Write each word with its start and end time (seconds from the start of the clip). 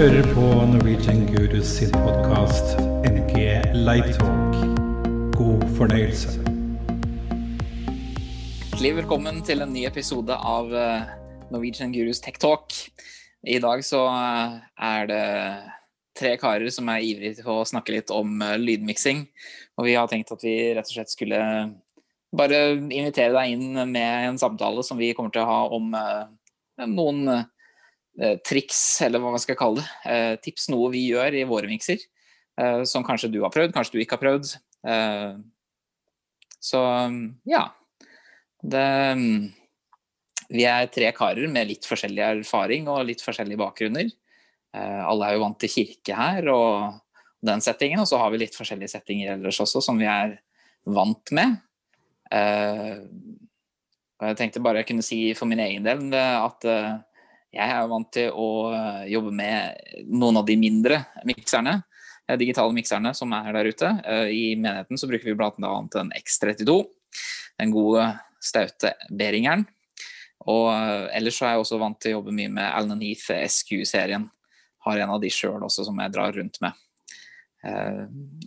hører 0.00 0.24
på 0.32 0.42
Norwegian 0.64 1.26
Gurus 1.28 1.74
sin 1.76 1.90
podkast 1.92 2.78
NG 3.04 3.34
Livetalk. 3.76 4.54
God 5.36 5.64
fornøyelse. 5.76 6.40
Hjertelig 8.70 8.94
velkommen 9.02 9.42
til 9.44 9.60
en 9.60 9.74
ny 9.76 9.82
episode 9.84 10.32
av 10.32 10.72
eh, 10.72 11.04
Norwegian 11.52 11.92
Gurus 11.92 12.22
Tech 12.24 12.40
Talk. 12.40 12.72
I 13.44 13.58
dag 13.60 13.84
så 13.84 14.00
eh, 14.08 14.56
er 14.88 15.12
det 15.12 15.20
tre 16.16 16.32
karer 16.40 16.72
som 16.72 16.88
er 16.88 17.04
ivrige 17.04 17.42
til 17.42 17.52
å 17.52 17.60
snakke 17.68 17.98
litt 17.98 18.08
om 18.08 18.40
eh, 18.40 18.56
lydmiksing. 18.56 19.26
Og 19.76 19.90
vi 19.90 20.00
har 20.00 20.08
tenkt 20.08 20.32
at 20.32 20.48
vi 20.48 20.56
rett 20.80 20.88
og 20.88 20.96
slett 20.96 21.12
skulle 21.12 21.44
bare 22.32 22.64
invitere 22.88 23.36
deg 23.36 23.52
inn 23.52 23.84
med 23.92 24.30
en 24.32 24.40
samtale 24.40 24.80
som 24.80 24.96
vi 24.96 25.12
kommer 25.12 25.36
til 25.36 25.44
å 25.44 25.50
ha 25.52 25.62
om 25.76 25.92
noen 26.88 27.44
triks, 28.18 29.02
eller 29.06 29.22
hva 29.22 29.30
man 29.34 29.42
skal 29.42 29.56
kalle 29.58 29.80
det. 29.80 29.88
Eh, 30.10 30.34
tips 30.44 30.68
noe 30.72 30.90
vi 30.92 31.06
gjør 31.08 31.34
i 31.38 31.46
våre 31.48 31.70
mikser, 31.70 31.98
eh, 32.60 32.82
som 32.88 33.04
kanskje 33.06 33.32
du 33.32 33.40
har 33.44 33.52
prøvd, 33.54 33.72
kanskje 33.76 33.96
du 33.96 34.00
ikke 34.02 34.18
har 34.18 34.24
prøvd. 34.24 34.46
Så 36.60 36.80
ja. 37.48 37.64
Det 38.60 38.88
Vi 40.50 40.64
er 40.66 40.86
tre 40.90 41.12
karer 41.14 41.48
med 41.48 41.68
litt 41.68 41.86
forskjellig 41.86 42.40
erfaring 42.40 42.88
og 42.90 43.06
litt 43.06 43.22
forskjellige 43.22 43.60
bakgrunner. 43.60 44.10
Alle 44.74 45.26
er 45.26 45.36
jo 45.36 45.44
vant 45.44 45.58
til 45.62 45.70
kirke 45.70 46.16
her 46.16 46.48
og 46.50 46.98
den 47.46 47.60
settingen, 47.62 48.00
og 48.02 48.08
så 48.10 48.18
har 48.18 48.30
vi 48.32 48.42
litt 48.42 48.56
forskjellige 48.58 48.90
settinger 48.90 49.36
ellers 49.36 49.60
også 49.62 49.80
som 49.84 49.98
vi 50.00 50.08
er 50.10 50.42
vant 50.84 51.30
med. 51.30 51.54
Jeg 54.20 54.36
tenkte 54.36 54.60
bare 54.64 54.82
jeg 54.82 54.90
kunne 54.90 55.06
si 55.06 55.34
for 55.38 55.46
min 55.46 55.62
egen 55.62 55.86
del 55.86 56.10
at 56.18 56.66
jeg 57.50 57.66
er 57.66 57.88
vant 57.90 58.10
til 58.14 58.30
å 58.30 58.48
eh, 58.70 59.06
jobbe 59.10 59.32
med 59.34 60.04
noen 60.06 60.38
av 60.38 60.46
de 60.46 60.54
mindre 60.58 61.00
mikserne, 61.26 61.80
eh, 62.28 62.38
digitale 62.38 62.74
mikserne 62.76 63.10
som 63.16 63.32
er 63.34 63.50
der 63.56 63.70
ute. 63.72 63.90
Eh, 64.06 64.30
I 64.30 64.44
menigheten 64.54 65.00
så 65.00 65.08
bruker 65.10 65.26
vi 65.26 65.34
bl.a. 65.38 65.72
en 66.02 66.12
X32, 66.14 66.76
den 67.58 67.72
gode, 67.74 68.06
staute 68.40 68.94
Beringeren. 69.10 69.66
Og 70.48 70.70
ellers 71.12 71.36
så 71.36 71.44
er 71.44 71.50
jeg 71.52 71.64
også 71.66 71.78
vant 71.82 71.98
til 72.00 72.14
å 72.14 72.18
jobbe 72.18 72.32
mye 72.32 72.48
med 72.48 72.64
Alan 72.64 73.02
Heath 73.04 73.34
SQ-serien. 73.44 74.22
Har 74.86 75.00
en 75.02 75.10
av 75.12 75.20
de 75.20 75.28
sjøl 75.28 75.60
også 75.66 75.84
som 75.84 75.98
jeg 76.00 76.14
drar 76.14 76.32
rundt 76.32 76.56
med. 76.64 76.78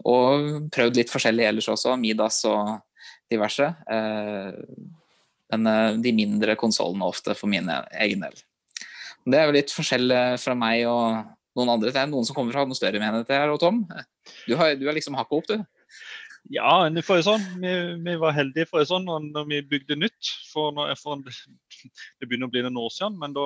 og 0.01 0.71
prøvd 0.73 0.97
litt 0.97 1.13
forskjellig 1.13 1.45
ellers 1.45 1.67
også, 1.69 1.93
Midas 2.01 2.39
og 2.49 2.71
diverse. 3.29 3.67
men 5.53 6.01
de 6.01 6.15
mindre 6.17 6.57
konsollene 6.57 7.05
ofte 7.05 7.37
for 7.37 7.53
min 7.53 7.69
egen 7.69 8.25
del. 8.25 8.41
Det 9.23 9.39
er 9.39 9.47
jo 9.47 9.55
litt 9.55 9.71
forskjell 9.71 10.13
fra 10.41 10.55
meg 10.57 10.83
og 10.89 11.23
noen 11.57 11.75
andre. 11.75 11.93
Det 11.93 12.01
er 12.01 12.09
noen 12.11 12.27
som 12.27 12.35
kommer 12.35 12.55
fra 12.55 12.65
noen 12.67 12.77
større 12.77 12.99
menigheter 12.99 13.43
her, 13.43 13.53
og 13.53 13.61
Tom. 13.61 13.83
Du, 14.47 14.55
har, 14.59 14.73
du 14.79 14.87
er 14.87 14.97
liksom 14.97 15.17
hakket 15.19 15.37
opp, 15.39 15.49
du. 15.51 15.63
Ja, 16.51 16.83
i 16.89 17.03
sånn, 17.23 17.43
vi, 17.61 17.71
vi, 18.03 18.15
var 18.19 18.35
heldige 18.35 18.67
for 18.67 18.83
sånn 18.87 19.07
når 19.07 19.45
vi 19.47 19.61
bygde 19.75 19.95
nytt. 19.99 20.31
For, 20.51 20.73
når, 20.75 20.95
for 20.99 21.15
en, 21.15 21.23
det 21.23 22.27
begynner 22.27 22.49
å 22.49 22.53
bli 22.53 22.65
noen 22.65 22.81
år 22.83 22.91
siden, 22.91 23.15
men 23.21 23.35
da, 23.37 23.45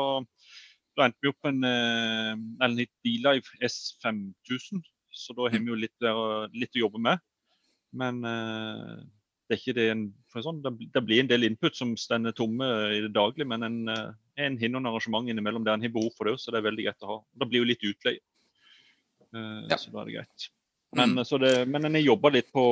da 0.97 1.05
endte 1.05 1.21
vi 1.21 1.31
opp 1.31 1.45
med 1.45 1.67
en 1.67 2.63
en 2.65 2.79
D-Live 2.79 3.59
S5000. 3.61 4.81
Så 5.17 5.35
da 5.37 5.49
har 5.49 5.61
vi 5.61 5.71
jo 5.71 5.77
litt, 5.77 6.07
litt, 6.57 6.73
å 6.77 6.83
jobbe 6.85 7.01
med. 7.01 7.21
Men 7.97 8.19
uh, 8.25 8.97
det 9.47 9.75
det 9.77 9.87
en, 9.91 10.03
sånn, 10.43 10.59
det, 10.63 11.01
blir 11.01 11.21
en 11.21 11.29
del 11.29 11.47
input 11.47 11.75
som 11.75 11.95
stender 11.99 12.35
tomme 12.35 12.67
i 12.91 13.01
det 13.05 13.13
daglige, 13.15 13.47
men 13.47 13.63
en, 13.63 13.77
eh, 13.93 14.09
en 14.43 14.57
hinner 14.59 14.81
under 14.81 14.91
arrangement 14.91 15.29
innimellom 15.29 15.63
der 15.63 15.77
en 15.77 15.85
har 15.85 15.93
behov 15.93 16.11
for 16.17 16.27
det, 16.27 16.37
så 16.41 16.51
det 16.51 16.59
er 16.59 16.67
veldig 16.67 16.87
greit 16.87 17.05
å 17.05 17.11
ha. 17.13 17.17
Det 17.31 17.47
blir 17.47 17.63
jo 17.63 17.69
litt 17.69 17.85
utleie, 17.87 18.19
uh, 19.31 19.63
ja. 19.69 19.77
så 19.79 19.93
da 19.93 20.01
er 20.01 20.09
det 20.09 20.17
greit. 20.17 20.49
Men, 20.95 21.15
mm. 21.15 21.23
det, 21.43 21.53
men 21.67 21.87
en 21.87 21.99
har 21.99 22.05
jobba 22.05 22.33
litt 22.35 22.51
på 22.55 22.65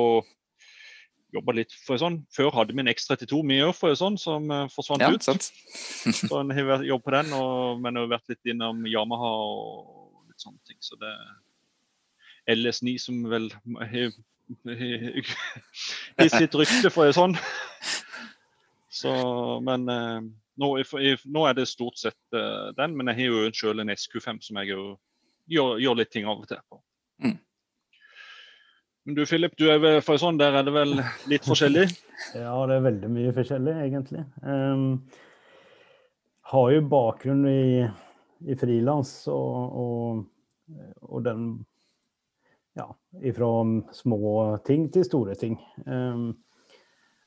jobba 1.34 1.52
litt 1.56 1.74
for 1.84 2.00
sånn. 2.00 2.20
Før 2.32 2.52
hadde 2.54 2.72
vi 2.72 2.80
en 2.80 2.92
X32 2.92 3.42
mye 3.44 3.72
for 3.76 3.96
sånn, 3.98 4.16
som 4.20 4.46
forsvant 4.72 5.02
ja, 5.04 5.10
ut. 5.12 5.50
så 6.20 6.38
en 6.38 6.54
har 6.54 6.84
jobbet 6.86 7.08
på 7.08 7.16
den, 7.16 7.34
og, 7.36 7.82
men 7.82 7.98
har 8.00 8.08
vært 8.14 8.32
litt 8.32 8.52
innom 8.54 8.86
Yamaha 8.88 9.32
og 9.42 10.22
litt 10.30 10.44
sånne 10.44 10.62
ting. 10.68 10.78
Så 10.84 10.96
det 11.00 11.12
LS9 12.56 12.96
som 13.02 13.26
vel 13.28 13.50
har 13.52 14.14
i 16.24 16.28
sitt 16.30 16.54
rykte, 16.54 16.90
for 16.90 17.04
å 17.04 17.08
det 17.08 17.16
sånn. 17.16 17.34
Så, 18.96 19.12
men 19.66 19.88
eh, 19.92 20.20
nå, 20.56 20.68
nå, 21.24 21.42
er 21.46 21.56
det 21.56 21.66
stort 21.68 21.98
sett 22.00 22.36
uh, 22.36 22.72
den. 22.78 22.94
Men 22.96 23.12
jeg 23.12 23.18
har 23.18 23.34
jo 23.34 23.50
selv 23.56 23.82
en 23.82 23.92
SQ5 23.92 24.40
som 24.46 24.60
jeg 24.62 24.72
jo 24.72 24.84
gjør, 25.52 25.76
gjør, 25.82 25.98
litt 26.00 26.12
ting 26.14 26.28
av 26.28 26.40
og 26.40 26.48
til 26.48 26.62
på. 26.70 26.80
Mm. 27.24 27.36
Men 29.06 29.18
du 29.18 29.22
Philip, 29.28 29.54
du 29.58 29.68
er 29.70 29.82
vel 29.82 30.00
for 30.02 30.18
sånn, 30.18 30.40
der 30.40 30.56
er 30.58 30.66
det 30.66 30.74
vel 30.74 30.96
litt 31.30 31.46
forskjellig? 31.46 31.86
ja, 32.40 32.56
det 32.70 32.78
er 32.78 32.88
veldig 32.88 33.12
mye 33.12 33.34
forskjellig, 33.36 33.76
egentlig. 33.84 34.24
Um, 34.42 34.88
har 36.50 36.72
jo 36.72 36.88
bakgrunn 36.90 37.44
i, 37.50 37.84
i 38.46 38.56
frilans 38.58 39.12
og, 39.30 39.78
og, 39.82 40.26
og 41.04 41.24
den 41.26 41.48
ja, 42.76 42.86
ifra 43.24 43.50
små 43.96 44.22
ting 44.66 44.88
til 44.92 45.06
store 45.06 45.36
ting. 45.38 45.56
Um, 45.86 46.34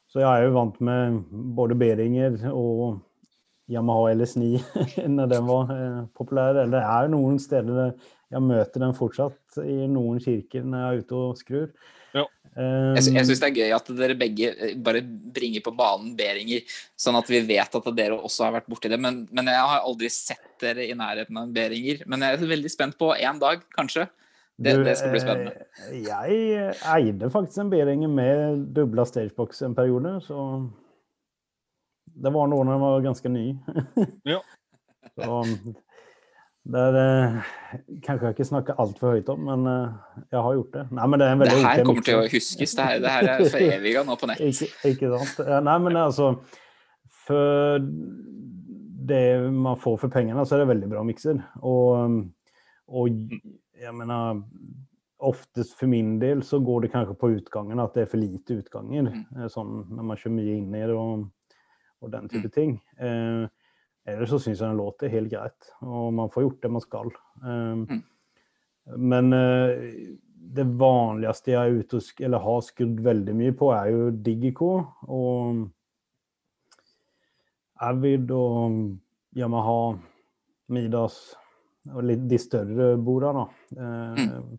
så 0.10 0.24
jeg 0.24 0.30
er 0.30 0.48
jo 0.48 0.56
vant 0.56 0.80
med 0.82 1.20
både 1.58 1.78
Beringer 1.78 2.38
og 2.54 3.00
Yamaha 3.70 4.16
LS9 4.16 4.64
når 5.18 5.34
den 5.34 5.46
var 5.50 5.70
uh, 5.74 6.02
populær. 6.18 6.58
Eller 6.58 6.80
det 6.80 6.86
er 6.86 7.14
noen 7.14 7.38
steder 7.42 7.94
jeg 8.30 8.46
møter 8.46 8.84
den 8.84 8.94
fortsatt, 8.94 9.40
i 9.64 9.88
noen 9.90 10.20
kirker 10.22 10.66
når 10.66 10.84
jeg 10.84 10.90
er 10.90 11.00
ute 11.04 11.18
og 11.18 11.40
skrur. 11.40 11.72
Ja. 12.14 12.26
Um, 12.54 12.96
jeg 12.98 13.14
jeg 13.14 13.26
syns 13.30 13.42
det 13.42 13.48
er 13.48 13.58
gøy 13.58 13.74
at 13.74 13.90
dere 13.98 14.16
begge 14.18 14.50
eh, 14.54 14.72
bare 14.82 15.02
bringer 15.06 15.62
på 15.66 15.74
banen 15.78 16.16
Beringer, 16.18 16.78
sånn 16.98 17.18
at 17.18 17.30
vi 17.30 17.42
vet 17.46 17.78
at 17.78 17.90
dere 17.98 18.18
også 18.18 18.48
har 18.48 18.56
vært 18.58 18.70
borti 18.70 18.90
det. 18.90 19.02
Men, 19.02 19.24
men 19.34 19.50
jeg 19.50 19.66
har 19.74 19.82
aldri 19.82 20.10
sett 20.14 20.46
dere 20.62 20.86
i 20.86 20.98
nærheten 20.98 21.38
av 21.38 21.48
en 21.48 21.54
Beringer. 21.54 22.06
Men 22.10 22.26
jeg 22.26 22.38
er 22.38 22.52
veldig 22.54 22.74
spent 22.74 22.98
på 23.02 23.12
en 23.18 23.42
dag, 23.42 23.66
kanskje. 23.78 24.06
Det, 24.64 24.86
det, 24.86 24.98
skal 24.98 25.14
bli 25.14 25.20
spennende. 25.24 25.52
Eh, 25.88 26.00
jeg 26.04 26.72
eide 26.96 27.30
faktisk 27.32 27.62
en 27.64 27.70
Behringer 27.72 28.10
med 28.12 28.66
dubla 28.76 29.06
stagebox 29.08 29.62
en 29.64 29.76
periode, 29.76 30.18
så 30.26 30.48
det 32.24 32.34
var 32.36 32.50
når 32.52 32.66
den 32.68 32.82
var 32.82 33.06
ganske 33.06 33.30
ny. 33.30 33.46
ja. 34.28 34.42
så 35.16 35.44
der 36.70 36.98
eh, 37.00 37.38
kanskje 38.04 38.28
jeg 38.28 38.36
ikke 38.36 38.48
snakker 38.50 38.82
altfor 38.84 39.16
høyt 39.16 39.30
om, 39.32 39.48
men 39.48 39.64
eh, 39.72 40.26
jeg 40.32 40.42
har 40.44 40.58
gjort 40.58 40.76
det. 40.76 40.84
Nei, 40.92 41.08
men 41.08 41.24
det, 41.24 41.28
er 41.28 41.38
en 41.38 41.46
det 41.46 41.56
her 41.56 41.86
kommer 41.88 42.06
til 42.10 42.20
å 42.20 42.26
huskes. 42.28 42.76
Det 42.76 42.90
her, 42.90 43.00
det 43.06 43.14
her 43.16 43.32
er 43.38 43.54
foreviga 43.56 44.04
nå 44.04 44.18
på 44.20 44.30
nett. 44.34 44.44
ikke, 44.44 44.70
ikke 44.92 45.14
sant. 45.16 45.40
Nei, 45.70 45.78
men 45.86 46.02
altså 46.04 46.34
For 47.30 47.80
det 49.10 49.24
man 49.56 49.80
får 49.80 49.98
for 50.04 50.12
pengene, 50.14 50.44
så 50.46 50.58
er 50.58 50.66
det 50.66 50.70
veldig 50.76 50.92
bra 50.92 51.08
mikser. 51.08 51.40
Og, 51.64 52.20
og 52.92 53.24
jeg 53.80 53.96
mener 53.96 54.44
Oftest 55.20 55.74
for 55.76 55.92
min 55.92 56.14
del 56.20 56.40
så 56.48 56.62
går 56.64 56.86
det 56.86 56.92
kanskje 56.94 57.18
på 57.20 57.30
utgangen, 57.34 57.80
at 57.84 57.92
det 57.92 58.06
er 58.06 58.08
for 58.08 58.22
lite 58.22 58.56
utganger. 58.62 59.10
Mm. 59.12 59.50
Sånn 59.52 59.82
når 59.92 60.06
man 60.08 60.20
kjører 60.20 60.36
mye 60.38 60.54
inn 60.56 60.70
i 60.72 60.84
det 60.88 60.96
og, 60.96 61.26
og 62.00 62.14
den 62.14 62.30
type 62.32 62.48
mm. 62.48 62.54
ting. 62.56 62.78
Eh, 62.96 63.42
ellers 64.08 64.32
så 64.32 64.40
syns 64.40 64.62
jeg 64.62 64.64
den 64.64 64.80
låter 64.80 65.12
helt 65.12 65.28
greit, 65.34 65.74
og 65.84 66.14
man 66.16 66.32
får 66.32 66.46
gjort 66.46 66.62
det 66.64 66.72
man 66.72 66.86
skal. 66.86 67.12
Eh, 67.44 67.82
mm. 67.82 68.00
Men 69.12 69.36
eh, 69.36 69.84
det 70.56 70.66
vanligste 70.80 71.52
jeg 71.52 71.60
er 71.60 71.84
ute 71.84 72.00
og 72.00 72.24
eller 72.24 72.46
har 72.46 72.64
skrudd 72.70 73.04
veldig 73.10 73.36
mye 73.42 73.58
på, 73.60 73.74
er 73.76 73.92
jo 73.92 74.08
Digico 74.24 74.72
og 75.04 75.66
Avid 77.90 78.32
og 78.36 78.80
Yamaha, 79.36 79.98
Midas 80.72 81.20
og 81.88 82.04
litt 82.06 82.26
de 82.30 82.40
større 82.42 82.92
bordene. 83.02 83.46
Eh, 83.76 84.20
mm. 84.20 84.58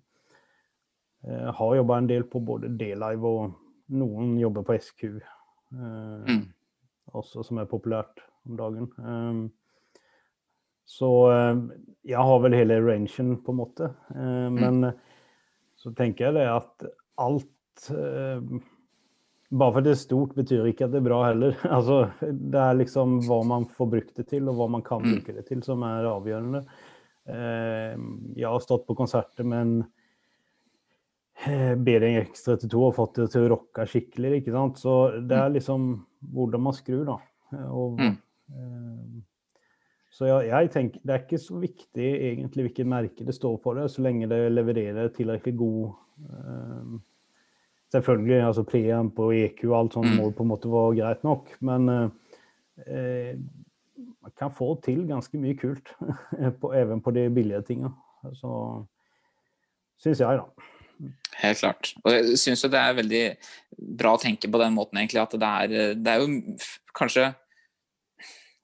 Eh, 1.28 1.48
har 1.54 1.76
jobba 1.76 1.98
en 1.98 2.08
del 2.08 2.24
på 2.24 2.40
både 2.40 2.72
D-Live 2.80 3.28
og 3.28 3.54
noen 3.92 4.36
jobber 4.40 4.64
på 4.66 4.78
SQ. 4.80 5.06
Eh, 5.10 6.32
mm. 6.32 6.44
Også 7.20 7.44
som 7.46 7.60
er 7.60 7.70
populært 7.70 8.22
om 8.48 8.56
dagen. 8.56 8.90
Så 10.90 11.08
jeg 12.06 12.18
har 12.26 12.38
vel 12.42 12.54
hele 12.56 12.80
rangen, 12.82 13.34
på 13.44 13.52
en 13.52 13.58
måte. 13.58 13.90
Eh, 14.14 14.46
mm. 14.50 14.58
Men 14.58 14.92
så 15.78 15.92
tenker 15.96 16.30
jeg 16.30 16.40
det 16.40 16.48
at 16.50 16.88
alt 17.20 17.68
bare 19.50 19.74
for 19.74 19.82
det 19.82 19.92
er 19.96 19.98
stort, 19.98 20.34
betyr 20.38 20.68
ikke 20.70 20.86
at 20.86 20.92
det 20.94 21.00
er 21.00 21.08
bra 21.08 21.24
heller. 21.26 21.56
Altså, 21.76 22.04
det 22.22 22.60
er 22.60 22.78
liksom 22.78 23.18
hva 23.26 23.40
man 23.46 23.66
får 23.76 23.88
brukt 23.96 24.12
det 24.16 24.28
til, 24.30 24.46
og 24.48 24.60
hva 24.60 24.68
man 24.76 24.84
kan 24.86 25.02
mm. 25.02 25.10
bruke 25.10 25.34
det 25.34 25.46
til, 25.48 25.62
som 25.66 25.82
er 25.86 26.06
avgjørende. 26.06 26.62
Ehm, 27.30 28.10
jeg 28.36 28.48
har 28.50 28.62
stått 28.64 28.86
på 28.88 28.96
konserter 28.98 29.46
men 29.46 29.80
en 29.80 29.84
eh, 31.46 31.74
Bering 31.78 32.18
X32 32.24 32.84
og 32.88 32.96
fått 32.98 33.20
det 33.20 33.30
til 33.34 33.46
å 33.46 33.52
rocke 33.54 33.86
skikkelig. 33.88 34.40
ikke 34.40 34.54
sant? 34.54 34.80
Så 34.82 34.96
det 35.18 35.36
er 35.36 35.48
mm. 35.48 35.56
liksom 35.58 35.90
hvordan 36.34 36.64
man 36.66 36.76
skrur, 36.76 37.04
da. 37.08 37.18
Og, 37.70 38.00
mm. 38.00 38.16
Ehm, 38.54 39.20
Så 40.10 40.26
jeg, 40.26 40.48
jeg 40.50 40.70
tenker, 40.74 41.00
det 41.06 41.14
er 41.14 41.22
ikke 41.22 41.38
så 41.40 41.60
viktig 41.62 42.08
egentlig 42.32 42.64
hvilket 42.66 42.88
merke 42.90 43.24
det 43.24 43.34
står 43.36 43.54
på 43.62 43.72
det, 43.78 43.86
så 43.88 44.02
lenge 44.04 44.28
det 44.28 44.40
levererer 44.52 45.12
tilrekkelig 45.14 45.56
god 45.56 45.92
um, 46.26 46.98
Selvfølgelig, 47.90 48.36
altså 48.46 48.62
preamp 48.62 49.18
og 49.18 49.32
EQ 49.34 49.64
og 49.70 49.76
alt 49.78 49.94
sånt 49.96 50.10
Mm. 50.10 50.18
må 50.20 50.28
på 50.30 50.44
en 50.44 50.50
måte 50.50 50.70
være 50.70 50.98
greit 50.98 51.24
nok, 51.26 51.48
men 51.66 51.88
eh, 52.86 53.32
man 54.20 54.32
kan 54.36 54.52
få 54.52 54.74
til 54.84 55.06
ganske 55.08 55.38
mye 55.40 55.56
kult, 55.58 55.94
på, 56.60 56.72
even 56.76 57.00
på 57.00 57.14
de 57.16 57.28
billige 57.32 57.62
tingene. 57.68 57.92
Så 58.36 58.50
syns 60.02 60.20
jeg, 60.20 60.40
da. 60.42 60.70
Helt 61.40 61.60
klart. 61.62 61.92
Og 62.04 62.12
jeg 62.12 62.40
syns 62.40 62.64
jo 62.64 62.70
det 62.72 62.80
er 62.80 62.96
veldig 62.98 63.22
bra 64.00 64.14
å 64.16 64.20
tenke 64.20 64.50
på 64.50 64.60
den 64.60 64.74
måten, 64.76 65.00
egentlig. 65.00 65.22
At 65.22 65.36
det 65.40 65.52
er, 65.62 65.94
det 65.96 66.12
er 66.12 66.24
jo 66.24 66.58
kanskje 66.96 67.30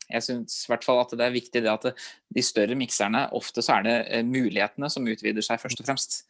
Jeg 0.06 0.22
syns 0.22 0.60
i 0.62 0.68
hvert 0.70 0.84
fall 0.86 1.00
at 1.02 1.12
det 1.18 1.24
er 1.24 1.32
viktig 1.34 1.60
det 1.64 1.70
at 1.72 1.86
de 2.30 2.42
større 2.44 2.76
mikserne 2.78 3.24
ofte 3.34 3.64
så 3.64 3.80
er 3.80 3.86
det 3.88 3.94
eh, 4.06 4.22
mulighetene 4.22 4.86
som 4.92 5.08
utvider 5.08 5.42
seg, 5.42 5.58
først 5.58 5.82
og 5.82 5.88
fremst. 5.88 6.20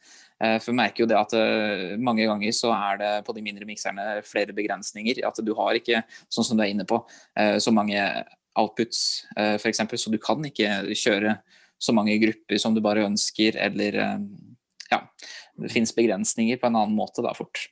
Eh, 0.41 0.55
For 0.57 0.71
vi 0.71 0.79
merker 0.79 1.03
jo 1.03 1.09
det 1.11 1.19
at 1.19 1.35
eh, 1.37 1.93
mange 2.01 2.25
ganger 2.25 2.55
så 2.57 2.71
er 2.73 2.97
det 3.03 3.11
på 3.27 3.35
de 3.37 3.43
mindre 3.45 3.67
mikserne 3.69 4.07
flere 4.25 4.55
begrensninger. 4.57 5.21
At 5.29 5.43
du 5.45 5.53
har 5.59 5.77
ikke, 5.77 6.01
sånn 6.25 6.47
som 6.47 6.57
du 6.57 6.65
er 6.65 6.73
inne 6.73 6.87
på, 6.89 7.03
så 7.61 7.75
mange 7.75 8.01
outputs, 8.57 9.25
eh, 9.37 9.55
f.eks. 9.57 9.83
Så 9.95 10.11
du 10.13 10.19
kan 10.21 10.43
ikke 10.45 10.83
kjøre 10.97 11.37
så 11.77 11.93
mange 11.93 12.17
grupper 12.21 12.61
som 12.61 12.75
du 12.75 12.81
bare 12.81 13.05
ønsker, 13.05 13.57
eller 13.61 13.99
eh, 14.01 14.19
ja, 14.91 15.01
det 15.61 15.73
finnes 15.73 15.95
begrensninger 15.95 16.59
på 16.61 16.69
en 16.69 16.79
annen 16.79 16.97
måte 16.97 17.25
da 17.25 17.33
fort. 17.37 17.67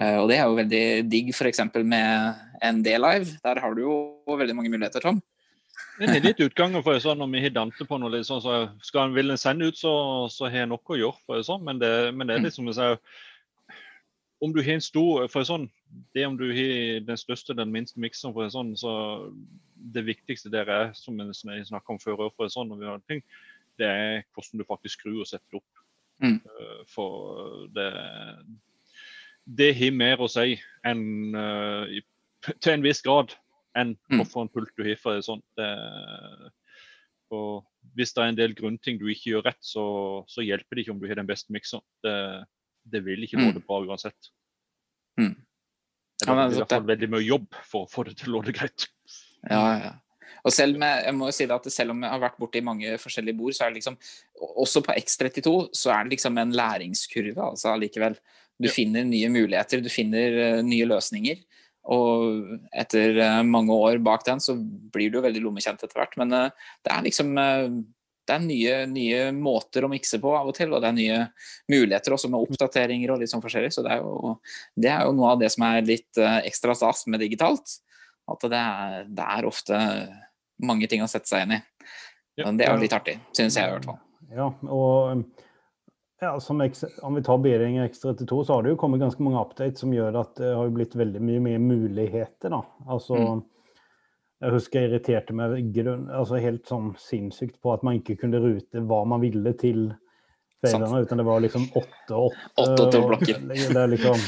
Eh, 0.00 0.16
og 0.20 0.30
det 0.30 0.38
er 0.38 0.46
jo 0.46 0.58
veldig 0.60 0.84
digg 1.10 1.34
f.eks. 1.34 1.64
med 1.82 2.40
en 2.62 2.80
D-live. 2.84 3.36
Der 3.44 3.60
har 3.62 3.76
du 3.76 3.84
jo 3.84 3.96
veldig 4.38 4.56
mange 4.58 4.72
muligheter, 4.72 5.04
Tom. 5.04 5.20
Det 5.98 6.08
er 6.08 6.24
litt 6.24 6.40
utganger 6.40 6.82
for 6.84 6.98
sånn, 7.02 7.20
når 7.20 7.28
vi 7.34 7.42
har 7.44 7.52
Dante 7.54 7.84
på 7.88 7.98
noe 8.00 8.22
sånn, 8.24 8.40
så 8.42 8.54
skal 8.84 9.10
en 9.10 9.16
vil 9.16 9.32
en 9.32 9.40
sende 9.40 9.68
ut, 9.68 9.76
så, 9.76 9.92
så 10.32 10.48
har 10.48 10.64
en 10.64 10.72
nok 10.74 10.94
å 10.94 10.98
gjøre. 10.98 11.20
for 11.26 11.44
sånn, 11.46 11.64
Men 11.66 11.82
det, 11.82 11.92
men 12.16 12.28
det 12.28 12.36
er 12.36 12.46
litt 12.46 12.56
som 12.56 12.68
er 12.70 12.78
sier, 12.78 12.98
om 14.42 14.52
du 14.52 14.58
har 14.62 14.74
en 14.74 14.82
stor 14.84 15.28
for 15.30 15.46
sånn, 15.46 15.68
det 16.14 16.24
om 16.26 16.36
du 16.36 16.48
har 16.50 17.00
den 17.06 17.18
største 17.20 17.54
den 17.56 17.70
minste 17.72 18.00
mikseren, 18.02 18.34
for 18.34 18.42
en 18.44 18.50
sånn, 18.54 18.72
så 18.76 18.92
det 19.94 20.02
viktigste 20.06 20.50
der 20.50 20.68
er, 20.70 20.92
som 20.98 21.18
jeg 21.20 21.66
snakka 21.68 21.94
om 21.94 22.00
før, 22.02 22.28
for 22.34 22.50
sånn, 22.50 22.68
når 22.72 22.80
vi 22.80 22.88
har 22.90 23.02
ting, 23.08 23.22
det 23.78 23.86
er 23.88 24.24
hvordan 24.34 24.58
du 24.60 24.66
faktisk 24.68 24.98
skrur 25.00 25.20
og 25.22 25.28
setter 25.30 25.46
det 25.54 25.60
opp. 25.62 25.82
Mm. 26.22 26.36
Eh, 26.38 26.82
For 26.90 27.66
det 27.74 27.88
det 29.58 29.72
har 29.74 29.90
mer 29.90 30.20
å 30.22 30.28
si 30.30 30.54
enn 30.86 31.34
eh, 31.34 31.98
i- 31.98 32.52
til 32.62 32.72
en 32.76 32.82
viss 32.84 33.00
grad 33.02 33.34
enn 33.74 33.96
Mm. 34.10 34.18
hvorfor 34.20 34.42
en 34.42 34.48
pult 34.48 34.70
du 34.76 34.84
har. 34.84 34.96
for 34.96 35.18
sånn. 35.20 35.42
Det, 35.56 36.52
og 37.32 37.64
hvis 37.96 38.12
det 38.14 38.22
er 38.22 38.28
en 38.28 38.36
del 38.38 38.54
grunnting 38.54 38.98
du 39.00 39.06
ikke 39.08 39.32
gjør 39.32 39.44
rett, 39.48 39.58
så, 39.64 40.24
så 40.28 40.44
hjelper 40.44 40.76
det 40.76 40.84
ikke 40.84 40.92
om 40.94 41.00
du 41.00 41.08
har 41.08 41.16
den 41.16 41.26
beste 41.26 41.50
mikseren. 41.52 41.82
Det, 42.84 43.04
vil 43.04 43.22
ikke 43.24 43.38
Mm. 43.38 43.52
det 43.54 43.66
bra 43.66 43.80
uansett. 43.86 44.30
Mm. 45.18 45.34
Det 45.34 46.28
Ja, 46.28 46.34
er 46.34 46.50
i 46.52 46.54
hvert 46.60 46.68
fall 46.70 46.86
veldig 46.86 47.08
mye 47.10 47.24
jobb 47.26 47.46
for 47.64 47.84
å 47.86 47.90
få 47.90 48.04
det 48.06 48.16
til 48.18 48.30
å 48.32 48.40
låne 48.40 48.52
greit. 48.54 48.88
Ja, 49.50 49.78
ja. 49.78 49.92
Og 50.44 50.50
selv 50.52 50.76
med, 50.78 51.04
jeg 51.04 51.14
må 51.14 51.26
jo 51.28 51.34
si 51.36 51.46
det 51.46 51.54
at 51.54 51.66
selv 51.70 51.90
om 51.90 52.02
jeg 52.02 52.10
har 52.10 52.18
vært 52.20 52.38
borti 52.38 52.62
mange 52.62 52.96
forskjellige 52.98 53.36
bord, 53.38 53.52
så 53.54 53.64
er 53.66 53.70
det 53.70 53.82
liksom 53.82 53.96
Også 54.58 54.82
på 54.82 54.94
X32 54.98 55.68
så 55.72 55.92
er 55.94 56.04
det 56.04 56.16
liksom 56.16 56.38
en 56.38 56.52
læringskurve, 56.52 57.38
altså 57.38 57.72
allikevel. 57.74 58.16
Du 58.60 58.66
Ja. 58.68 58.72
finner 58.74 59.04
nye 59.04 59.28
muligheter, 59.28 59.80
du 59.82 59.88
finner 59.88 60.58
uh, 60.58 60.62
nye 60.62 60.84
løsninger. 60.84 61.38
Og 61.84 62.58
etter 62.72 63.18
uh, 63.18 63.42
mange 63.42 63.70
år 63.70 64.02
bak 64.02 64.24
den, 64.24 64.38
så 64.40 64.54
blir 64.56 65.10
du 65.10 65.18
jo 65.18 65.22
veldig 65.22 65.42
lommekjent 65.42 65.82
etter 65.82 65.94
hvert. 65.94 66.16
Men 66.16 66.32
uh, 66.32 66.50
det 66.84 66.92
er 66.92 67.02
liksom 67.02 67.38
det 68.28 68.34
er 68.36 68.42
nye, 68.44 68.74
nye 68.86 69.22
måter 69.34 69.84
å 69.84 69.90
mikse 69.90 70.20
på 70.22 70.32
av 70.38 70.50
og 70.50 70.54
til, 70.56 70.70
og 70.72 70.82
det 70.82 70.90
er 70.92 70.98
nye 70.98 71.20
muligheter 71.72 72.14
også 72.14 72.30
med 72.30 72.44
oppdateringer 72.46 73.10
og 73.10 73.22
litt 73.22 73.32
sånn 73.32 73.42
forskjellig. 73.42 73.72
Så 73.74 73.82
det 73.82 73.96
er 73.96 74.04
jo, 74.04 74.36
det 74.78 74.92
er 74.94 75.06
jo 75.08 75.16
noe 75.18 75.32
av 75.34 75.42
det 75.42 75.50
som 75.54 75.66
er 75.66 75.82
litt 75.86 76.20
eh, 76.22 76.38
ekstra 76.46 76.76
stas 76.78 77.06
med 77.10 77.22
digitalt. 77.24 77.78
At 78.30 78.46
det 78.46 78.60
er, 78.60 79.08
det 79.10 79.28
er 79.36 79.48
ofte 79.48 79.80
mange 80.62 80.86
ting 80.90 81.02
å 81.02 81.10
sette 81.10 81.30
seg 81.30 81.46
inn 81.46 81.56
i. 81.58 81.62
Men 82.44 82.58
det 82.58 82.68
er 82.68 82.76
jo 82.76 82.84
litt 82.84 82.94
artig, 82.96 83.18
syns 83.36 83.58
jeg 83.58 83.68
i 83.68 83.74
hvert 83.74 83.88
fall. 83.90 83.98
Ja, 84.32 84.46
og 84.72 85.24
ja, 86.22 86.36
som 86.40 86.60
om 86.62 87.16
vi 87.18 87.22
tar 87.26 87.40
Behringer 87.42 87.88
X32, 87.88 88.44
så 88.46 88.54
har 88.54 88.62
det 88.62 88.72
jo 88.72 88.78
kommet 88.80 89.02
ganske 89.02 89.24
mange 89.26 89.40
updates 89.42 89.82
som 89.82 89.92
gjør 89.92 90.20
at 90.20 90.36
det 90.38 90.52
har 90.54 90.70
blitt 90.72 90.94
veldig 90.96 91.20
mye 91.20 91.42
mer 91.42 91.58
muligheter. 91.58 92.54
da. 92.54 92.62
Altså, 92.86 93.18
Mm. 93.18 93.42
Jeg 94.42 94.54
husker 94.56 94.80
jeg 94.80 94.90
irriterte 94.90 95.34
meg 95.38 95.68
grunn, 95.74 96.08
altså 96.10 96.40
helt 96.42 96.66
sånn 96.66 96.92
sinnssykt 96.98 97.60
på 97.62 97.74
at 97.76 97.84
man 97.86 98.00
ikke 98.00 98.16
kunne 98.24 98.40
rute 98.42 98.82
hva 98.90 99.04
man 99.06 99.22
ville 99.22 99.52
til 99.54 99.92
feilene, 100.62 100.88
fedrene, 100.88 101.02
uten 101.04 101.20
det 101.22 101.26
var 101.28 101.44
liksom 101.44 101.66
åtte 101.78 102.18
og 102.18 102.40
åtte. 102.58 103.02
Blokker. 103.06 103.38
Det 103.52 103.76
er 103.78 103.92
liksom 103.92 104.24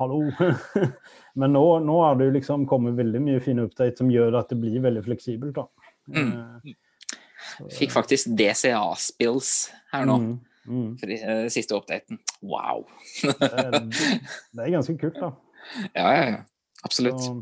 Hallo! 0.00 0.22
Men 1.40 1.52
nå, 1.52 1.64
nå 1.84 1.98
har 2.00 2.16
det 2.16 2.30
jo 2.30 2.36
liksom 2.38 2.64
kommet 2.68 2.96
veldig 2.96 3.20
mye 3.24 3.42
fine 3.44 3.66
updates 3.68 4.00
som 4.00 4.08
gjør 4.12 4.38
at 4.40 4.48
det 4.52 4.58
blir 4.60 4.80
veldig 4.84 5.04
fleksibelt. 5.04 5.56
da. 5.56 5.66
Mm. 6.08 6.32
Eh, 6.32 7.68
Fikk 7.76 7.92
faktisk 7.92 8.32
DCA-spills 8.38 9.52
her 9.92 10.08
nå, 10.08 10.16
mm, 10.22 10.34
mm. 10.64 10.90
for 11.00 11.14
eh, 11.16 11.44
siste 11.52 11.76
oppdaten. 11.76 12.20
Wow! 12.40 12.86
Det 13.20 13.50
er, 13.52 13.78
det 13.84 14.64
er 14.64 14.74
ganske 14.78 14.96
kult, 15.00 15.20
da. 15.20 15.32
Ja, 16.00 16.08
ja, 16.08 16.22
ja. 16.26 16.40
Absolutt. 16.82 17.20
Så, 17.22 17.36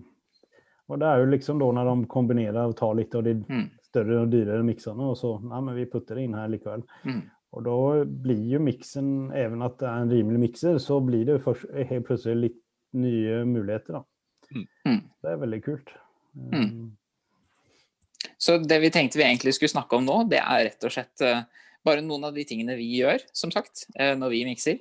og 0.90 0.98
det 1.00 1.06
er 1.08 1.20
jo 1.22 1.30
liksom 1.30 1.60
da 1.62 1.68
når 1.76 1.90
de 1.90 2.08
kombinerer 2.10 2.60
og 2.66 2.76
tar 2.78 2.94
litt 2.98 3.14
av 3.14 3.24
de 3.24 3.34
Mm. 3.40 3.68
større 3.86 4.22
og 4.22 4.30
dyrere 4.30 4.62
mikserne, 4.66 5.10
og 5.10 5.16
så 5.16 5.36
nei, 5.42 5.60
men 5.60 5.74
vi 5.76 5.86
putter 5.86 6.14
det 6.18 6.24
inn 6.26 6.34
her 6.34 6.48
likevel. 6.48 6.82
Mm. 7.04 7.22
Og 7.52 7.64
da 7.66 8.04
blir 8.04 8.44
jo 8.52 8.60
miksen, 8.62 9.32
even 9.34 9.62
at 9.66 9.78
det 9.78 9.88
er 9.88 10.02
en 10.04 10.10
rimelig 10.10 10.40
mikser, 10.44 10.78
så 10.78 11.00
blir 11.04 11.24
det 11.26 11.40
først, 11.42 11.66
helt 11.88 12.06
plutselig 12.06 12.40
litt 12.44 12.60
nye 12.94 13.44
muligheter. 13.44 13.92
da. 13.98 14.02
Mm. 14.54 14.66
Mm. 14.86 15.00
Det 15.22 15.30
er 15.30 15.36
veldig 15.46 15.62
kult. 15.64 15.90
Mm. 16.36 16.54
Um, 16.54 16.96
Så 18.38 18.58
det 18.62 18.80
vi 18.80 18.90
tenkte 18.90 19.18
vi 19.18 19.24
egentlig 19.24 19.54
skulle 19.54 19.72
snakke 19.72 19.96
om 19.96 20.04
nå, 20.06 20.28
det 20.30 20.38
er 20.40 20.64
rett 20.68 20.84
og 20.84 20.92
slett 20.94 21.20
eh, 21.20 21.42
bare 21.84 22.00
noen 22.04 22.24
av 22.24 22.34
de 22.34 22.44
tingene 22.44 22.76
vi 22.76 23.00
gjør, 23.00 23.20
som 23.36 23.50
sagt, 23.50 23.86
eh, 23.98 24.14
når 24.16 24.30
vi 24.30 24.44
mikser. 24.48 24.78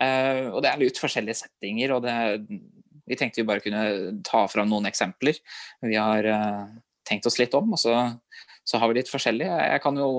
Eh, 0.00 0.46
og 0.50 0.62
det 0.62 0.70
er 0.70 0.78
litt 0.78 0.98
forskjellige 0.98 1.40
settinger, 1.40 1.94
og 1.96 2.02
det, 2.04 2.14
vi 3.10 3.18
tenkte 3.18 3.42
vi 3.42 3.48
bare 3.48 3.62
kunne 3.64 4.20
ta 4.26 4.44
fram 4.48 4.70
noen 4.70 4.86
eksempler. 4.86 5.38
Vi 5.82 5.96
har 5.98 6.26
eh, 6.30 6.60
tenkt 7.08 7.26
oss 7.26 7.40
litt 7.40 7.54
om, 7.58 7.72
og 7.74 7.80
så, 7.82 7.96
så 8.62 8.78
har 8.78 8.90
vi 8.90 9.00
litt 9.00 9.10
forskjellig. 9.10 9.48
Jeg 9.48 9.82
kan 9.82 9.98
jo 9.98 10.10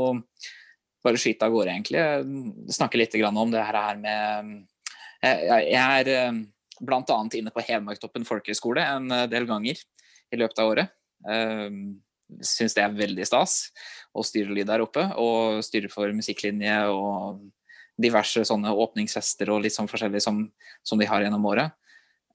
bare 1.02 1.22
skyte 1.22 1.48
av 1.48 1.56
gårde, 1.56 1.78
egentlig. 1.78 2.74
Snakke 2.76 3.00
litt 3.00 3.16
om 3.30 3.54
det 3.54 3.64
her 3.64 4.02
med 4.02 4.52
eh, 5.24 5.48
Jeg 5.72 5.80
er 5.80 6.12
eh, 6.18 6.44
bl.a. 6.82 7.20
inne 7.40 7.56
på 7.56 7.64
Hedmarktoppen 7.64 8.28
folkehøgskole 8.28 8.84
en 8.84 9.08
del 9.32 9.48
ganger 9.48 9.80
i 10.32 10.40
løpet 10.40 10.60
av 10.60 10.72
året. 10.74 10.98
Syns 12.42 12.74
det 12.74 12.82
er 12.82 12.96
veldig 12.96 13.26
stas 13.28 13.68
å 14.18 14.24
styre 14.26 14.56
lyd 14.56 14.66
der 14.68 14.82
oppe, 14.82 15.04
og 15.20 15.60
styre 15.64 15.92
for 15.92 16.10
musikklinje 16.16 16.78
og 16.90 17.44
diverse 18.02 18.42
sånne 18.48 18.72
åpningsfester 18.74 19.52
og 19.54 19.62
litt 19.62 19.76
sånn 19.76 19.90
forskjellig 19.92 20.24
som, 20.24 20.42
som 20.82 20.98
de 20.98 21.06
har 21.06 21.22
gjennom 21.22 21.46
året. 21.52 21.76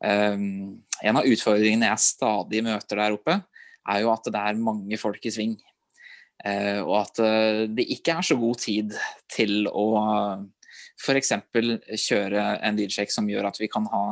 Um, 0.00 0.82
en 1.02 1.18
av 1.20 1.28
utfordringene 1.28 1.88
jeg 1.90 2.04
stadig 2.04 2.62
møter 2.64 3.00
der 3.00 3.16
oppe, 3.16 3.40
er 3.86 4.02
jo 4.02 4.12
at 4.12 4.28
det 4.28 4.42
er 4.42 4.60
mange 4.60 4.98
folk 5.00 5.24
i 5.28 5.32
sving. 5.32 5.56
Eh, 6.44 6.80
og 6.82 6.94
at 7.00 7.20
eh, 7.24 7.62
det 7.72 7.86
ikke 7.96 8.18
er 8.18 8.26
så 8.26 8.36
god 8.38 8.60
tid 8.60 8.92
til 9.32 9.68
å 9.70 9.86
f.eks. 11.00 11.32
kjøre 12.02 12.44
en 12.66 12.78
lydsjekk 12.78 13.12
som 13.12 13.28
gjør 13.30 13.48
at 13.50 13.60
vi 13.60 13.70
kan 13.72 13.86
ha 13.92 14.04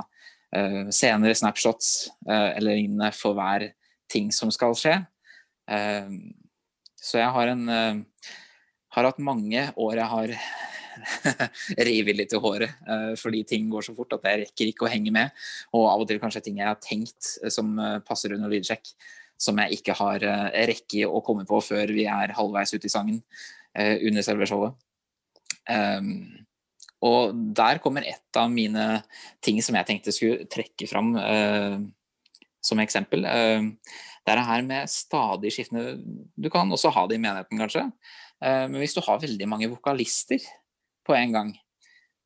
eh, 0.56 0.84
senere 0.94 1.36
snapshots 1.36 1.92
eller 2.26 2.78
lignende 2.78 3.10
for 3.16 3.36
hver 3.36 3.68
ting 4.10 4.30
som 4.34 4.52
skal 4.54 4.76
skje. 4.78 4.98
Eh, 5.70 6.10
så 7.04 7.20
jeg 7.20 7.32
har 7.36 7.52
en 7.52 7.68
har 8.94 9.08
hatt 9.10 9.18
mange 9.20 9.66
år 9.76 9.98
jeg 9.98 10.08
har 10.08 10.34
revet 11.88 12.18
litt 12.18 12.34
i 12.34 12.40
håret 12.40 12.86
eh, 12.90 13.10
fordi 13.20 13.42
ting 13.48 13.66
går 13.72 13.86
så 13.86 13.94
fort 13.96 14.16
at 14.16 14.28
jeg 14.28 14.44
rekker 14.44 14.70
ikke 14.70 14.86
å 14.86 14.92
henge 14.92 15.12
med. 15.14 15.34
Og 15.74 15.88
av 15.90 16.04
og 16.04 16.08
til 16.10 16.20
kanskje 16.22 16.44
ting 16.46 16.60
jeg 16.62 16.70
har 16.70 16.80
tenkt 16.82 17.34
eh, 17.42 17.52
som 17.52 17.74
eh, 17.78 17.98
passer 18.06 18.36
under 18.36 18.52
lydsjekk, 18.52 18.94
som 19.40 19.58
jeg 19.60 19.80
ikke 19.80 19.96
har 19.98 20.22
rekke 20.70 21.08
å 21.10 21.20
komme 21.26 21.42
på 21.48 21.58
før 21.66 21.90
vi 21.92 22.06
er 22.08 22.36
halvveis 22.36 22.70
ute 22.76 22.86
i 22.86 22.92
sangen 22.92 23.18
under 23.74 24.22
selve 24.22 24.46
showet. 24.46 24.76
Um, 25.66 26.46
og 27.02 27.34
der 27.58 27.80
kommer 27.82 28.06
et 28.06 28.38
av 28.38 28.46
mine 28.52 29.02
ting 29.42 29.58
som 29.58 29.74
jeg 29.74 29.88
tenkte 29.88 30.14
skulle 30.14 30.46
trekke 30.48 30.86
fram 30.86 31.10
som 32.64 32.80
eksempel. 32.80 33.24
Eh, 33.28 33.68
det 34.24 34.32
er 34.32 34.40
det 34.40 34.48
her 34.48 34.62
med 34.64 34.90
stadig 34.90 35.52
skiftende 35.52 35.98
Du 36.34 36.48
kan 36.50 36.70
også 36.72 36.92
ha 36.94 37.06
det 37.06 37.18
i 37.18 37.22
menigheten, 37.22 37.60
kanskje. 37.60 37.86
Eh, 38.40 38.64
men 38.68 38.80
hvis 38.80 38.96
du 38.96 39.02
har 39.04 39.20
veldig 39.20 39.48
mange 39.48 39.70
vokalister 39.72 40.40
på 41.06 41.16
en 41.16 41.34
gang, 41.34 41.52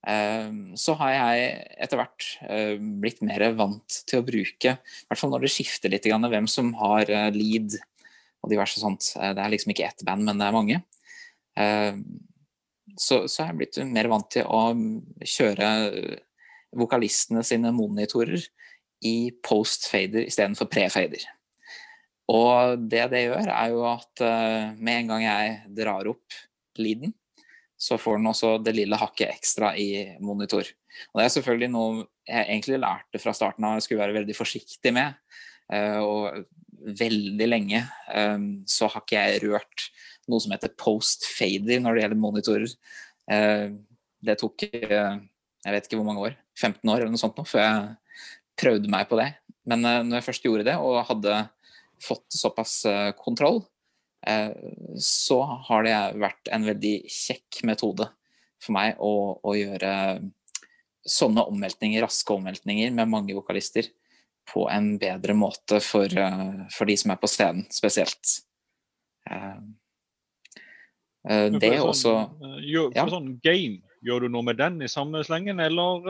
eh, 0.07 0.51
så 0.79 0.95
har 1.01 1.15
jeg 1.15 1.51
etter 1.87 2.01
hvert 2.01 2.29
eh, 2.49 2.75
blitt 2.79 3.23
mer 3.27 3.45
vant 3.59 4.01
til 4.09 4.21
å 4.21 4.27
bruke, 4.27 4.77
i 4.79 5.09
hvert 5.09 5.21
fall 5.21 5.35
når 5.35 5.47
det 5.47 5.55
skifter 5.55 5.93
litt, 5.93 6.09
hvem 6.09 6.49
som 6.51 6.73
har 6.81 7.11
eh, 7.11 7.31
lead 7.35 7.79
og 8.43 8.53
diverse 8.53 8.81
sånt. 8.81 9.13
Eh, 9.19 9.35
det 9.37 9.45
er 9.45 9.55
liksom 9.55 9.75
ikke 9.75 9.89
ett 9.91 10.07
band, 10.07 10.27
men 10.29 10.41
det 10.41 10.49
er 10.49 10.57
mange. 10.57 10.81
Eh, 11.59 12.01
så, 12.99 13.23
er 13.27 13.53
jeg 13.53 13.59
blitt 13.61 13.81
mer 13.87 14.11
vant 14.11 14.31
til 14.33 14.47
å 14.49 14.63
kjøre 15.23 15.69
vokalistene 16.79 17.45
sine 17.47 17.73
monitorer 17.73 18.43
i 19.07 19.31
post-fader 19.45 20.27
istedenfor 20.27 20.69
pre-fader. 20.71 21.23
Og 22.29 22.83
det 22.91 23.07
det 23.13 23.25
gjør, 23.25 23.49
er 23.55 23.71
jo 23.73 23.85
at 23.89 24.23
uh, 24.25 24.75
med 24.77 25.05
en 25.05 25.13
gang 25.15 25.23
jeg 25.25 25.55
drar 25.79 26.11
opp 26.11 26.37
leaden, 26.79 27.15
så 27.79 27.99
får 28.01 28.19
den 28.19 28.31
også 28.31 28.53
det 28.63 28.75
lille 28.75 28.99
hakket 28.99 29.31
ekstra 29.31 29.73
i 29.79 30.17
monitor. 30.25 30.67
Og 31.13 31.21
det 31.21 31.27
er 31.27 31.35
selvfølgelig 31.37 31.71
noe 31.73 32.07
jeg 32.29 32.45
egentlig 32.45 32.81
lærte 32.83 33.21
fra 33.23 33.35
starten 33.37 33.65
av 33.65 33.77
jeg 33.79 33.87
skulle 33.87 34.03
være 34.03 34.17
veldig 34.19 34.37
forsiktig 34.37 34.93
med. 34.97 35.19
Uh, 35.71 36.01
og 36.03 36.95
veldig 36.99 37.49
lenge 37.49 37.83
um, 38.15 38.49
så 38.69 38.89
har 38.89 39.03
ikke 39.05 39.21
jeg 39.21 39.43
rørt 39.45 39.89
noe 40.31 40.41
som 40.41 40.53
heter 40.55 40.73
post-fader 40.81 41.83
når 41.83 41.97
det 41.97 42.05
gjelder 42.05 42.23
monitorer. 42.23 42.75
Uh, 43.31 43.77
det 44.25 44.39
tok 44.41 44.67
jeg 44.69 45.75
vet 45.75 45.87
ikke 45.87 45.99
hvor 45.99 46.07
mange 46.07 46.25
år, 46.25 46.35
15 46.59 46.91
år 46.91 47.03
eller 47.03 47.13
noe 47.13 47.21
sånt 47.21 47.39
nå, 47.39 47.45
før 47.47 47.63
jeg 47.63 48.27
prøvde 48.59 48.91
meg 48.91 49.07
på 49.11 49.19
det. 49.21 49.29
Men 49.69 49.85
når 49.85 50.19
jeg 50.19 50.27
først 50.27 50.47
gjorde 50.47 50.67
det 50.67 50.75
og 50.81 51.03
hadde 51.07 51.35
fått 52.03 52.27
såpass 52.33 52.85
eh, 52.87 53.11
kontroll, 53.19 53.63
eh, 53.63 53.67
så 54.99 55.37
har 55.69 55.85
det 55.87 55.95
vært 56.19 56.51
en 56.53 56.65
veldig 56.67 56.95
kjekk 57.13 57.61
metode 57.69 58.09
for 58.59 58.75
meg 58.75 58.99
å, 58.99 59.39
å 59.39 59.55
gjøre 59.55 59.93
sånne 61.09 61.45
omveltninger, 61.49 62.03
raske 62.05 62.35
omveltninger 62.35 62.93
med 62.95 63.11
mange 63.11 63.37
vokalister 63.37 63.89
på 64.49 64.65
en 64.73 64.95
bedre 65.01 65.37
måte 65.37 65.81
for, 65.85 66.09
eh, 66.09 66.67
for 66.73 66.89
de 66.89 66.97
som 66.97 67.13
er 67.13 67.21
på 67.21 67.31
scenen, 67.31 67.67
spesielt. 67.73 68.39
Det 71.29 71.69
er 71.69 71.85
også 71.85 72.15
gjør, 72.65 72.93
ja. 72.97 73.05
sånn 73.11 73.35
game, 73.45 73.83
gjør 74.05 74.25
du 74.25 74.31
noe 74.33 74.47
med 74.47 74.57
den 74.57 74.79
i 74.81 74.89
samme 74.89 75.21
slengen, 75.27 75.61
eller 75.61 76.07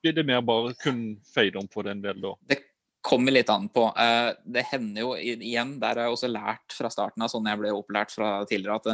blir 0.00 0.14
det 0.16 0.24
mer 0.24 0.40
bare 0.46 0.72
kun 0.80 1.18
fade 1.34 1.58
om 1.60 1.68
på 1.68 1.84
den 1.84 2.00
delen 2.00 2.24
da? 2.24 2.32
Det 2.48 2.62
kommer 3.00 3.32
litt 3.32 3.50
an 3.50 3.68
på. 3.72 3.84
Uh, 3.94 4.34
det 4.44 4.66
hender 4.72 5.04
jo 5.04 5.14
igjen, 5.18 5.76
der 5.80 5.94
har 5.96 6.08
jeg 6.08 6.16
også 6.16 6.30
lært 6.32 6.74
fra 6.74 6.90
starten 6.92 7.24
av, 7.24 7.30
sånn 7.32 7.46
jeg 7.48 7.60
ble 7.60 7.72
opplært 7.74 8.12
fra 8.14 8.32
tidligere, 8.48 8.78
at 8.78 8.88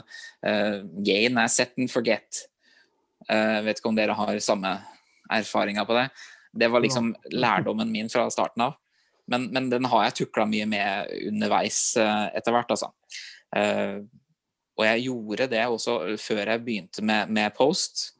uh, 0.46 0.78
gain 1.04 1.40
er 1.40 1.52
set 1.52 1.74
and 1.80 1.92
forget. 1.92 2.44
Uh, 3.30 3.62
vet 3.64 3.80
ikke 3.80 3.92
om 3.92 3.98
dere 3.98 4.16
har 4.18 4.40
samme 4.44 4.76
erfaringer 5.32 5.88
på 5.88 5.96
det. 5.98 6.08
Det 6.54 6.70
var 6.70 6.84
liksom 6.84 7.14
lærdommen 7.44 7.92
min 7.92 8.12
fra 8.12 8.26
starten 8.32 8.68
av. 8.68 8.76
Men, 9.30 9.48
men 9.56 9.70
den 9.72 9.88
har 9.88 10.04
jeg 10.08 10.18
tukla 10.20 10.44
mye 10.44 10.66
med 10.68 11.14
underveis 11.30 11.94
etter 11.96 12.52
hvert, 12.52 12.74
altså. 12.74 12.90
og 14.76 14.82
jeg 14.84 15.04
gjorde 15.06 15.46
det 15.48 15.62
også 15.64 15.94
før 16.20 16.50
jeg 16.52 16.60
begynte 16.66 17.00
med, 17.00 17.32
med 17.32 17.54
post. 17.56 18.10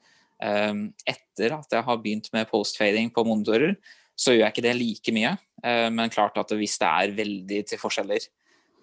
etter 0.41 1.59
at 1.59 1.77
jeg 1.77 1.85
har 1.85 2.01
begynt 2.01 2.33
med 2.33 2.49
postfading 2.49 3.13
på 3.13 3.27
monitorer, 3.29 3.77
så 4.17 4.33
gjør 4.33 4.47
jeg 4.47 4.55
ikke 4.55 4.65
det 4.65 4.75
like 4.81 5.15
mye. 5.19 5.35
Eh, 5.65 5.89
men 5.91 6.13
klart 6.13 6.37
at 6.41 6.53
hvis 6.59 6.77
det 6.81 6.91
er 6.91 7.17
veldig 7.17 7.61
til 7.71 7.81
forskjeller, 7.81 8.29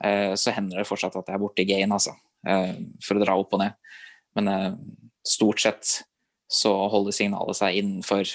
eh, 0.04 0.34
så 0.40 0.54
hender 0.56 0.82
det 0.82 0.90
fortsatt 0.90 1.18
at 1.20 1.30
jeg 1.30 1.38
er 1.38 1.44
borti 1.44 1.66
gain, 1.70 1.94
altså. 1.94 2.16
Eh, 2.48 2.74
for 3.06 3.18
å 3.18 3.24
dra 3.24 3.38
opp 3.38 3.54
og 3.58 3.62
ned. 3.62 3.78
Men 4.38 4.78
stort 5.28 5.60
sett 5.60 5.90
så 6.52 6.72
holder 6.92 7.16
signalet 7.16 7.58
seg 7.58 7.82
innenfor 7.82 8.30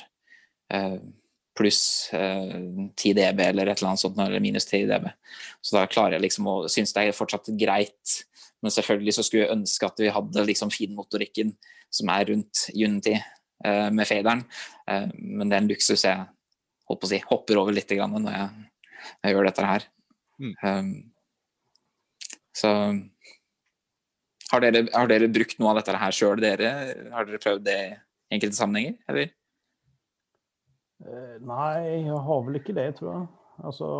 pluss 1.56 2.10
10 2.12 3.14
dB 3.16 3.40
eller 3.46 3.70
et 3.70 3.80
eller 3.80 3.94
annet 3.94 4.02
sånt, 4.02 4.20
eller 4.20 4.42
minus 4.44 4.68
10 4.68 4.90
dB. 4.90 5.06
Så 5.64 5.78
da 5.78 5.86
klarer 5.88 6.18
jeg 6.18 6.26
liksom 6.26 6.50
å 6.52 6.56
synes 6.68 6.92
det 6.92 7.06
er 7.06 7.16
fortsatt 7.16 7.48
greit. 7.56 8.18
Men 8.60 8.74
selvfølgelig 8.76 9.16
så 9.16 9.24
skulle 9.24 9.46
jeg 9.46 9.56
ønske 9.56 9.88
at 9.88 10.04
vi 10.04 10.12
hadde 10.12 10.44
liksom 10.50 10.74
finmotorikken 10.74 11.54
som 11.88 12.12
er 12.12 12.28
rundt 12.28 12.66
Unity 12.74 13.16
med 13.64 14.04
faderen. 14.04 14.44
men 15.16 15.48
det 15.48 15.56
er 15.56 15.62
en 15.62 15.72
luksus 15.72 16.04
jeg 16.04 16.28
holdt 16.86 17.02
på 17.02 17.08
å 17.08 17.10
si, 17.10 17.20
hopper 17.30 17.60
over 17.60 17.74
litt 17.74 17.92
når 17.96 18.32
jeg, 18.32 18.66
jeg 19.24 19.34
gjør 19.34 19.48
dette 19.48 19.70
her. 19.70 19.86
Mm. 20.42 20.54
Um, 20.62 20.92
så 22.56 22.70
har 24.52 24.62
dere, 24.62 24.86
har 24.92 25.10
dere, 25.10 25.32
brukt 25.32 25.58
noe 25.58 25.72
av 25.72 25.80
dette 25.80 25.96
her 25.98 26.14
sjøl, 26.14 26.40
dere? 26.40 26.70
Har 27.12 27.26
dere 27.26 27.42
prøvd 27.42 27.66
det 27.66 27.80
i 27.82 28.36
enkelte 28.36 28.58
sammenhenger, 28.58 28.96
eller? 29.10 29.34
Uh, 31.02 31.36
nei, 31.44 32.06
jeg 32.06 32.22
har 32.28 32.46
vel 32.46 32.62
ikke 32.62 32.76
det, 32.76 32.88
tror 33.00 33.12
jeg. 33.12 33.28
Altså 33.66 33.90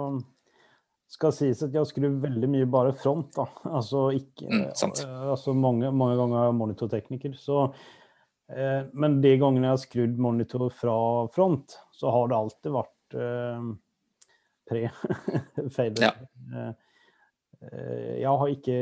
skal 1.07 1.31
sies 1.31 1.61
at 1.62 1.75
jeg 1.75 1.87
skrur 1.87 2.16
veldig 2.19 2.49
mye 2.50 2.66
bare 2.71 2.95
front, 2.99 3.28
da. 3.37 3.45
Altså 3.71 4.09
ikke 4.16 4.49
mm, 4.50 4.64
uh, 4.66 5.28
altså 5.37 5.55
mange, 5.55 5.93
mange 5.95 6.16
ganger 6.19 6.57
monitortekniker. 6.57 7.37
Så 7.38 7.69
Eh, 7.69 7.75
men 8.47 9.17
de 9.25 9.33
gangene 9.41 9.67
jeg 9.67 9.75
har 9.75 9.81
skrudd 9.83 10.21
monitor 10.23 10.69
fra 10.71 10.95
front, 11.35 11.73
så 11.91 12.12
har 12.15 12.29
det 12.31 12.37
alltid 12.37 12.75
vært 12.76 13.17
eh, 13.19 13.65
pre-fader. 14.71 16.03
Ja. 16.07 16.12
Eh, 16.53 16.73
eh, 17.73 18.15
jeg 18.21 18.35
har 18.41 18.49
ikke 18.53 18.79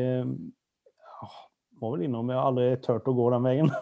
Må 1.80 1.86
vel 1.94 2.04
innom, 2.06 2.30
jeg 2.30 2.38
har 2.38 2.46
aldri 2.50 2.66
turt 2.84 3.08
å 3.08 3.16
gå 3.16 3.24
den 3.32 3.46
veien. 3.48 3.68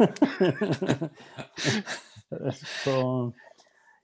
så 2.84 2.94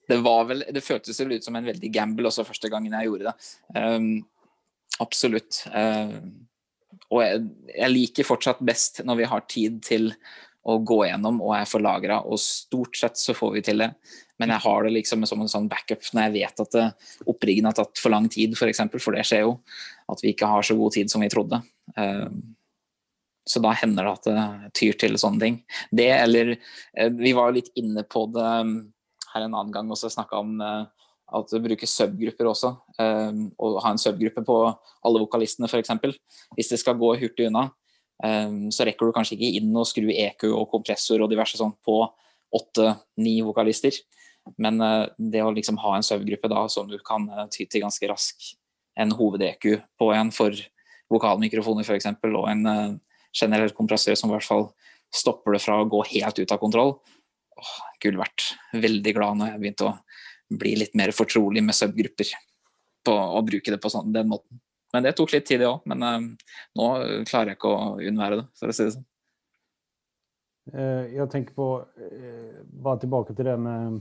det 0.09 0.19
var 0.25 0.43
vel 0.49 0.61
Det 0.73 0.83
føltes 0.85 1.21
vel 1.21 1.33
ut 1.37 1.45
som 1.45 1.57
en 1.59 1.69
veldig 1.69 1.91
gamble 1.93 2.27
også 2.31 2.49
første 2.49 2.69
gangen 2.73 2.97
jeg 2.97 3.07
gjorde 3.11 3.27
det. 3.29 3.37
Um, 3.77 4.13
absolutt. 5.05 5.55
Um, 5.73 6.15
og 7.09 7.19
jeg, 7.25 7.35
jeg, 7.75 7.91
liker 7.93 8.29
fortsatt 8.29 8.61
best 8.65 8.95
når 9.05 9.15
vi 9.21 9.27
har 9.29 9.41
tid 9.53 9.73
til 9.85 10.05
å 10.69 10.79
gå 10.85 10.99
gjennom 11.07 11.41
og 11.45 11.55
er 11.57 11.69
forlagra, 11.69 12.21
og 12.27 12.41
stort 12.43 12.99
sett 12.99 13.21
så 13.21 13.35
får 13.37 13.55
vi 13.55 13.63
til 13.71 13.85
det. 13.85 13.93
Men 14.39 14.53
jeg 14.55 14.65
har 14.65 14.85
det 14.85 14.93
liksom 14.95 15.25
som 15.27 15.41
en 15.43 15.51
sånn 15.51 15.69
backup 15.71 16.05
når 16.13 16.29
jeg 16.29 16.35
vet 16.37 16.63
at 16.65 16.77
oppriggen 17.31 17.69
har 17.69 17.77
tatt 17.79 17.99
for 17.99 18.15
lang 18.15 18.29
tid, 18.31 18.53
f.eks., 18.53 18.61
for, 18.61 18.73
eksempel, 18.73 19.03
for 19.03 19.17
det 19.17 19.25
skjer 19.27 19.47
jo. 19.47 19.57
At 20.13 20.23
vi 20.23 20.33
ikke 20.35 20.51
har 20.51 20.67
så 20.67 20.77
god 20.79 20.95
tid 20.95 21.11
som 21.11 21.25
vi 21.25 21.31
trodde. 21.33 21.61
Eh, 21.99 22.29
så 23.49 23.63
da 23.65 23.73
hender 23.81 24.05
det 24.05 24.13
at 24.13 24.29
det 24.29 24.77
tyr 24.77 25.01
til 25.01 25.19
sånne 25.21 25.43
ting. 25.43 25.59
Det 25.91 26.11
eller 26.13 26.53
eh, 26.55 27.11
Vi 27.17 27.33
var 27.37 27.49
jo 27.49 27.59
litt 27.59 27.73
inne 27.81 28.05
på 28.05 28.27
det 28.35 28.45
um, 28.45 28.79
her 29.33 29.45
en 29.45 29.55
annen 29.55 29.73
gang 29.75 29.91
også, 29.93 30.13
snakka 30.13 30.43
om 30.43 30.61
eh, 30.65 30.85
at 31.39 31.51
du 31.53 31.59
bruker 31.61 31.89
subgrupper 31.89 32.49
også. 32.49 32.71
Og 33.61 33.75
ha 33.85 33.91
en 33.93 34.01
subgruppe 34.01 34.41
på 34.49 34.55
alle 35.05 35.21
vokalistene, 35.21 35.69
f.eks. 35.69 35.93
Hvis 36.57 36.71
det 36.73 36.79
skal 36.81 36.97
gå 36.97 37.11
hurtig 37.21 37.51
unna. 37.51 37.67
Um, 38.19 38.71
så 38.75 38.87
rekker 38.87 39.07
du 39.07 39.15
kanskje 39.15 39.37
ikke 39.37 39.61
inn 39.61 39.75
og 39.79 39.87
skru 39.87 40.09
EQ 40.11 40.49
og 40.51 40.69
kompressor 40.73 41.23
og 41.23 41.31
diverse 41.31 41.59
sånn 41.59 41.75
på 41.87 42.01
åtte-ni 42.59 43.37
vokalister. 43.47 43.95
Men 44.59 44.81
uh, 44.83 45.07
det 45.19 45.45
å 45.45 45.53
liksom 45.55 45.79
ha 45.85 45.97
en 45.97 46.07
subgruppe 46.07 46.51
da 46.51 46.65
som 46.73 46.89
du 46.91 46.99
kan 47.05 47.29
uh, 47.31 47.47
ty 47.53 47.69
til 47.69 47.85
ganske 47.85 48.11
rask 48.11 48.51
en 48.99 49.15
hoved-EQ 49.15 49.69
på 50.01 50.11
en 50.17 50.33
for 50.35 50.57
vokalmikrofoner 51.13 51.87
f.eks., 51.87 52.11
og 52.27 52.49
en 52.51 52.67
uh, 52.67 52.97
generell 53.37 53.71
kompressør 53.77 54.19
som 54.19 54.33
i 54.33 54.37
hvert 54.37 54.49
fall 54.49 54.69
stopper 55.15 55.55
det 55.57 55.63
fra 55.63 55.79
å 55.81 55.89
gå 55.89 56.03
helt 56.11 56.41
ut 56.41 56.53
av 56.53 56.61
kontroll. 56.61 56.97
Åh, 57.59 57.75
gull 58.03 58.19
verdt. 58.21 58.53
Veldig 58.75 59.15
glad 59.17 59.39
når 59.39 59.53
jeg 59.53 59.63
begynte 59.63 59.89
å 59.89 59.97
bli 60.59 60.75
litt 60.81 60.97
mer 60.99 61.13
fortrolig 61.17 61.63
med 61.65 61.77
subgrupper. 61.77 62.33
På 63.07 63.15
å 63.15 63.43
bruke 63.47 63.73
det 63.73 63.81
på 63.83 63.93
sånn, 63.93 64.13
den 64.13 64.29
måten. 64.31 64.61
Men 64.93 65.05
det 65.05 65.15
tok 65.19 65.35
litt 65.35 65.47
tid, 65.49 65.61
det 65.63 65.69
òg. 65.69 65.85
Men 65.89 66.05
uh, 66.05 66.19
nå 66.79 66.89
klarer 67.29 67.53
jeg 67.53 67.61
ikke 67.61 67.73
å 67.73 67.97
unnvære 68.01 68.41
det, 68.41 68.47
for 68.59 68.71
å 68.71 68.77
si 68.77 68.87
det 68.87 68.95
sånn. 68.97 69.09
Uh, 70.69 71.05
jeg 71.15 71.31
tenker 71.33 71.57
på 71.57 71.67
uh, 71.81 72.57
Bare 72.85 73.01
tilbake 73.01 73.33
til 73.33 73.49
det 73.49 73.57
med 73.61 74.01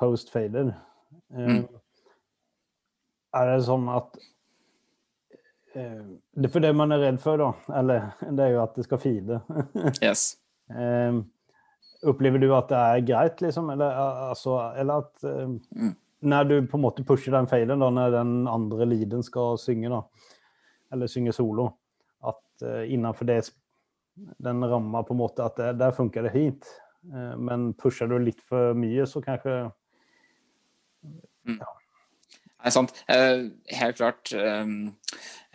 post-fader. 0.00 0.72
Mm. 1.32 1.64
Er 3.36 3.48
det 3.48 3.64
sånn 3.64 3.88
at 3.92 4.14
det 5.72 6.48
For 6.52 6.60
det 6.60 6.70
man 6.76 6.92
er 6.92 7.00
redd 7.00 7.18
for, 7.22 7.40
da, 7.40 7.76
eller, 7.78 8.10
det 8.36 8.44
er 8.44 8.50
jo 8.56 8.64
at 8.64 8.74
det 8.76 8.84
skal 8.84 9.00
feede. 9.00 9.38
yes. 10.04 10.34
Opplever 12.04 12.42
du 12.42 12.50
at 12.52 12.68
det 12.68 12.80
er 12.80 13.06
greit, 13.08 13.40
liksom? 13.40 13.70
Eller, 13.72 13.96
altså, 14.28 14.58
eller 14.76 15.06
at 15.06 15.24
mm 15.24 15.94
når 16.22 16.48
du 16.48 16.54
på 16.70 16.78
en 16.78 16.84
måte 16.84 17.04
pusher 17.06 17.34
den 17.34 17.48
feilen, 17.50 17.82
da, 17.82 17.90
når 17.90 18.14
den 18.14 18.32
andre 18.50 18.86
leaden 18.86 19.24
skal 19.26 19.58
synge, 19.60 19.90
da, 19.90 20.02
eller 20.94 21.10
synge 21.10 21.34
solo, 21.34 21.68
at 22.22 22.64
uh, 22.64 22.82
innenfor 22.86 23.28
det, 23.28 23.40
den 24.42 24.64
ramma 24.70 25.02
på 25.06 25.16
en 25.16 25.22
måte 25.22 25.44
at 25.44 25.58
det, 25.58 25.72
der 25.82 25.94
funker 25.96 26.26
det 26.26 26.34
fint. 26.36 26.68
Uh, 27.10 27.34
men 27.38 27.72
pusher 27.74 28.10
du 28.10 28.18
litt 28.22 28.42
for 28.46 28.76
mye, 28.78 29.06
så 29.10 29.22
kanskje 29.24 29.56
mm. 31.02 31.58
ja. 31.58 31.72
Er 32.62 32.70
sant. 32.70 32.94
Uh, 33.10 33.50
helt 33.74 33.98
klart. 33.98 34.30
Um, 34.30 34.92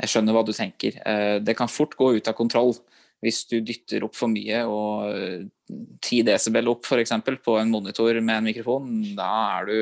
jeg 0.01 0.11
skjønner 0.11 0.35
hva 0.35 0.43
du 0.43 0.51
tenker. 0.51 0.97
Uh, 1.07 1.37
det 1.39 1.55
kan 1.55 1.71
fort 1.71 1.95
gå 1.95 2.17
ut 2.17 2.27
av 2.27 2.35
kontroll 2.35 2.75
hvis 3.23 3.45
du 3.49 3.55
dytter 3.65 4.03
opp 4.05 4.13
for 4.13 4.29
mye 4.29 4.59
og 4.69 5.47
10 6.05 6.19
desibel 6.27 6.67
opp 6.69 6.85
f.eks. 6.85 7.15
på 7.41 7.55
en 7.57 7.71
monitor 7.71 8.19
med 8.19 8.35
en 8.35 8.49
mikrofon. 8.51 8.91
Da 9.17 9.29
er 9.55 9.65
du 9.65 9.77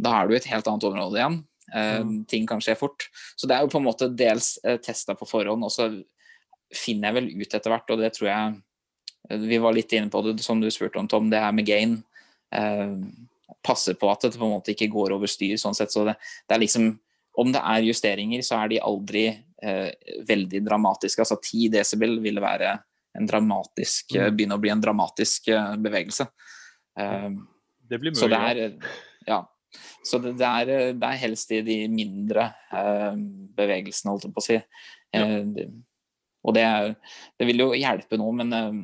da 0.00 0.14
er 0.20 0.28
du 0.30 0.34
i 0.34 0.38
et 0.40 0.48
helt 0.50 0.68
annet 0.70 0.86
område 0.88 1.20
igjen. 1.20 1.38
Eh, 1.74 2.00
Mm. 2.02 2.24
Ting 2.26 2.46
kan 2.50 2.60
skje 2.60 2.74
fort. 2.78 3.08
Så 3.36 3.46
det 3.46 3.54
er 3.56 3.62
jo 3.66 3.70
på 3.70 3.78
en 3.78 3.86
måte 3.86 4.08
dels 4.16 4.58
uh, 4.66 4.76
testa 4.82 5.14
på 5.14 5.28
forhånd, 5.28 5.62
og 5.64 5.70
så 5.70 5.90
finner 6.74 7.08
jeg 7.10 7.14
vel 7.18 7.28
ut 7.42 7.54
etter 7.54 7.70
hvert, 7.70 7.90
og 7.90 7.98
det 8.02 8.12
tror 8.16 8.28
jeg 8.30 8.54
uh, 9.30 9.36
Vi 9.46 9.58
var 9.62 9.74
litt 9.76 9.92
inne 9.94 10.10
på 10.10 10.22
det 10.26 10.40
som 10.42 10.60
du 10.60 10.66
spurte 10.70 10.98
om, 10.98 11.06
Tom, 11.08 11.28
det 11.30 11.38
her 11.42 11.52
med 11.54 11.66
gain. 11.68 11.98
Eh, 12.50 12.96
passer 13.62 13.94
på 13.94 14.08
at 14.10 14.24
det 14.24 14.32
på 14.38 14.42
en 14.46 14.56
måte 14.56 14.72
ikke 14.72 14.88
går 14.90 15.12
over 15.14 15.30
styr, 15.30 15.54
sånn 15.60 15.76
sett. 15.76 15.92
Så 15.92 16.02
det, 16.08 16.16
det 16.48 16.56
er 16.56 16.62
liksom 16.64 16.98
Om 17.38 17.52
det 17.54 17.60
er 17.62 17.84
justeringer, 17.86 18.42
så 18.42 18.56
er 18.64 18.68
de 18.72 18.80
aldri 18.82 19.20
eh, 19.62 19.92
veldig 20.26 20.64
dramatiske. 20.66 21.22
Altså 21.22 21.36
10 21.38 21.68
desibel 21.76 22.16
ville 22.24 22.42
være 22.42 22.72
en 23.14 23.26
dramatisk 23.30 24.16
eh, 24.16 24.26
Mm. 24.26 24.34
Begynne 24.36 24.56
å 24.58 24.60
bli 24.64 24.72
en 24.74 24.82
dramatisk 24.82 25.46
eh, 25.48 25.76
bevegelse. 25.78 26.26
Eh, 26.98 27.30
Det 27.88 27.98
blir 28.02 28.10
mulig. 28.10 28.18
så 28.18 28.28
det 28.28 28.40
er 28.40 28.74
Ja. 29.28 29.44
Så 30.06 30.20
det, 30.22 30.34
det, 30.40 30.48
er, 30.48 30.96
det 30.96 31.10
er 31.10 31.22
helst 31.22 31.52
i 31.54 31.60
de 31.66 31.82
mindre 31.92 32.50
eh, 32.74 33.14
bevegelsene, 33.58 34.14
holdt 34.14 34.26
jeg 34.28 34.34
på 34.36 34.42
å 34.42 34.46
si. 34.46 34.58
Eh, 35.16 35.38
det, 35.56 35.68
og 36.46 36.56
det, 36.56 36.66
det 37.38 37.48
vil 37.48 37.64
jo 37.66 37.70
hjelpe 37.76 38.18
noe, 38.20 38.34
men 38.40 38.56
eh, 38.56 38.82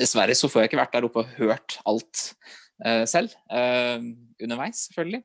dessverre 0.00 0.36
så 0.36 0.50
får 0.50 0.64
jeg 0.64 0.72
ikke 0.72 0.82
vært 0.82 0.96
der 0.96 1.08
oppe 1.08 1.22
og 1.22 1.34
hørt 1.38 1.78
alt 1.88 2.24
eh, 2.84 3.04
selv. 3.08 3.34
Eh, 3.50 4.00
underveis, 4.42 4.86
selvfølgelig. 4.88 5.22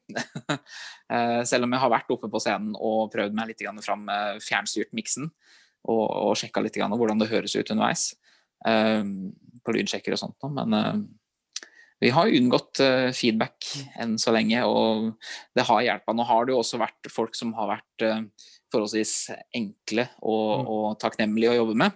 eh, 1.13 1.41
selv 1.47 1.67
om 1.67 1.75
jeg 1.75 1.83
har 1.83 1.93
vært 1.93 2.13
oppe 2.13 2.29
på 2.31 2.41
scenen 2.43 2.75
og 2.77 3.11
prøvd 3.13 3.37
meg 3.37 3.51
litt 3.51 3.65
fram 3.85 4.05
med 4.07 4.41
fjernstyrt 4.45 4.93
miksen. 4.97 5.31
Og, 5.89 6.03
og 6.05 6.35
sjekka 6.37 6.61
litt 6.61 6.77
hvordan 6.77 7.21
det 7.21 7.31
høres 7.31 7.57
ut 7.57 7.71
underveis. 7.73 8.11
Eh, 8.67 9.01
på 9.61 9.75
lydsjekker 9.75 10.15
og 10.15 10.21
sånt 10.21 10.37
noe. 10.45 10.53
Men 10.61 10.77
eh, 10.77 11.01
vi 12.01 12.09
har 12.09 12.31
unngått 12.33 12.79
eh, 12.81 13.11
feedback 13.13 13.67
enn 14.01 14.15
så 14.19 14.33
lenge, 14.33 14.63
og 14.65 15.11
det 15.55 15.67
har 15.67 15.83
hjulpet. 15.85 16.15
Nå 16.17 16.25
har 16.25 16.45
det 16.47 16.55
jo 16.55 16.61
også 16.63 16.79
vært 16.81 17.09
folk 17.13 17.35
som 17.37 17.53
har 17.59 17.69
vært 17.75 18.05
eh, 18.07 18.23
forholdsvis 18.73 19.13
enkle 19.57 20.07
og, 20.21 20.61
Mm. 20.61 20.67
og 20.73 20.85
takknemlige 21.01 21.51
å 21.53 21.59
jobbe 21.61 21.75
med. 21.83 21.91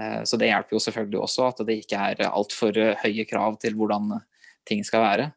Eh, 0.00 0.22
Så 0.24 0.38
det 0.38 0.50
hjelper 0.52 0.76
jo 0.76 0.82
selvfølgelig 0.86 1.20
også 1.26 1.48
at 1.48 1.64
det 1.66 1.80
ikke 1.82 1.98
er 2.12 2.28
altfor 2.30 2.78
høye 3.02 3.26
krav 3.26 3.58
til 3.62 3.74
hvordan 3.74 4.20
ting 4.68 4.84
skal 4.86 5.02
være. 5.02 5.32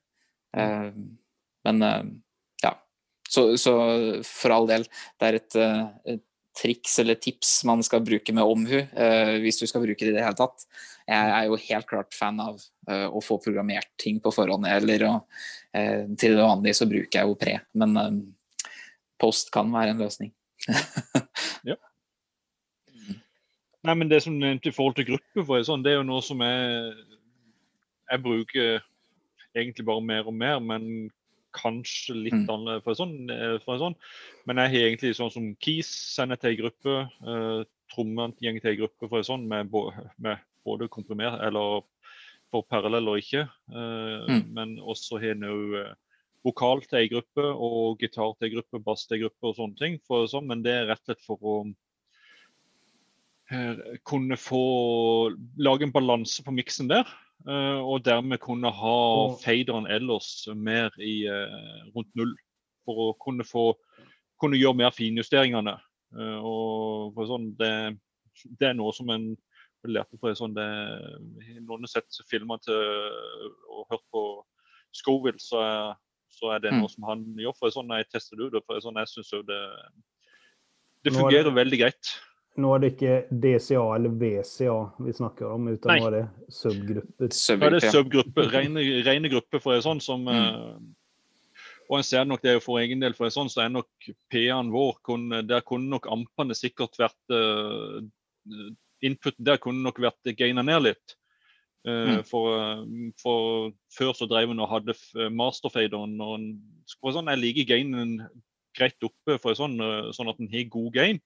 Eh, 0.56 0.92
Men 1.66 1.82
ja. 2.64 2.72
Så, 3.28 3.58
så 3.60 3.74
for 4.24 4.54
all 4.56 4.68
del, 4.70 4.86
det 5.20 5.28
er 5.28 5.36
et, 5.42 5.56
et 6.08 6.22
triks 6.56 7.00
eller 7.02 7.16
tips 7.20 7.64
man 7.68 7.82
skal 7.84 8.00
bruke 8.02 8.32
med 8.34 8.44
omhu, 8.48 8.78
hvis 9.44 9.60
du 9.60 9.66
skal 9.68 9.84
bruke 9.84 10.00
det 10.00 10.14
i 10.14 10.16
det 10.16 10.24
hele 10.24 10.38
tatt. 10.40 10.64
Jeg 11.10 11.34
er 11.36 11.50
jo 11.50 11.60
helt 11.60 11.90
klart 11.90 12.16
fan 12.16 12.40
av 12.40 12.62
å 12.88 13.22
få 13.24 13.38
programmert 13.44 13.90
ting 14.00 14.22
på 14.24 14.32
forhånd, 14.34 14.68
eller 14.70 15.06
å, 15.08 15.14
eh, 15.76 16.06
til 16.20 16.38
det 16.38 16.46
vanlige 16.46 16.80
så 16.80 16.88
bruker 16.90 17.20
jeg 17.20 17.28
jo 17.28 17.38
pre, 17.40 17.58
men 17.78 17.98
eh, 18.02 18.18
post 19.20 19.52
kan 19.54 19.72
være 19.74 19.96
en 19.96 20.04
løsning. 20.06 20.32
ja. 21.70 21.78
Nei, 23.88 23.94
men 23.94 24.10
Det 24.10 24.24
som 24.24 24.36
du 24.36 24.44
nevnte 24.44 24.72
i 24.72 24.76
forhold 24.76 24.98
til 24.98 25.12
gruppe, 25.14 25.46
for 25.46 25.64
sånn, 25.64 25.84
det 25.86 25.94
er 25.94 26.02
jo 26.02 26.08
noe 26.08 26.24
som 26.26 26.42
jeg, 26.44 26.96
jeg 28.12 28.24
bruker 28.24 28.82
egentlig 29.58 29.86
bare 29.88 30.04
mer 30.04 30.28
og 30.28 30.36
mer, 30.36 30.60
men 30.60 31.10
kanskje 31.58 32.16
litt 32.16 32.34
Mm. 32.34 32.50
annerledes. 32.50 32.84
For 32.84 32.94
sånn, 32.94 33.30
eh, 33.32 33.58
for 33.64 33.80
sånn. 33.80 33.96
Men 34.46 34.58
jeg 34.58 34.70
har 34.70 34.90
egentlig 34.90 35.16
sånn 35.16 35.32
som 35.32 35.56
Keys 35.56 35.88
sender 35.88 36.36
til 36.38 36.52
ei 36.52 36.58
gruppe, 36.60 37.10
uh, 37.26 37.64
trommene 37.90 38.36
går 38.38 38.62
til 38.62 38.72
ei 38.72 38.78
gruppe 38.78 39.10
for 39.10 39.22
sånn, 39.22 39.48
med, 39.48 39.72
med 40.20 40.38
både 40.66 40.90
komprimert 40.90 41.42
eller 41.42 41.84
for 42.52 42.64
parallell 42.70 43.10
og 43.12 43.18
ikke. 43.22 43.46
Eh, 43.72 44.28
Mm. 44.28 44.44
Men 44.56 44.78
også 44.80 45.20
har 45.22 45.36
en 45.36 45.44
òg 45.48 45.76
uh, 45.82 45.94
vokal 46.48 46.82
til 46.88 47.00
ei 47.02 47.10
gruppe 47.12 47.44
og 47.44 48.00
gitar 48.00 48.34
til 48.38 48.48
ei 48.48 48.54
gruppe, 48.56 48.80
bass 48.84 49.06
til 49.08 49.18
ei 49.18 49.22
gruppe 49.26 49.50
og 49.50 49.56
sånne 49.58 49.78
ting. 49.80 50.00
For 50.08 50.28
sånn, 50.32 50.48
men 50.48 50.64
det 50.64 50.72
er 50.74 50.88
rett 50.92 51.02
og 51.04 51.12
slett 51.12 51.26
for 51.26 51.38
å 51.44 51.56
eh, 53.52 53.76
kunne 54.08 54.38
få 54.40 54.62
lage 55.58 55.88
en 55.88 55.92
balanse 55.96 56.44
på 56.44 56.54
miksen 56.56 56.90
der. 56.92 57.08
eh, 57.48 57.80
og 57.80 58.04
dermed 58.04 58.40
kunne 58.42 58.72
ha 58.74 58.98
faderen 59.44 59.86
ellers 59.88 60.48
mer 60.56 60.92
i 61.00 61.26
eh, 61.28 61.84
rundt 61.96 62.10
null. 62.16 62.34
For 62.88 63.10
å 63.10 63.14
kunne 63.20 63.44
få 63.44 63.74
kunne 64.40 64.58
gjøre 64.60 64.78
mer 64.78 64.92
finjusteringene. 64.96 65.76
Eh, 66.18 66.40
og 66.46 67.14
for 67.16 67.28
sånn, 67.30 67.52
det, 67.60 67.98
det 68.60 68.70
er 68.70 68.76
noe 68.78 68.94
som 68.94 69.10
en 69.10 69.32
lærte 69.86 70.18
på 70.20 70.32
sånn, 70.36 70.54
det, 70.56 70.68
Noen 71.62 71.86
har 71.86 71.88
sett 71.88 72.10
filmer 72.30 72.58
til 72.64 72.74
og 73.70 73.86
hørt 73.92 74.06
på 74.14 74.24
Scoville, 74.94 75.38
så 75.40 75.62
er, 75.62 75.96
så 76.30 76.56
er 76.56 76.60
det 76.60 76.72
Mm. 76.74 76.80
noe 76.82 76.90
som 76.90 77.04
han 77.04 77.26
gjør. 77.38 77.54
for 77.60 77.70
sånn, 77.70 77.90
Jeg 77.98 78.10
tester 78.10 78.36
det 78.38 78.54
ut, 78.54 78.64
for 78.66 78.80
sånn, 78.80 78.96
jeg 78.98 79.08
synes 79.08 79.32
jo 79.32 79.42
det 79.44 79.62
det 81.04 81.14
Nå 81.14 81.28
er 81.28 81.30
det- 81.32 81.46
fungerer 81.46 81.54
veldig 81.54 81.80
greit. 81.80 82.22
Nå 82.58 82.74
er 82.76 82.80
det 82.80 82.98
ikke 82.98 83.28
DCA 83.40 83.96
eller 83.96 84.10
VCA 84.10 84.94
vi 85.00 85.12
snakker 85.14 85.54
om, 85.54 85.68
utan 85.68 85.88
Nei. 85.94 86.00
nå 86.00 86.08
er 86.08 86.12
det 86.12 86.30
subgrupper. 86.50 87.24
Er 87.24 87.28
det 87.28 87.34
Subgruppe, 87.34 87.84
ja. 87.84 87.92
subgrupper, 87.92 88.50
rene, 88.56 89.04
rene 89.06 89.30
grupper 89.30 89.62
for 89.62 89.74
en 89.76 89.82
sånn 89.82 90.02
som 90.02 90.26
Mm. 90.26 90.34
eh, 90.34 90.80
Og 91.90 91.98
en 92.00 92.04
ser 92.04 92.26
nok 92.26 92.42
det 92.42 92.56
er 92.56 92.60
for 92.60 92.80
egen 92.80 93.00
del, 93.00 93.14
for 93.14 93.26
en 93.26 93.32
sånn 93.32 93.48
så 93.50 93.64
er 93.64 93.70
nok 93.70 93.88
P-en 94.30 94.70
vår 94.72 94.98
Der 95.48 95.62
kunne 95.62 95.88
nok 95.90 96.06
ampene 96.08 96.52
sikkert 96.54 96.98
vært 96.98 97.30
uh, 97.32 98.02
Inputen 99.04 99.46
der 99.46 99.58
kunne 99.62 99.84
nok 99.84 100.00
vært 100.02 100.36
gaina 100.38 100.64
ned 100.64 100.82
litt. 100.84 101.16
Eh, 101.86 102.18
Mm. 102.18 102.24
for, 102.26 102.60
eh, 102.60 103.12
for 103.22 103.72
før 103.94 104.14
så 104.14 104.28
drev 104.28 104.48
hun 104.50 104.60
og 104.60 104.70
hadde 104.70 104.94
masterfaderen 105.32 106.20
og 106.20 106.36
en, 106.40 106.62
sånn, 106.86 107.28
Jeg 107.30 107.40
liker 107.40 107.76
gainen 107.76 108.28
greit 108.76 109.02
oppe, 109.04 109.40
for 109.40 109.54
sånn, 109.54 109.80
eh, 109.80 110.12
sånn 110.12 110.30
at 110.30 110.40
en 110.40 110.48
har 110.52 110.64
god 110.70 110.94
gain. 110.94 111.22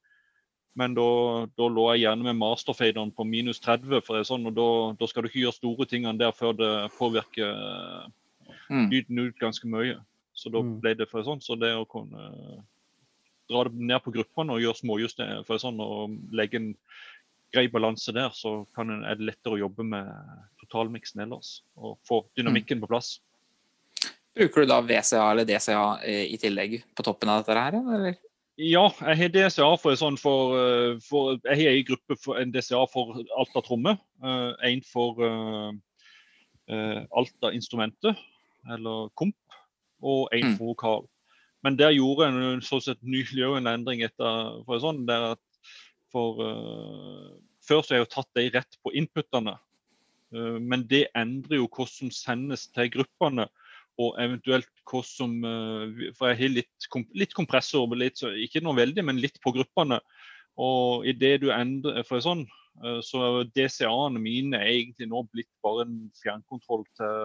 Men 0.76 0.94
da, 0.94 1.46
da 1.58 1.64
lå 1.68 1.92
jeg 1.96 2.06
gjerne 2.06 2.24
med 2.24 2.36
masterfaderen 2.38 3.12
på 3.14 3.26
minus 3.28 3.60
30, 3.60 4.02
for 4.06 4.22
sånn, 4.24 4.46
og 4.48 4.56
da, 4.56 4.96
da 5.00 5.06
skal 5.08 5.24
du 5.24 5.30
ikke 5.30 5.42
gjøre 5.44 5.60
store 5.60 5.86
tingene 5.86 6.18
der 6.18 6.32
før 6.32 6.54
det 6.56 6.92
påvirker 6.98 8.12
Mm. 8.70 8.90
lyden 8.90 9.20
ut 9.20 9.40
ganske 9.40 9.66
mye. 9.66 9.98
Så 10.34 10.52
da 10.52 10.60
Mm. 10.62 10.80
ble 10.80 10.94
det 10.96 11.10
for 11.10 11.24
sånn, 11.24 11.42
så 11.42 11.60
det 11.60 11.74
å 11.76 11.86
kunne 11.88 12.64
dra 13.50 13.64
det 13.66 13.74
ned 13.74 14.02
på 14.02 14.14
gruppene 14.14 14.52
og 14.54 14.62
gjøre 14.62 14.80
småjusteringer 14.80 15.46
for 15.46 15.58
sånn, 15.58 15.80
og 15.82 16.10
legge 16.32 16.56
en 16.56 16.76
grei 17.54 17.68
balanse 17.72 18.14
der, 18.16 18.30
så 18.34 18.66
kan 18.76 18.90
en, 18.90 19.04
er 19.04 19.16
det 19.20 19.28
lettere 19.28 19.58
å 19.58 19.62
jobbe 19.66 19.84
med 19.84 20.08
totalmiksen 20.64 21.22
ellers. 21.26 21.62
Og 21.76 21.98
få 22.08 22.22
dynamikken 22.38 22.82
på 22.82 22.90
plass. 22.92 23.20
Bruker 24.36 24.64
du 24.64 24.70
da 24.72 24.80
VCA 24.82 25.26
eller 25.34 25.44
DCA 25.46 25.86
eh, 26.08 26.26
i 26.32 26.38
tillegg 26.40 26.78
på 26.96 27.04
toppen 27.04 27.30
av 27.30 27.42
dette 27.42 27.58
her, 27.60 27.76
eller? 27.82 28.16
Ja, 28.62 28.86
jeg 29.02 29.18
har 29.18 29.32
DCA 29.34 29.70
for, 29.82 29.96
sånn 30.00 30.18
for, 30.20 30.56
eh, 30.60 31.00
for 31.04 31.40
Jeg 31.50 31.58
har 31.66 31.76
en 31.76 31.88
gruppe 31.92 32.18
for 32.20 32.40
en 32.40 32.52
DCA 32.54 32.86
for 32.92 33.20
Alta 33.38 33.64
tromme. 33.66 33.98
eh, 34.24 34.52
En 34.72 34.82
for 34.82 35.20
Alta 36.72 37.50
instrumentet, 37.52 38.16
eller 38.72 39.10
komp, 39.20 39.36
og 40.02 40.30
en 40.32 40.46
Mm. 40.54 40.58
for 40.58 40.74
vokal. 40.74 41.08
Men 41.64 41.76
der 41.76 41.92
gjorde 41.92 42.28
en 42.28 42.62
sånn 42.62 42.82
sett 42.82 43.02
nylig 43.04 43.44
en 43.58 43.68
endring 43.68 44.04
etter 44.04 44.64
for 44.66 44.80
sånn, 44.80 45.06
der 45.06 45.34
at 45.34 45.40
for 46.12 46.42
uh, 46.44 47.32
Før 47.62 47.84
så 47.84 47.94
har 47.94 48.00
jeg 48.00 48.08
jo 48.08 48.14
tatt 48.16 48.38
de 48.38 48.48
rett 48.56 48.78
på 48.82 48.94
inputene. 48.98 49.56
Uh, 50.34 50.58
men 50.60 50.86
det 50.90 51.06
endrer 51.18 51.62
jo 51.62 51.70
hva 51.72 51.88
som 51.90 52.12
sendes 52.14 52.68
til 52.74 52.90
gruppene 52.94 53.48
og 54.02 54.16
eventuelt 54.24 54.70
hva 54.88 55.02
som 55.06 55.36
uh, 55.46 55.86
For 56.18 56.32
jeg 56.32 56.40
har 56.42 56.56
litt, 56.56 56.90
kom, 56.94 57.06
litt 57.18 57.36
kompressor, 57.38 57.90
litt, 57.98 58.22
så- 58.22 58.34
ikke 58.34 58.64
noe 58.66 58.80
veldig, 58.80 59.06
men 59.08 59.22
litt 59.22 59.40
på 59.44 59.54
gruppene. 59.56 60.02
Og 60.62 61.08
idet 61.08 61.40
du 61.44 61.52
endrer 61.56 62.04
for 62.08 62.24
sånn, 62.24 62.44
så 63.04 63.44
DCA-ene 63.56 64.20
mine 64.20 64.60
er 64.60 64.70
egentlig 64.72 65.08
nå 65.12 65.22
blitt 65.32 65.50
bare 65.64 65.84
en 65.86 65.96
fjernkontroll 66.20 66.84
til 66.98 67.16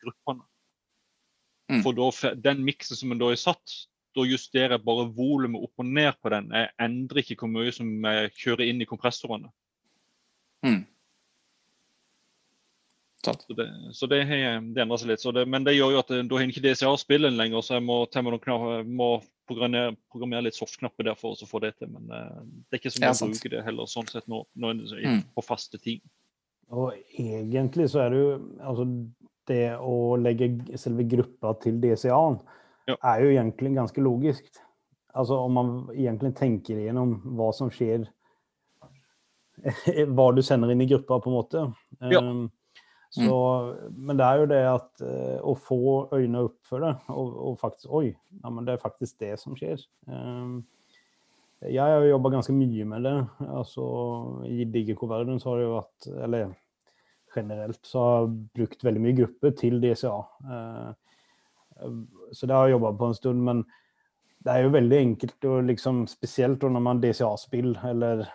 gruppene. 0.00 0.44
Mm. 1.72 1.80
For 1.84 1.96
da, 1.96 2.34
den 2.44 2.62
miksen 2.64 2.98
som 2.98 3.12
en 3.12 3.20
da 3.20 3.30
har 3.32 3.40
satt, 3.40 3.76
da 4.14 4.24
justerer 4.28 4.76
jeg 4.76 4.84
bare 4.86 5.08
volumet 5.16 5.62
opp 5.66 5.82
og 5.82 5.86
ned 5.86 6.12
på 6.22 6.30
den. 6.30 6.50
Jeg 6.54 6.70
endrer 6.80 7.22
ikke 7.24 7.36
hvor 7.42 7.50
mye 7.50 7.72
som 7.74 7.88
jeg 8.06 8.32
kjører 8.40 8.68
inn 8.70 8.82
i 8.84 8.88
kompressorene. 8.88 9.50
Mm. 10.64 10.82
Så 13.24 13.54
det, 13.56 13.66
så 13.96 14.06
det, 14.06 14.18
har- 14.28 14.60
det 14.74 14.82
endrer 14.82 15.00
seg 15.00 15.08
litt. 15.08 15.20
Så 15.22 15.32
det, 15.32 15.46
men 15.48 15.64
det 15.64 15.72
gjør 15.78 15.94
jo 15.94 16.00
at 16.02 16.10
det, 16.12 16.18
da 16.28 16.36
har 16.36 16.50
ikke 16.50 16.60
DCA-spillen 16.66 17.38
lenger, 17.40 17.62
så 17.64 17.78
jeg 17.78 17.84
må, 17.86 18.02
til 18.12 18.26
noen 18.26 18.42
knapp, 18.42 18.66
må 18.84 19.06
programmere, 19.48 19.94
programmere 20.12 20.44
litt 20.44 20.58
soft-knapper 20.58 21.08
der 21.08 21.16
for 21.16 21.32
å 21.32 21.48
få 21.48 21.60
det 21.64 21.72
til. 21.78 21.88
Men 21.94 22.10
eh, 22.12 22.42
det 22.68 22.76
er 22.78 22.82
ikke 22.82 22.92
så 22.92 23.00
Ja, 23.00 23.12
mye 23.14 23.30
å 23.30 23.30
bruke 23.32 23.52
det 23.54 23.62
heller, 23.64 23.88
sånn 23.88 24.10
sett 24.12 24.28
nå, 24.28 24.42
nå 24.60 24.70
er 24.74 24.82
det 24.82 25.04
Mm. 25.08 25.22
på 25.36 25.44
faste 25.44 25.80
ting. 25.80 26.02
Og 26.72 26.92
egentlig 27.20 27.88
så 27.92 28.04
er 28.04 28.10
det 28.14 28.18
jo 28.22 28.30
altså 28.60 28.86
Det 29.46 29.76
å 29.76 30.16
legge 30.16 30.78
selve 30.80 31.04
gruppa 31.04 31.50
til 31.60 31.76
DCA-en 31.82 32.38
Ja. 32.88 32.96
er 33.14 33.22
jo 33.24 33.30
egentlig 33.32 33.74
ganske 33.76 34.02
logisk. 34.04 34.50
Altså 35.14 35.38
om 35.46 35.56
man 35.56 35.72
egentlig 35.94 36.34
tenker 36.36 36.80
igjennom 36.80 37.16
hva 37.38 37.52
som 37.54 37.70
skjer 37.72 38.08
Hva 40.16 40.24
du 40.34 40.40
sender 40.42 40.72
inn 40.72 40.82
i 40.82 40.88
gruppa, 40.90 41.20
på 41.22 41.30
en 41.30 41.36
måte. 41.36 41.60
Ja. 42.10 42.20
Um, 42.20 42.48
Så, 43.14 43.34
Men 43.94 44.18
det 44.18 44.26
er 44.26 44.40
jo 44.40 44.46
det 44.50 44.60
at 44.66 45.02
uh, 45.06 45.38
å 45.46 45.54
få 45.54 45.80
øynene 46.10 46.48
opp 46.48 46.56
for 46.66 46.82
det, 46.82 46.94
og, 47.14 47.28
og, 47.30 47.58
faktisk 47.60 47.92
Oi, 47.94 48.08
ja, 48.10 48.50
men 48.50 48.66
det 48.66 48.74
er 48.74 48.82
faktisk 48.82 49.20
det 49.22 49.36
som 49.38 49.54
skjer. 49.58 49.84
Um, 50.10 50.64
jeg 51.62 51.78
har 51.78 52.02
jo 52.02 52.10
jobba 52.10 52.34
ganske 52.34 52.52
mye 52.56 52.84
med 52.90 53.06
det. 53.06 53.14
altså 53.46 53.84
I 54.50 54.66
DigiCo-verdenen 54.68 55.38
så 55.40 55.52
har 55.52 55.60
det 55.60 55.68
jo 55.68 55.76
vært 55.78 56.08
Eller 56.26 56.50
generelt 57.34 57.80
så 57.86 58.02
har 58.02 58.18
jeg 58.18 58.34
brukt 58.58 58.84
veldig 58.84 59.04
mye 59.06 59.16
grupper 59.22 59.54
til 59.62 59.78
DCA. 59.82 60.18
Uh, 60.50 60.90
så 62.32 62.46
det 62.46 62.54
har 62.54 62.68
jeg 62.68 62.76
jobba 62.76 62.92
på 62.98 63.08
en 63.10 63.18
stund. 63.18 63.42
Men 63.46 63.64
det 64.44 64.52
er 64.52 64.66
jo 64.66 64.74
veldig 64.74 64.98
enkelt, 65.00 65.38
og 65.50 65.68
liksom, 65.70 66.04
spesielt 66.10 66.62
når 66.62 66.82
man 66.84 67.00
DCA-spill 67.02 67.78
eller 67.90 68.26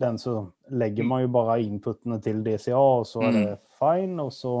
den, 0.00 0.18
så 0.18 0.40
legger 0.74 1.06
man 1.06 1.22
jo 1.22 1.34
bare 1.34 1.60
inputene 1.62 2.18
til 2.22 2.40
DCA, 2.44 2.78
og 2.78 3.06
så 3.06 3.22
er 3.28 3.36
det 3.36 3.44
mm. 3.50 3.66
fine. 3.78 4.22
Og 4.22 4.32
så 4.34 4.54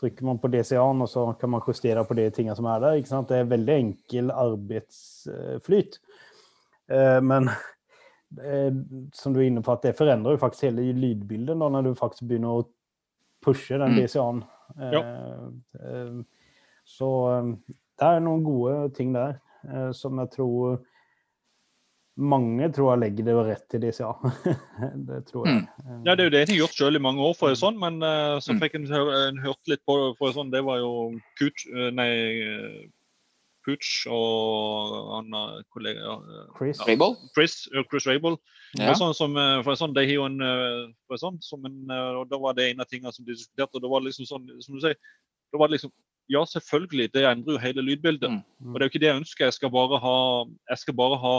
trykker 0.00 0.26
man 0.28 0.40
på 0.42 0.50
DCA-en, 0.52 1.04
og 1.04 1.08
så 1.08 1.26
kan 1.40 1.52
man 1.52 1.64
justere 1.68 2.04
på 2.04 2.16
de 2.18 2.28
tingene 2.30 2.56
som 2.58 2.68
er 2.68 2.82
der. 2.82 2.98
ikke 3.00 3.12
sant? 3.12 3.28
Det 3.28 3.38
er 3.38 3.52
veldig 3.52 3.78
enkel 3.78 4.30
arbeidsflyt. 4.30 6.00
Eh, 6.90 7.20
men 7.22 7.50
som 9.14 9.34
du 9.34 9.40
er 9.40 9.50
inne 9.50 9.62
på, 9.62 9.72
at 9.74 9.82
det 9.84 9.96
forandrer 9.96 10.36
jo 10.36 10.40
faktisk 10.40 10.70
hele 10.70 10.92
lydbildet 10.96 11.58
da, 11.60 11.68
når 11.68 11.88
du 11.88 11.94
faktisk 11.98 12.24
begynner 12.28 12.62
å 12.62 12.68
pushe 13.44 13.76
den 13.76 13.92
mm. 13.92 13.98
DCA-en. 14.00 14.44
Ja. 14.92 15.02
Eh, 16.82 16.88
eh, 16.88 16.88
så 16.88 17.10
det 17.98 18.08
er 18.08 18.24
noen 18.24 18.42
gode 18.44 18.94
ting 18.96 19.12
der 19.14 19.38
som 19.94 20.18
jeg 20.18 20.32
tror 20.34 20.80
mange 22.18 22.66
tror 22.74 22.90
jeg 22.90 23.00
legger 23.00 23.24
det 23.24 23.34
rett 23.46 23.62
til 23.70 23.80
DCA. 23.80 24.10
det 25.08 25.20
tror 25.30 25.46
jeg. 25.46 25.62
Mm. 25.86 26.02
Ja, 26.04 26.14
Det 26.14 26.20
er 26.20 26.24
jo 26.24 26.32
det 26.34 26.40
jeg 26.42 26.48
har 26.50 26.58
gjort 26.58 26.76
selv 26.76 26.98
i 26.98 27.02
mange 27.02 27.22
år, 27.22 27.36
for 27.38 27.54
sånn, 27.56 27.78
men 27.80 28.02
uh, 28.02 28.36
så 28.42 28.52
mm. 28.52 28.58
fikk 28.60 28.74
en, 28.76 28.84
en 28.92 29.38
hørt 29.40 29.70
litt 29.70 29.80
på 29.88 29.96
det. 29.96 30.10
for 30.18 30.34
sånn, 30.34 30.50
Det 30.52 30.60
var 30.66 30.82
jo 30.82 30.90
Kuch, 31.40 31.64
nei, 31.96 32.10
Pooch 33.64 33.92
og 34.10 34.92
han 35.14 35.32
kollega 35.72 36.18
Chris 36.58 36.82
Rabel. 36.84 37.16
Chris, 37.32 37.56
Chris 37.88 38.10
Rabel. 38.10 38.36
Ja. 38.76 38.92
Sånn 38.98 39.14
som, 39.16 39.38
for 39.62 39.78
sånn, 39.78 39.94
de 39.96 40.04
har 40.04 40.16
jo 40.18 40.26
en, 40.28 40.42
for 41.06 41.22
sånn, 41.22 41.38
som 41.40 41.64
en, 41.70 41.80
og 42.18 42.26
Da 42.28 42.42
var 42.42 42.58
det 42.58 42.72
en 42.72 42.82
av 42.82 42.90
tingene 42.90 43.14
som 43.14 43.24
de 43.24 43.38
diskuterte. 43.38 43.78
og 43.78 43.86
det 43.86 43.94
var 43.94 44.04
liksom 44.04 44.28
sånn, 44.28 44.50
som 44.60 44.76
du 44.76 44.84
sier, 44.84 44.98
da 45.52 45.62
var 45.62 45.70
det 45.70 45.78
liksom 45.78 45.94
ja, 46.32 46.44
selvfølgelig, 46.48 47.10
det 47.14 47.24
endrer 47.28 47.56
jo 47.56 47.62
hele 47.62 47.84
lydbildet. 47.84 48.30
Mm. 48.30 48.70
Og 48.72 48.74
det 48.74 48.84
er 48.84 48.88
jo 48.88 48.92
ikke 48.92 49.02
det 49.02 49.10
jeg 49.10 49.20
ønsker. 49.22 49.44
Jeg 49.44 49.56
skal 49.58 49.72
bare 49.74 49.98
ha, 50.02 50.16
jeg 50.72 50.82
skal 50.82 50.96
bare 50.96 51.18
ha 51.22 51.34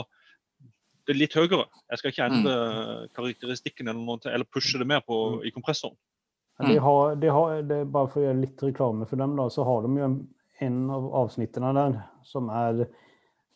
det 1.08 1.16
litt 1.18 1.36
høyere. 1.36 1.66
Jeg 1.90 2.00
skal 2.00 2.12
ikke 2.12 2.28
endre 2.30 2.54
mm. 2.56 3.14
karakteristikken 3.16 3.90
eller, 3.90 4.04
noe, 4.04 4.20
eller 4.30 4.48
pushe 4.48 4.80
det 4.80 4.88
mer 4.88 5.02
på, 5.06 5.20
mm. 5.36 5.46
i 5.48 5.52
kompressoren. 5.54 5.96
De 6.62 6.76
har, 6.78 7.16
de 7.18 7.32
har, 7.34 7.62
det, 7.66 7.80
bare 7.90 8.10
for 8.12 8.22
å 8.22 8.28
gjøre 8.28 8.42
litt 8.44 8.62
reklame 8.62 9.08
for 9.10 9.18
dem, 9.18 9.34
da, 9.34 9.48
så 9.50 9.64
har 9.66 9.82
de 9.82 9.98
jo 9.98 10.06
en, 10.06 10.20
en 10.62 10.76
av 10.94 11.08
avsnittene 11.24 11.72
der 11.74 11.96
som 12.28 12.52
er 12.54 12.86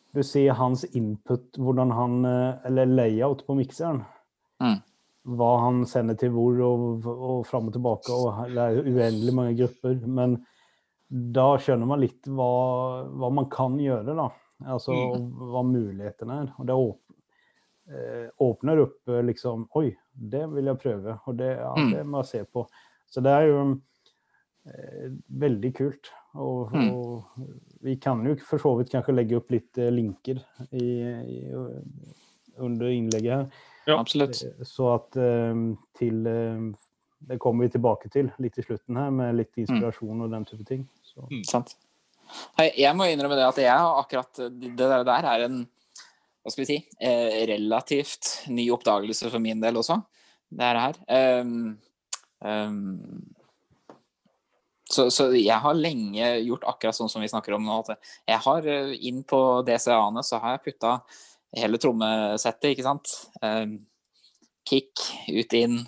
Du 0.09 0.23
ser 0.25 0.57
hans 0.57 0.83
input, 0.97 1.53
hvordan 1.61 1.91
han 1.93 2.25
Eller 2.65 2.89
layout 2.89 3.45
på 3.45 3.55
mikseren. 3.55 4.01
Mm. 4.59 4.79
Hva 5.37 5.49
han 5.61 5.83
sender 5.87 6.17
til 6.17 6.33
hvor, 6.33 6.57
og, 6.65 7.05
og 7.05 7.43
fram 7.47 7.69
og 7.69 7.75
tilbake. 7.75 8.11
og 8.11 8.49
Det 8.49 8.63
er 8.65 8.79
uendelig 8.83 9.35
mange 9.37 9.55
grupper. 9.61 9.95
Men 10.07 10.39
da 11.09 11.51
skjønner 11.61 11.89
man 11.89 12.03
litt 12.03 12.27
hva, 12.29 12.51
hva 13.09 13.29
man 13.33 13.49
kan 13.51 13.79
gjøre, 13.81 14.13
da. 14.17 14.29
Altså 14.69 14.93
mm. 14.93 15.29
hva 15.49 15.63
mulighetene 15.65 16.41
er. 16.43 16.51
Og 16.59 16.67
det 16.69 16.77
Eh, 17.89 18.29
åpner 18.37 18.77
opp 18.77 19.07
eh, 19.07 19.23
liksom 19.23 19.63
Oi, 19.73 19.97
det 20.13 20.43
vil 20.51 20.69
jeg 20.69 20.77
prøve. 20.81 21.15
Og 21.25 21.37
det, 21.39 21.55
ja, 21.57 21.71
mm. 21.73 21.93
det 21.95 22.03
må 22.05 22.21
jeg 22.21 22.29
se 22.29 22.41
på. 22.45 22.65
Så 23.09 23.23
det 23.25 23.33
er 23.33 23.47
jo 23.49 23.63
eh, 24.69 25.07
veldig 25.41 25.71
kult. 25.77 26.11
Og, 26.37 26.75
mm. 26.75 26.91
og, 26.93 27.47
vi 27.81 27.95
kan 27.97 28.21
jo 28.27 28.35
for 28.45 28.61
så 28.61 28.75
vidt 28.77 28.91
kanskje 28.93 29.15
legge 29.15 29.39
opp 29.39 29.49
litt 29.55 29.79
eh, 29.81 29.89
linker 29.89 30.43
i, 30.69 30.89
i, 31.33 31.39
under 32.61 32.93
innlegget 32.93 33.33
her. 33.33 33.65
Ja, 33.89 33.97
absolutt. 33.97 34.37
Så 34.69 34.91
at 34.93 35.17
eh, 35.17 35.65
til 35.97 36.21
Det 37.19 37.35
kommer 37.41 37.65
vi 37.65 37.73
tilbake 37.73 38.09
til 38.13 38.29
litt 38.39 38.61
i 38.61 38.63
slutten 38.63 39.01
her, 39.01 39.09
med 39.09 39.33
litt 39.35 39.55
mm. 39.57 39.63
inspirasjon 39.65 40.21
og 40.27 40.29
den 40.31 40.45
type 40.45 40.63
ting. 40.69 40.85
Mm, 41.27 41.43
sant. 41.47 41.75
Jeg 42.61 42.93
må 42.95 43.07
innrømme 43.09 43.35
det 43.39 43.47
at 43.47 43.59
jeg 43.63 43.73
har 43.73 43.99
akkurat 43.99 44.41
det 44.47 44.87
der 44.87 45.27
er 45.33 45.45
en 45.47 45.63
hva 46.39 46.53
skal 46.53 46.63
vi 46.63 46.69
si, 46.69 46.77
eh, 47.03 47.45
relativt 47.49 48.47
ny 48.49 48.69
oppdagelse 48.71 49.29
for 49.29 49.43
min 49.43 49.59
del 49.61 49.77
også, 49.77 49.99
det 50.49 50.69
her. 50.81 50.95
Um, 51.43 51.75
um, 52.39 53.35
så, 54.89 55.09
så, 55.13 55.27
jeg 55.35 55.59
har 55.61 55.77
lenge 55.77 56.31
gjort 56.47 56.65
akkurat 56.71 56.97
sånn 56.97 57.11
som 57.11 57.21
vi 57.21 57.29
snakker 57.29 57.53
om 57.53 57.67
nå. 57.67 57.81
Jeg 58.25 58.41
har 58.47 58.65
eh, 58.65 58.95
inn 59.05 59.21
på 59.27 59.61
DCA-ene 59.67 60.23
så 60.25 60.39
har 60.41 60.55
jeg 60.55 60.65
putta 60.71 60.95
hele 61.59 61.77
trommesettet, 61.81 62.71
ikke 62.71 62.87
sant. 62.87 63.13
Um, 63.43 63.77
kick, 64.65 64.95
ut, 65.29 65.53
inn, 65.59 65.83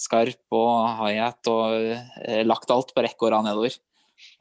skarp 0.00 0.58
og 0.58 0.98
high-hat 1.00 1.48
og 1.48 1.94
uh, 1.94 2.42
lagt 2.44 2.72
alt 2.74 2.92
på 2.92 3.04
rekke 3.06 3.28
og 3.28 3.36
rad 3.36 3.48
nedover. 3.48 3.78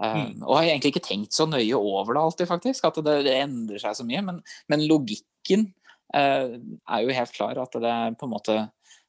Um, 0.01 0.41
og 0.43 0.57
har 0.57 0.67
egentlig 0.67 0.93
ikke 0.93 1.05
tenkt 1.05 1.35
så 1.35 1.45
nøye 1.47 1.77
over 1.77 2.15
det 2.15 2.23
alltid, 2.23 2.49
faktisk. 2.49 2.87
At 2.89 2.99
det, 3.05 3.15
det 3.27 3.37
endrer 3.39 3.81
seg 3.81 3.97
så 3.97 4.05
mye. 4.07 4.21
Men, 4.25 4.41
men 4.71 4.85
logikken 4.89 5.67
eh, 6.15 6.55
er 6.57 7.03
jo 7.03 7.17
helt 7.17 7.35
klar. 7.35 7.59
At 7.61 7.73
det 7.79 8.17
på 8.19 8.27
en 8.27 8.33
måte 8.33 8.57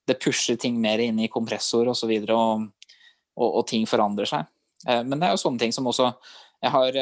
det 0.05 0.21
pusher 0.21 0.59
ting 0.61 0.81
mer 0.81 1.01
inn 1.01 1.21
i 1.23 1.31
kompressor 1.33 1.89
osv. 1.93 2.11
Og, 2.11 2.29
så 2.29 2.37
og, 2.37 2.67
og, 3.37 3.49
og 3.49 3.67
ting 3.71 3.87
forandrer 3.89 4.29
seg. 4.31 4.51
Eh, 4.89 5.03
men 5.05 5.19
det 5.19 5.29
er 5.29 5.37
jo 5.37 5.45
sånne 5.45 5.63
ting 5.63 5.75
som 5.75 5.89
også 5.91 6.11
Jeg 6.65 6.73
har 6.75 6.99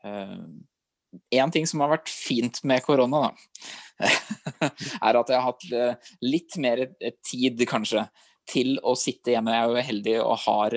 Én 0.00 1.42
eh, 1.42 1.50
ting 1.52 1.66
som 1.66 1.82
har 1.84 1.90
vært 1.92 2.10
fint 2.12 2.62
med 2.64 2.82
korona, 2.86 3.28
da, 3.28 3.30
er 5.06 5.18
at 5.18 5.28
jeg 5.28 5.36
har 5.36 5.48
hatt 5.50 5.64
litt 6.24 6.56
mer 6.62 6.86
tid, 7.26 7.60
kanskje, 7.68 8.06
til 8.48 8.78
å 8.86 8.94
sitte 8.96 9.34
hjemme. 9.34 9.52
Jeg 9.52 9.60
er 9.60 9.68
jo 9.68 9.88
heldig 9.90 10.14
og 10.22 10.38
har 10.46 10.76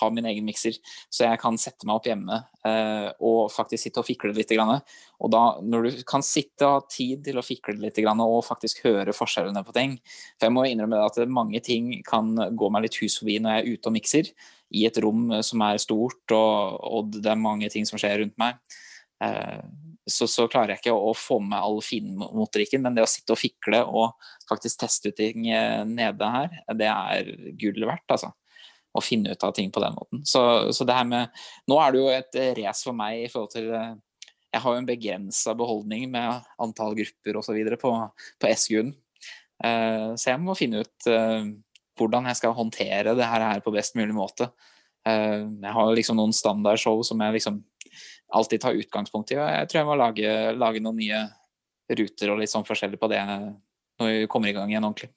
ha 0.00 0.08
min 0.12 0.26
egen 0.30 0.46
mikser, 0.46 0.76
så 1.12 1.28
jeg 1.28 1.40
kan 1.42 1.58
sette 1.60 1.86
meg 1.86 1.98
opp 1.98 2.08
hjemme 2.08 2.38
eh, 2.66 3.08
og 3.24 3.52
faktisk 3.54 3.86
sitte 3.86 4.02
og 4.02 4.08
fikle 4.08 4.32
litt. 4.34 4.50
Grann. 4.54 4.80
Og 5.24 5.30
da, 5.32 5.42
når 5.64 5.86
du 5.86 6.02
kan 6.06 6.22
sitte 6.24 6.66
og 6.66 6.74
ha 6.76 6.82
tid 6.90 7.24
til 7.26 7.40
å 7.40 7.44
fikle 7.44 7.76
litt 7.80 7.98
grann, 8.02 8.22
og 8.22 8.44
faktisk 8.46 8.84
høre 8.84 9.14
forskjellene 9.16 9.64
på 9.66 9.74
ting 9.74 9.96
For 10.36 10.46
jeg 10.46 10.54
må 10.54 10.66
innrømme 10.68 11.00
at 11.02 11.18
mange 11.30 11.62
ting 11.64 11.90
kan 12.06 12.34
gå 12.34 12.70
meg 12.70 12.86
litt 12.86 12.98
hus 13.02 13.18
forbi 13.20 13.38
når 13.42 13.56
jeg 13.56 13.64
er 13.64 13.72
ute 13.72 13.90
og 13.90 13.96
mikser, 13.96 14.30
i 14.74 14.84
et 14.88 14.98
rom 15.02 15.28
som 15.46 15.62
er 15.66 15.80
stort, 15.82 16.22
og, 16.34 16.78
og 16.84 17.14
det 17.14 17.30
er 17.30 17.40
mange 17.40 17.70
ting 17.70 17.86
som 17.88 18.00
skjer 18.00 18.20
rundt 18.22 18.38
meg. 18.40 18.58
Eh, 19.24 19.64
så, 20.06 20.28
så, 20.28 20.46
klarer 20.52 20.74
jeg 20.74 20.82
ikke 20.82 20.96
å 20.96 21.14
få 21.16 21.38
med 21.40 21.58
all 21.58 21.80
finmotorikken, 21.84 22.82
men 22.84 22.96
det 22.96 23.06
å 23.06 23.10
sitte 23.10 23.34
og 23.34 23.40
fikle 23.40 23.80
og 23.86 24.30
faktisk 24.50 24.82
teste 24.82 25.12
ut 25.12 25.18
ting 25.18 25.48
eh, 25.48 25.82
nede 25.88 26.32
her, 26.36 26.58
det 26.76 26.90
er 26.90 27.30
gull 27.60 27.86
verdt, 27.86 28.08
altså 28.12 28.34
å 28.94 29.02
finne 29.02 29.34
ut 29.34 29.44
av 29.46 29.54
ting 29.56 29.70
på 29.74 29.82
den 29.82 29.94
måten. 29.96 30.22
Så, 30.28 30.40
så, 30.72 30.86
det 30.86 30.96
her 30.96 31.06
med 31.08 31.44
Nå 31.70 31.78
er 31.82 31.92
det 31.92 32.02
jo 32.02 32.10
et 32.12 32.40
race 32.60 32.86
for 32.86 32.96
meg 32.96 33.24
i 33.24 33.30
forhold 33.32 33.54
til 33.54 33.70
eh, 33.74 33.94
Jeg 34.54 34.62
har 34.62 34.74
jo 34.74 34.82
en 34.82 34.88
begrensa 34.88 35.54
beholdning 35.58 36.06
med 36.12 36.46
antall 36.62 36.94
grupper 36.98 37.40
osv. 37.40 37.58
på, 37.80 37.94
på 38.38 38.52
SGU-en. 38.54 38.94
Uh, 39.64 40.12
så 40.18 40.32
jeg 40.32 40.42
må 40.42 40.54
finne 40.58 40.82
ut 40.82 41.06
uh, 41.08 41.46
hvordan 41.98 42.26
jeg 42.28 42.38
skal 42.40 42.56
håndtere 42.56 43.14
det 43.16 43.26
her 43.26 43.62
på 43.64 43.72
best 43.74 43.94
mulig 43.98 44.14
måte. 44.14 44.48
Uh, 45.06 45.46
jeg 45.62 45.74
har 45.76 45.92
liksom 45.94 46.18
noen 46.18 46.34
standardshow 46.34 47.02
som 47.06 47.22
jeg 47.22 47.36
liksom 47.38 47.60
alltid 48.34 48.62
tar 48.62 48.78
utgangspunkt 48.78 49.30
i, 49.34 49.38
og 49.38 49.46
jeg 49.46 49.70
tror 49.70 49.80
jeg 49.80 49.88
må 49.88 49.98
lage, 49.98 50.30
lage 50.58 50.82
noen 50.82 50.98
nye 51.02 51.20
ruter 51.98 52.32
og 52.32 52.40
litt 52.40 52.50
sånn 52.50 52.66
forskjellig 52.66 52.98
på 52.98 53.10
det 53.12 53.20
når 53.28 54.10
vi 54.10 54.30
kommer 54.30 54.50
i 54.50 54.56
gang 54.56 54.72
igjen 54.72 54.86
ordentlig. 54.86 55.12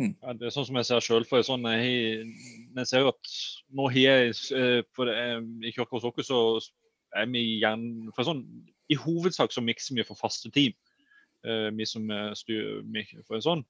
Mm. 0.00 0.14
Ja, 0.22 0.32
det 0.38 0.48
er 0.48 0.54
sånn 0.54 0.66
som 0.68 0.78
jeg 0.80 0.88
ser 0.88 1.04
sjøl. 1.04 1.26
For 1.28 1.44
sånn, 1.46 1.66
jeg, 1.68 2.30
jeg 2.78 2.88
ser 2.88 3.10
at 3.10 3.34
nå 3.76 3.88
har 3.92 4.00
jeg 4.00 4.32
eh, 4.56 4.80
for 4.96 5.10
det, 5.10 5.16
I 5.68 5.74
Kirka 5.74 5.98
hos 5.98 6.06
dere 6.06 6.26
så 6.26 6.40
er 7.18 7.28
vi 7.28 7.44
gjerne 7.60 8.14
for 8.16 8.26
sånn, 8.26 8.40
I 8.88 8.96
hovedsak 8.98 9.52
så 9.52 9.64
mikser 9.64 9.98
vi 9.98 10.06
for 10.08 10.18
faste 10.18 10.50
team. 10.54 10.74
Uh, 11.42 11.72
vi 11.74 11.82
som 11.90 12.06
styrer 12.38 12.84
for 13.26 13.34
en 13.34 13.42
sånn. 13.42 13.62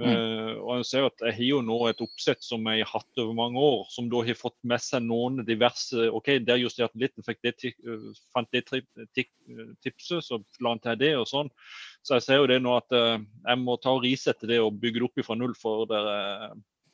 Mm. 0.00 0.06
Uh, 0.08 0.52
og 0.64 0.78
jeg 0.78 0.86
ser 0.88 1.06
at 1.10 1.22
jeg 1.26 1.34
har 1.36 1.44
jo 1.44 1.58
nå 1.66 1.76
et 1.90 1.98
oppsett 2.00 2.40
som 2.44 2.64
jeg 2.70 2.86
har 2.86 2.92
hatt 2.94 3.20
over 3.20 3.34
mange 3.36 3.60
år, 3.60 3.82
som 3.92 4.08
da 4.08 4.22
har 4.24 4.38
fått 4.38 4.56
med 4.64 4.80
seg 4.80 5.04
noen 5.04 5.42
diverse 5.44 6.06
OK, 6.16 6.30
der 6.46 6.62
justerte 6.62 6.94
han 6.94 7.04
litt, 7.04 7.16
fikk 7.26 7.42
det, 7.44 7.72
fant 8.32 8.48
det 8.54 8.64
tipset, 9.84 10.24
så 10.24 10.40
la 10.64 10.72
han 10.72 10.80
til 10.80 11.00
det 11.02 11.12
og 11.20 11.28
sånn. 11.28 11.52
Så 12.06 12.16
jeg 12.16 12.26
ser 12.26 12.40
jo 12.40 12.48
det 12.48 12.60
nå 12.64 12.78
at 12.78 12.96
jeg 12.96 13.60
må 13.60 13.76
ta 13.82 13.92
og 13.92 14.06
risette 14.06 14.48
det 14.48 14.60
og 14.62 14.78
bygge 14.80 15.02
det 15.02 15.08
opp 15.10 15.24
fra 15.26 15.36
null. 15.36 15.52
For 15.58 15.84
det, 15.90 16.00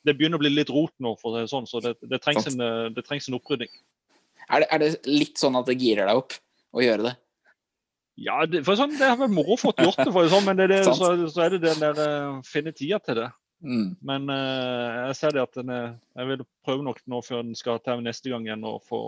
det 0.08 0.16
begynner 0.18 0.40
å 0.40 0.42
bli 0.42 0.50
litt 0.56 0.72
rot 0.74 0.94
nå, 1.02 1.14
for 1.20 1.38
det 1.38 1.46
sånn, 1.52 1.68
så 1.70 1.82
det, 1.84 1.94
det, 2.02 2.18
trengs 2.24 2.50
en, 2.50 2.64
det, 2.96 3.06
trengs 3.06 3.30
en, 3.30 3.38
opprydding. 3.38 3.70
Er 4.50 4.64
det, 4.64 4.70
er 4.70 4.82
det 4.82 4.90
litt 5.06 5.38
sånn 5.38 5.58
at 5.58 5.70
det 5.70 5.78
girer 5.78 6.10
deg 6.10 6.24
opp 6.24 6.34
å 6.74 6.82
gjøre 6.82 7.10
det? 7.10 7.14
Ja, 8.16 8.38
det, 8.48 8.62
for 8.64 8.78
sånn, 8.80 8.94
det 8.96 9.10
har 9.10 9.18
vært 9.20 9.34
moro 9.36 9.58
fått 9.60 9.82
gjort 9.84 9.98
det, 10.00 10.12
for 10.14 10.28
sånn, 10.32 10.46
men 10.48 10.56
det, 10.56 10.70
det, 10.72 10.80
så, 10.88 10.94
så, 11.28 11.42
er 11.44 11.56
det 11.56 11.64
den 11.66 11.82
der 11.82 12.00
uh, 12.00 12.38
finne 12.48 12.72
tida 12.76 13.00
til 13.04 13.20
det. 13.20 13.28
Mm. 13.66 13.86
Men 14.08 14.28
uh, 14.32 15.08
jeg 15.08 15.18
ser 15.18 15.36
det 15.36 15.44
at 15.44 15.58
den 15.58 15.72
er, 15.72 15.86
jeg 16.16 16.30
vil 16.30 16.44
prøve 16.64 16.86
nok 16.86 17.00
nå 17.12 17.20
før 17.24 17.44
den 17.44 17.56
skal 17.58 17.80
til 17.84 18.04
neste 18.04 18.32
gang 18.32 18.48
igjen 18.48 18.64
og 18.68 18.82
få 18.88 19.02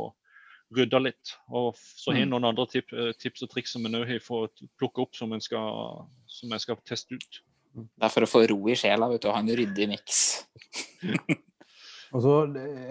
rydda 0.76 1.00
litt. 1.00 1.34
Og 1.48 1.72
så 1.76 2.12
har 2.12 2.20
jeg 2.20 2.28
Mm. 2.28 2.34
noen 2.34 2.48
andre 2.50 2.66
tip, 2.68 2.92
eh, 2.92 3.12
tips 3.16 3.42
og 3.42 3.50
triks 3.50 3.72
som 3.72 3.86
en 3.86 3.92
nå 3.92 4.04
har 4.04 4.20
fått 4.20 4.60
plukke 4.78 5.00
opp 5.00 5.16
som, 5.16 5.32
en 5.32 5.40
skal, 5.40 6.04
som 6.26 6.50
jeg 6.50 6.60
skal 6.60 6.76
teste 6.84 7.16
ut. 7.16 7.40
Det 7.72 8.04
er 8.04 8.12
for 8.12 8.26
å 8.26 8.28
få 8.28 8.42
ro 8.50 8.68
i 8.68 8.76
sjela 8.76 9.08
vet 9.08 9.22
du, 9.22 9.28
og 9.28 9.34
ha 9.34 9.40
en 9.40 9.56
ryddig 9.56 9.88
miks. 9.88 10.44
Og 12.12 12.22
så 12.24 12.34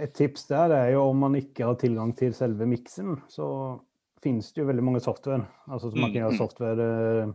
Et 0.03 0.13
tips 0.13 0.45
der 0.45 0.71
er 0.71 0.91
jo 0.93 1.10
om 1.10 1.17
man 1.17 1.36
ikke 1.36 1.65
har 1.65 1.75
tilgang 1.75 2.15
til 2.15 2.34
selve 2.38 2.67
miksen, 2.69 3.17
så 3.30 3.82
finnes 4.23 4.53
det 4.53 4.62
jo 4.62 4.67
veldig 4.67 4.84
mange 4.84 5.01
software. 5.03 5.45
Altså 5.67 5.91
så 5.91 5.97
Man 5.97 6.12
kan 6.12 6.21
Mm, 6.21 6.23
gjøre 6.23 6.34
mm. 6.34 6.38
software 6.38 6.88
eh, 7.23 7.34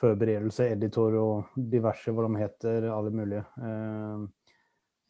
forberedelse, 0.00 0.66
editor 0.74 1.14
og 1.20 1.44
diverse 1.70 2.10
hva 2.12 2.26
de 2.26 2.40
heter, 2.42 2.88
alle 2.90 3.10
mulige. 3.14 3.44
Eh, 3.58 4.26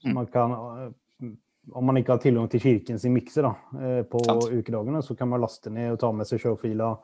så 0.03 0.09
Mm. 0.09 0.15
man 0.15 0.27
kan, 0.27 0.53
eh, 0.53 1.31
om 1.73 1.85
man 1.85 1.97
ikke 1.97 2.12
har 2.12 2.19
tilgang 2.19 2.49
til 2.51 2.61
kirken 2.61 2.99
sin 2.99 3.15
mikser 3.15 3.43
da, 3.43 3.55
eh, 3.81 4.03
på 4.03 4.21
Sant. 4.25 4.53
ukedagene, 4.53 5.03
så 5.03 5.17
kan 5.17 5.29
man 5.29 5.41
laste 5.41 5.71
ned 5.71 5.93
og 5.93 5.99
ta 5.99 6.12
med 6.12 6.27
seg 6.27 6.41
showfiler 6.41 6.99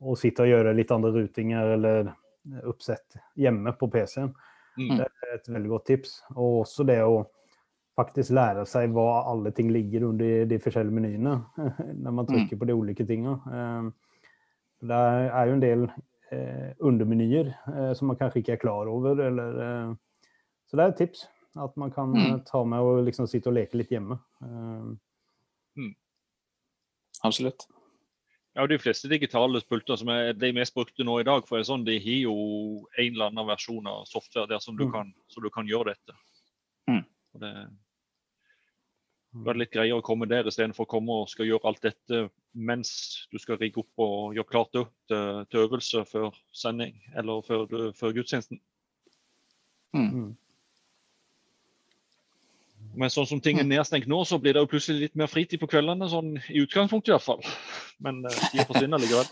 og 0.00 0.16
sitte 0.16 0.42
og 0.42 0.48
gjøre 0.48 0.76
litt 0.76 0.90
andre 0.90 1.10
rutinger 1.12 1.72
eller 1.74 2.14
oppsett 2.64 3.16
hjemme 3.36 3.72
på 3.76 3.88
PC-en. 3.90 4.34
Mm. 4.78 4.96
Det 4.98 5.06
er 5.06 5.34
et 5.34 5.48
veldig 5.48 5.68
godt 5.68 5.86
tips. 5.86 6.22
Og 6.36 6.62
også 6.64 6.86
det 6.86 7.00
å 7.02 7.26
faktisk 7.98 8.30
lære 8.38 8.62
seg 8.70 8.92
hva 8.94 9.24
alle 9.32 9.50
ting 9.54 9.72
ligger 9.74 10.04
under 10.08 10.44
de 10.46 10.58
forskjellige 10.62 10.94
menyene 10.94 11.32
når 12.04 12.14
man 12.14 12.28
trykker 12.28 12.58
på 12.60 12.68
de 12.70 12.76
ulike 12.78 13.06
tingene. 13.08 13.38
Eh, 13.50 13.90
Det 14.78 14.94
er 14.94 15.48
jo 15.50 15.54
en 15.56 15.62
del 15.64 15.80
eh, 16.30 16.68
undermenyer 16.86 17.48
eh, 17.66 17.92
som 17.98 18.06
man 18.12 18.16
kanskje 18.20 18.38
ikke 18.44 18.52
er 18.54 18.60
klar 18.62 18.86
over. 18.86 19.18
Eller, 19.26 19.56
eh, 19.64 19.94
så 20.70 20.76
det 20.78 20.84
er 20.84 20.92
et 20.92 21.00
tips. 21.02 21.24
At 21.58 21.74
man 21.76 21.90
kan 21.90 22.12
Mm. 22.14 22.44
ta 22.46 22.60
med 22.64 22.78
og 22.78 23.00
liksom 23.04 23.26
sitte 23.26 23.48
og 23.50 23.54
leke 23.56 23.74
litt 23.80 23.90
hjemme. 23.90 24.20
Mm. 24.42 25.94
Absolutt. 27.24 27.66
Ja, 28.54 28.66
De 28.66 28.78
fleste 28.78 29.08
digitale 29.10 29.60
pulter 29.68 29.96
som 29.98 30.08
er 30.08 30.32
de 30.34 30.52
mest 30.52 30.74
brukte 30.74 31.04
nå 31.06 31.20
i 31.20 31.26
dag, 31.26 31.44
for 31.46 31.56
det 31.58 31.64
er 31.66 31.72
sånn, 31.72 31.84
de 31.86 31.98
har 31.98 32.20
jo 32.22 32.34
en 32.98 33.12
eller 33.12 33.30
annen 33.30 33.46
versjon 33.46 33.86
av 33.86 34.04
software 34.06 34.46
der 34.50 34.58
som 34.62 34.76
du, 34.76 34.84
Mm. 34.86 34.92
kan, 34.92 35.14
så 35.28 35.40
du 35.42 35.50
kan 35.50 35.66
gjøre 35.66 35.94
dette. 35.94 36.14
Mm. 36.88 37.04
Og 37.34 37.40
det, 37.40 37.52
da 39.32 39.50
er 39.50 39.56
det 39.56 39.60
litt 39.60 39.74
greiere 39.76 40.00
å 40.00 40.04
komme 40.04 40.26
der 40.28 40.48
istedenfor 40.48 40.86
å 40.86 40.90
komme 40.90 41.16
og 41.22 41.28
skal 41.28 41.48
gjøre 41.48 41.68
alt 41.68 41.82
dette 41.84 42.24
mens 42.56 42.90
du 43.32 43.36
skal 43.38 43.58
rigge 43.60 43.82
opp 43.82 44.02
og 44.02 44.36
gjøre 44.36 44.48
klart 44.48 44.78
opp 44.80 44.92
til, 45.10 45.44
til 45.52 45.64
øvelse 45.66 46.04
før 46.08 46.36
sending 46.56 46.96
eller 47.18 47.44
før, 47.44 47.66
før 47.98 48.14
gudstjenesten. 48.16 48.60
mm. 50.16 50.28
Men 52.98 53.12
sånn 53.12 53.28
som 53.28 53.40
ting 53.44 53.60
er 53.60 53.66
nedstengt 53.68 54.08
nå, 54.10 54.22
så 54.26 54.40
blir 54.42 54.56
det 54.56 54.62
jo 54.64 54.70
plutselig 54.72 55.04
litt 55.04 55.18
mer 55.18 55.30
fritid 55.30 55.60
på 55.60 55.68
kveldene. 55.70 56.08
sånn 56.10 56.32
I 56.48 56.64
utgangspunktet 56.64 57.12
i 57.12 57.14
hvert 57.14 57.26
fall. 57.26 57.44
Men 58.02 58.24
uh, 58.24 58.32
tida 58.48 58.64
forsvinner 58.66 59.02
likevel. 59.02 59.28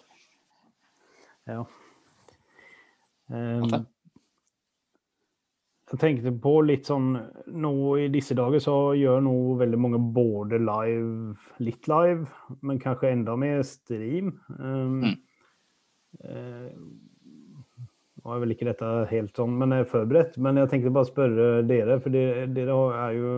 Ja. 1.49 1.65
Um. 3.33 3.87
Jeg 5.93 6.01
tenkte 6.03 6.33
på 6.43 6.53
litt 6.67 6.89
sånn 6.89 7.13
Nå 7.55 7.73
i 8.03 8.09
disse 8.11 8.35
dager 8.35 8.59
så 8.63 8.75
gjør 8.99 9.21
nå 9.23 9.35
veldig 9.61 9.79
mange 9.79 10.01
både 10.17 10.59
live, 10.59 11.37
litt 11.63 11.87
live, 11.91 12.27
men 12.67 12.81
kanskje 12.83 13.13
enda 13.13 13.37
mer 13.39 13.63
stream. 13.63 14.33
Um, 14.59 14.97
Mm. 15.05 15.15
eh, 16.25 16.73
nå 18.25 18.35
er 18.35 18.41
vel 18.43 18.51
ikke 18.57 18.67
dette 18.67 18.89
helt 19.13 19.37
sånn, 19.37 19.55
men 19.59 19.73
er 19.73 19.85
forberedt. 19.85 20.39
Men 20.43 20.57
jeg 20.57 20.69
tenkte 20.73 20.91
bare 20.91 21.07
spørre 21.07 21.63
dere, 21.69 22.01
for 22.01 22.11
dere, 22.11 22.47
dere 22.53 22.81
er 23.07 23.13
jo 23.21 23.37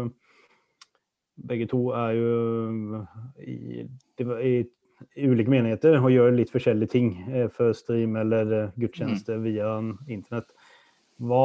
Begge 1.48 1.68
to 1.70 1.92
er 1.94 2.16
jo 2.16 3.06
i, 3.46 3.84
i 4.42 4.66
i 5.14 5.28
ulike 5.30 5.52
menigheter 5.52 5.94
og 6.00 6.10
gjør 6.10 6.32
litt 6.34 6.50
forskjellige 6.50 6.90
ting 6.90 7.12
eh, 7.30 7.46
for 7.54 7.70
stream 7.76 8.16
eller 8.18 8.48
gudstjeneste 8.48 8.80
gudstjeneste 8.82 9.36
via 9.44 9.76
internett. 10.10 10.48
Hva 11.22 11.44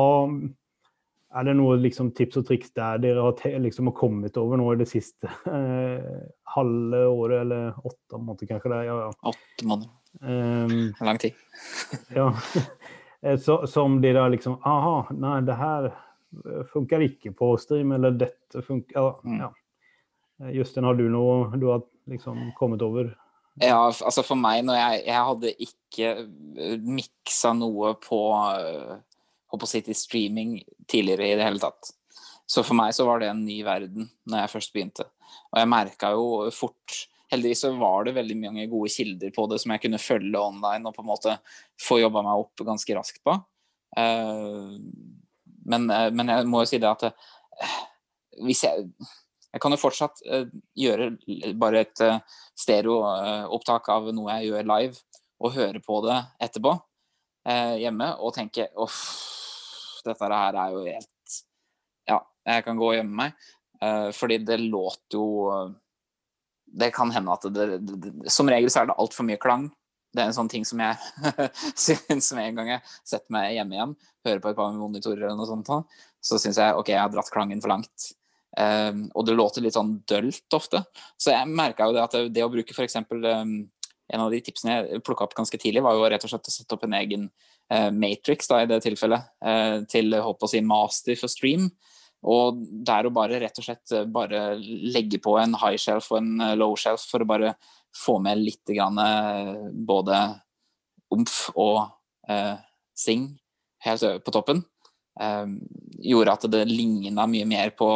Er 1.34 1.48
det 1.48 1.56
noen 1.58 1.82
liksom, 1.82 2.12
tips 2.14 2.38
og 2.38 2.46
triks 2.46 2.70
der 2.78 3.00
dere 3.02 3.24
har, 3.26 3.40
liksom, 3.64 3.88
kommet 3.98 4.36
over 4.38 4.60
nå 4.62 4.68
i 4.74 4.80
det 4.84 4.86
siste 4.92 5.30
eh, 5.50 6.20
halve 6.54 7.00
året, 7.10 7.40
eller 7.42 7.80
åtte 7.82 8.20
måneder 8.22 8.52
kanskje? 8.52 8.70
Det, 8.70 8.82
ja, 8.86 8.98
ja. 9.08 9.32
Åtte 9.32 9.66
måneder. 9.66 9.90
Um, 10.22 10.94
Lang 11.02 11.18
tid. 11.18 11.34
ja. 12.20 12.28
Eh, 13.24 13.38
Så, 13.42 13.58
som 13.68 14.02
de 14.04 14.12
da 14.14 14.28
liksom 14.30 14.60
Aha, 14.62 15.08
nei, 15.16 15.40
det 15.48 15.56
her 15.58 15.88
eh, 15.90 16.62
funker 16.70 17.02
ikke 17.08 17.32
på 17.40 17.54
stream, 17.58 17.96
eller 17.98 18.14
dette 18.20 18.62
funker 18.68 19.00
ja, 19.00 19.08
Mm. 19.24 19.40
ja. 19.42 19.50
Eh, 20.44 20.52
Justin, 20.60 20.84
har 20.86 20.94
du 21.00 21.08
noe 21.10 21.50
du 21.58 21.70
har 21.72 21.82
liksom 22.12 22.52
kommet 22.60 22.82
over? 22.86 23.10
Ja, 23.62 23.80
altså 23.88 24.24
for 24.26 24.36
meg, 24.38 24.64
når 24.66 24.76
jeg, 24.80 25.02
jeg 25.08 25.26
hadde 25.30 25.52
ikke 25.62 26.14
miksa 26.82 27.52
noe 27.58 27.92
på 28.02 28.22
på 29.60 29.68
å 29.68 29.70
si 29.70 29.84
til 29.86 29.98
streaming 29.98 30.58
tidligere 30.90 31.32
i 31.32 31.38
det 31.40 31.48
hele 31.48 31.62
tatt. 31.62 31.94
Så 32.50 32.64
for 32.66 32.78
meg 32.78 32.94
så 32.96 33.06
var 33.08 33.22
det 33.22 33.32
en 33.32 33.46
ny 33.46 33.62
verden 33.66 34.10
når 34.30 34.44
jeg 34.44 34.54
først 34.54 34.74
begynte. 34.76 35.08
Og 35.54 35.62
jeg 35.62 35.72
merka 35.72 36.14
jo 36.16 36.30
fort 36.54 37.04
Heldigvis 37.34 37.64
så 37.64 37.72
var 37.74 38.06
det 38.06 38.12
veldig 38.14 38.36
mange 38.38 38.68
gode 38.70 38.92
kilder 38.94 39.32
på 39.34 39.48
det 39.50 39.58
som 39.64 39.72
jeg 39.74 39.82
kunne 39.82 40.02
følge 40.02 40.38
online 40.38 40.86
og 40.86 40.94
på 40.94 41.02
en 41.02 41.08
måte 41.08 41.32
få 41.82 41.98
jobba 41.98 42.22
meg 42.26 42.44
opp 42.44 42.62
ganske 42.68 42.94
raskt 42.94 43.24
på. 43.26 43.34
Eh, 43.98 44.76
men, 45.66 45.90
eh, 45.90 46.10
men 46.14 46.30
jeg 46.30 46.50
må 46.52 46.62
jo 46.62 46.70
si 46.70 46.80
det 46.84 46.92
at 46.92 47.08
eh, 47.10 47.76
hvis 48.46 48.66
jeg 48.68 48.90
Jeg 49.54 49.62
kan 49.62 49.70
jo 49.70 49.78
fortsatt 49.78 50.18
gjøre 50.82 51.12
bare 51.62 51.84
et 51.84 52.02
stereoopptak 52.58 53.90
av 53.94 54.08
noe 54.10 54.40
jeg 54.40 54.48
gjør 54.48 54.66
live, 54.66 54.98
og 55.38 55.54
høre 55.54 55.78
på 55.78 56.00
det 56.08 56.16
etterpå 56.42 56.72
hjemme 57.78 58.08
og 58.18 58.34
tenke 58.34 58.66
uff, 58.82 58.98
dette 60.08 60.30
her 60.30 60.60
er 60.66 60.76
jo 60.76 60.84
helt 60.86 61.38
Ja, 62.10 62.20
jeg 62.48 62.66
kan 62.66 62.80
gå 62.80 62.90
og 62.90 62.98
gjemme 62.98 63.20
meg. 63.24 63.48
Uh, 63.84 64.10
fordi 64.16 64.38
det 64.46 64.60
låter 64.62 65.18
jo 65.18 65.26
Det 66.64 66.92
kan 66.96 67.12
hende 67.12 67.34
at 67.34 67.48
det, 67.52 67.66
det, 67.84 67.98
det 68.00 68.32
Som 68.32 68.52
regel 68.52 68.72
så 68.72 68.84
er 68.84 68.92
det 68.92 69.00
altfor 69.02 69.28
mye 69.28 69.42
klang. 69.42 69.70
Det 70.14 70.22
er 70.22 70.30
en 70.30 70.36
sånn 70.38 70.52
ting 70.52 70.66
som 70.66 70.82
jeg 70.84 70.98
syns 71.86 72.34
med 72.38 72.52
en 72.52 72.60
gang 72.60 72.74
jeg 72.76 72.84
setter 73.02 73.34
meg 73.34 73.56
hjemme 73.56 73.78
igjen, 73.78 73.96
hører 74.28 74.44
på 74.44 74.52
et 74.52 74.60
par 74.60 74.76
monitorer 74.78 75.24
eller 75.24 75.40
noe 75.40 75.50
sånt, 75.50 75.72
så 76.22 76.38
syns 76.38 76.60
jeg 76.62 76.76
OK, 76.78 76.92
jeg 76.94 77.02
har 77.02 77.10
dratt 77.10 77.32
klangen 77.34 77.64
for 77.64 77.74
langt. 77.74 78.12
Um, 78.54 79.08
og 79.18 79.26
det 79.26 79.34
låter 79.34 79.66
litt 79.66 79.74
sånn 79.74 79.96
dølt 80.10 80.54
ofte. 80.54 80.84
Så 81.18 81.34
jeg 81.34 81.50
merka 81.50 81.88
jo 81.90 81.96
det 81.96 82.04
at 82.04 82.18
det, 82.30 82.44
å 82.46 82.52
bruke 82.54 82.76
f.eks. 82.76 83.00
Um, 83.10 83.56
en 84.14 84.22
av 84.22 84.30
de 84.30 84.42
tipsene 84.46 84.76
jeg 84.76 85.02
plukka 85.06 85.26
opp 85.26 85.34
ganske 85.38 85.58
tidlig, 85.58 85.82
var 85.82 85.98
jo 85.98 86.06
rett 86.06 86.26
og 86.28 86.34
slett 86.34 86.52
å 86.52 86.54
sette 86.54 86.78
opp 86.78 86.86
en 86.86 86.98
egen 87.00 87.26
matrix 87.96 88.50
da, 88.52 88.62
i 88.62 88.70
det 88.70 88.82
tilfellet, 88.86 89.30
uh, 89.46 89.82
til 89.90 90.14
håper 90.14 90.48
å 90.48 90.52
si 90.52 90.62
master 90.66 91.20
for 91.20 91.32
stream. 91.32 91.70
Og 92.24 92.62
der 92.88 93.10
å 93.10 93.12
bare 93.12 93.42
rett 93.42 93.58
og 93.60 93.66
slett 93.66 93.96
bare 94.14 94.54
legge 94.60 95.20
på 95.24 95.36
en 95.42 95.58
high 95.60 95.80
shelf 95.82 96.12
og 96.14 96.22
en 96.22 96.34
uh, 96.40 96.54
low 96.60 96.78
shelf 96.80 97.04
for 97.12 97.26
å 97.26 97.30
bare 97.30 97.56
få 97.94 98.18
med 98.24 98.40
litt 98.42 98.72
grann, 98.74 98.98
både 99.86 100.18
omf 101.14 101.50
og 101.54 101.84
eh, 102.30 102.56
sing 102.98 103.28
helt 103.86 104.26
på 104.26 104.34
toppen. 104.34 104.64
eh, 105.22 105.46
gjorde 106.10 106.34
at 106.34 106.48
det 106.52 106.66
ligna 106.72 107.28
mye 107.30 107.46
mer 107.46 107.74
på 107.78 107.90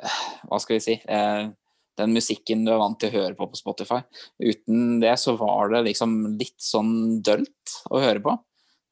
eh, 0.00 0.20
hva 0.48 0.60
skal 0.62 0.78
vi 0.78 0.84
si 0.84 0.94
eh, 0.96 1.48
den 1.96 2.12
musikken 2.16 2.64
du 2.64 2.72
er 2.72 2.80
vant 2.80 2.98
til 3.00 3.12
å 3.12 3.16
høre 3.20 3.36
på 3.36 3.48
på 3.50 3.60
Spotify. 3.60 4.02
Uten 4.40 5.00
det 5.00 5.14
så 5.20 5.36
var 5.40 5.72
det 5.72 5.86
liksom 5.90 6.16
litt 6.40 6.60
sånn 6.60 7.22
dølt 7.24 7.76
å 7.90 8.02
høre 8.02 8.24
på. 8.24 8.36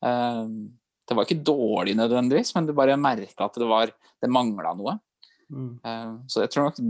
Eh, 0.04 0.42
det 1.04 1.16
var 1.16 1.26
ikke 1.26 1.44
dårlig 1.44 1.96
nødvendigvis, 1.98 2.54
men 2.56 2.66
du 2.66 2.72
bare 2.76 2.96
merka 3.00 3.48
at 3.48 3.58
det 3.60 3.68
var 3.68 3.92
det 3.92 4.30
mangla 4.32 4.72
noe. 4.76 4.96
Mm. 5.52 5.76
Eh, 5.84 6.12
så 6.28 6.44
jeg 6.44 6.52
tror 6.54 6.70
nok 6.70 6.80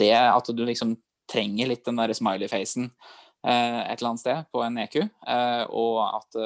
det 0.00 0.14
at 0.18 0.50
du 0.54 0.64
liksom 0.66 0.96
trenger 1.30 1.70
litt 1.70 1.86
den 1.86 2.00
der 2.00 2.12
smiley-facen 2.16 2.88
eh, 2.88 3.78
et 3.84 4.00
eller 4.00 4.10
annet 4.10 4.24
sted 4.24 4.50
på 4.50 4.64
en 4.66 4.82
EQ, 4.82 4.98
eh, 5.04 5.62
og 5.70 6.02
at 6.08 6.40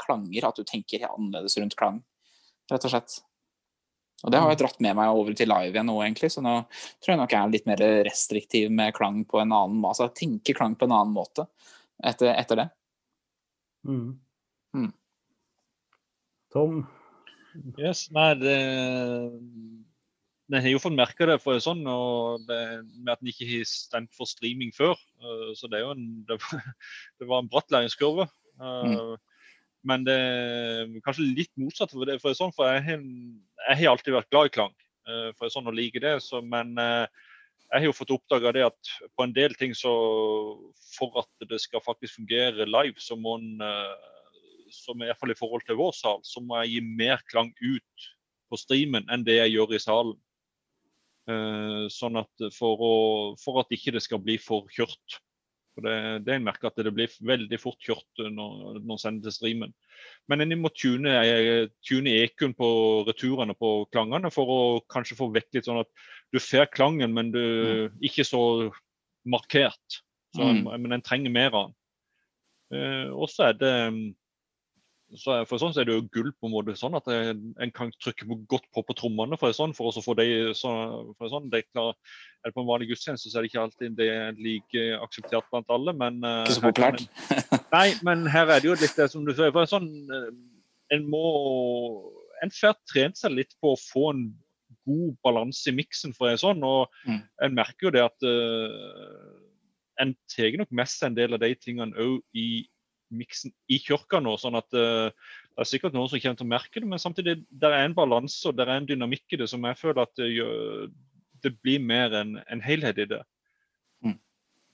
klanger 0.00 0.48
At 0.48 0.56
du 0.56 0.64
tenker 0.64 1.06
annerledes 1.10 1.58
rundt 1.60 1.76
klang, 1.76 2.00
rett 2.72 2.88
og 2.88 2.94
slett. 2.94 3.20
Og 4.24 4.32
det 4.32 4.40
har 4.40 4.48
jeg 4.48 4.62
dratt 4.62 4.80
med 4.80 4.96
meg 4.96 5.12
over 5.12 5.36
til 5.36 5.50
live 5.50 5.74
igjen 5.74 5.90
nå, 5.90 5.98
egentlig, 6.00 6.30
så 6.32 6.40
nå 6.40 6.56
tror 6.72 7.12
jeg 7.12 7.20
nok 7.20 7.34
jeg 7.34 7.42
er 7.42 7.52
litt 7.52 7.66
mer 7.68 7.82
restriktiv 8.06 8.72
med 8.72 8.94
klang 8.96 9.20
på 9.28 9.42
en 9.42 9.52
annen 9.52 9.76
måte. 9.76 9.98
Altså 9.98 10.16
tenker 10.16 10.56
klang 10.56 10.78
på 10.80 10.88
en 10.88 10.96
annen 10.96 11.12
måte 11.12 11.44
etter, 12.00 12.32
etter 12.32 12.62
det. 12.62 12.68
Mm. 13.84 14.14
Mm. 14.72 14.92
Tom? 16.54 16.84
Yes, 17.78 18.08
nei, 18.14 18.32
det 18.38 18.58
Vi 20.50 20.60
har 20.60 20.68
jo 20.68 20.80
fått 20.82 20.94
merke 20.94 21.26
det 21.26 21.38
for 21.42 21.58
sånn, 21.62 21.80
og 21.88 22.44
det, 22.46 22.58
med 23.00 23.14
at 23.14 23.22
en 23.22 23.30
ikke 23.30 23.48
har 23.48 23.66
stemt 23.66 24.12
for 24.14 24.28
streaming 24.28 24.70
før. 24.76 24.94
eh, 24.94 25.52
så 25.58 25.70
det 25.70 25.80
er 25.80 25.86
jo 25.86 25.94
en 25.96 26.06
Det, 26.28 26.38
var- 26.38 26.66
det 27.18 27.28
var 27.30 27.42
en 27.42 27.50
bratt 27.50 27.72
læringskurve. 27.74 28.28
Mm. 28.60 29.16
Men 29.84 30.04
det 30.04 30.14
er 30.14 30.92
kanskje 31.04 31.26
litt 31.26 31.52
motsatt 31.60 31.90
for 31.92 32.06
det. 32.08 32.20
For, 32.22 32.36
sånn, 32.36 32.54
for 32.54 32.70
jeg, 32.70 32.84
har, 32.86 33.02
jeg, 33.02 33.78
har, 33.80 33.90
alltid 33.90 34.14
vært 34.14 34.30
glad 34.30 34.46
i 34.48 34.54
klang, 34.54 34.76
uh, 35.10 35.30
for 35.36 35.52
sånn 35.52 35.68
å 35.68 35.74
like 35.74 36.00
det. 36.00 36.14
Så, 36.22 36.40
men 36.40 36.76
jeg 36.78 37.80
har 37.80 37.88
jo 37.88 37.96
fått 37.96 38.14
oppdaga 38.14 38.52
det 38.54 38.68
at 38.68 38.92
på 39.16 39.26
en 39.26 39.34
del 39.34 39.56
ting 39.58 39.74
så 39.74 39.92
For 40.94 41.18
at 41.24 41.48
det 41.50 41.58
skal 41.64 41.82
faktisk 41.82 42.20
fungere 42.20 42.68
live, 42.68 43.00
så 43.02 43.16
må 43.18 43.40
en 43.40 43.64
som 44.74 45.00
i 45.02 45.08
hvert 45.08 45.20
fall 45.20 45.34
i 45.34 45.38
forhold 45.38 45.64
til 45.66 45.78
vår 45.78 45.94
sal, 45.96 46.22
så 46.26 46.42
må 46.42 46.60
jeg 46.62 46.74
gi 46.74 46.96
mer 47.02 47.22
klang 47.30 47.52
ut 47.62 48.08
på 48.50 48.60
streamen 48.60 49.06
enn 49.12 49.26
det 49.26 49.38
jeg 49.38 49.56
gjør 49.56 49.74
i 49.74 49.82
salen. 49.82 50.16
sånn 51.88 52.18
at 52.20 52.42
for, 52.52 52.80
å, 52.84 52.96
for 53.40 53.62
at 53.62 53.70
ikke 53.72 53.94
det 53.96 54.02
skal 54.04 54.20
bli 54.20 54.36
for 54.36 54.68
kjørt. 54.68 55.20
For 55.74 55.86
det, 55.86 55.94
det 56.26 56.34
er 56.34 56.38
en 56.38 56.46
merke 56.46 56.68
at 56.68 56.76
det 56.78 56.92
blir 56.94 57.14
veldig 57.26 57.58
fort 57.58 57.80
kjørt 57.82 58.20
når, 58.30 58.82
når 58.84 59.00
sender 59.00 59.26
til 59.26 59.34
streamen. 59.34 59.72
Men 60.30 60.44
en 60.44 60.56
må 60.60 60.70
tune, 60.76 61.14
tune 61.82 62.12
EQ-en 62.22 62.54
på 62.58 62.68
returene 63.08 63.56
på 63.58 63.72
klangene 63.90 64.30
for 64.34 64.52
å 64.52 64.60
kanskje 64.92 65.18
få 65.18 65.32
vekk 65.34 65.56
litt 65.56 65.70
sånn 65.70 65.82
at 65.82 65.90
du 66.34 66.38
får 66.42 66.70
klangen, 66.74 67.14
men 67.16 67.32
du 67.34 67.40
mm. 67.40 67.98
ikke 68.06 68.26
så 68.26 68.42
markert. 69.26 70.02
Så, 70.34 70.44
mm. 70.44 70.68
Men 70.82 70.98
en 70.98 71.04
trenger 71.04 71.34
mer 71.34 71.50
av 71.50 71.66
den. 71.66 71.76
Eh, 72.74 73.08
og 73.12 73.28
så 73.30 73.50
er 73.50 73.58
det 73.58 73.74
så 75.18 75.36
for 75.48 75.60
sånn 75.60 75.74
så 75.74 75.82
er 75.82 75.88
det 75.88 75.94
jo 75.96 76.04
gull 76.12 76.30
på 76.34 76.48
en 76.48 76.54
måte 76.54 76.74
sånn 76.78 76.96
at 76.98 77.08
en 77.10 77.72
kan 77.74 77.92
trykke 78.02 78.26
på 78.28 78.38
godt 78.50 78.66
på 78.74 78.82
på 78.86 78.96
trommene 78.98 79.38
for, 79.40 79.54
sånn, 79.56 79.74
for 79.76 79.90
å 79.90 80.02
få 80.04 80.16
de 80.18 80.26
så, 80.58 80.70
for 81.18 81.30
sånn, 81.32 81.50
de 81.52 81.62
klar, 81.66 81.94
er 82.42 82.50
det 82.50 82.54
På 82.56 82.64
en 82.64 82.70
vanlig 82.70 82.90
gudstjeneste 82.92 83.30
så 83.30 83.38
er 83.38 83.44
det 83.44 83.52
ikke 83.52 83.64
alltid 83.64 83.98
det 83.98 84.08
er 84.12 84.40
like 84.40 84.86
akseptert 85.04 85.48
blant 85.52 85.70
alle, 85.74 85.94
men 85.96 86.20
eh, 86.24 86.40
Ikke 86.44 86.58
så 86.58 86.64
populært? 86.66 87.04
nei, 87.76 87.86
men 88.06 88.26
her 88.30 88.50
er 88.50 88.62
det 88.62 88.70
jo 88.70 88.78
litt 88.80 88.98
det 88.98 89.10
som 89.12 89.24
du 89.26 89.34
sier. 89.34 89.54
for 89.54 89.70
sånn, 89.70 89.88
eh, 90.18 90.30
En 90.96 91.06
må 91.10 91.24
En 92.42 92.52
får 92.52 92.76
trent 92.90 93.16
seg 93.16 93.36
litt 93.38 93.54
på 93.62 93.72
å 93.72 93.80
få 93.80 94.10
en 94.12 94.26
god 94.84 95.14
balanse 95.24 95.70
i 95.70 95.76
miksen, 95.76 96.12
for 96.12 96.28
en 96.28 96.40
sånn, 96.40 96.60
og 96.66 96.92
mm. 97.08 97.20
en 97.46 97.54
merker 97.56 97.86
jo 97.86 97.92
det 97.94 98.02
at 98.04 98.26
uh, 98.26 99.30
en 100.02 100.12
tar 100.28 100.58
nok 100.60 100.72
med 100.74 100.90
seg 100.90 101.08
en 101.08 101.16
del 101.16 101.36
av 101.36 101.40
de 101.40 101.54
tingene 101.56 101.96
òg 102.04 102.20
i 102.36 102.66
miksen 103.16 103.52
i 103.70 103.78
kirka 103.82 104.20
nå. 104.22 104.36
sånn 104.40 104.58
at 104.58 104.68
uh, 104.76 105.10
Det 105.54 105.64
er 105.64 105.70
sikkert 105.70 105.96
noen 105.96 106.10
som 106.10 106.20
kommer 106.20 106.40
til 106.40 106.46
å 106.46 106.52
merke 106.52 106.80
det, 106.80 106.88
men 106.90 107.02
samtidig 107.02 107.36
det 107.48 107.70
er 107.70 107.84
en 107.84 107.96
balanse 107.96 108.42
og 108.48 108.56
det 108.58 108.66
er 108.66 108.74
en 108.76 108.88
dynamikk 108.88 109.36
i 109.36 109.40
det 109.42 109.48
som 109.50 109.64
jeg 109.68 109.80
føler 109.80 110.02
at 110.02 110.14
det, 110.18 110.32
gjør, 110.34 110.90
det 111.46 111.54
blir 111.62 111.84
mer 111.84 112.16
en, 112.20 112.36
en 112.50 112.64
helhet 112.64 112.98
i 113.04 113.08
det. 113.14 113.22
Mm. 114.04 114.18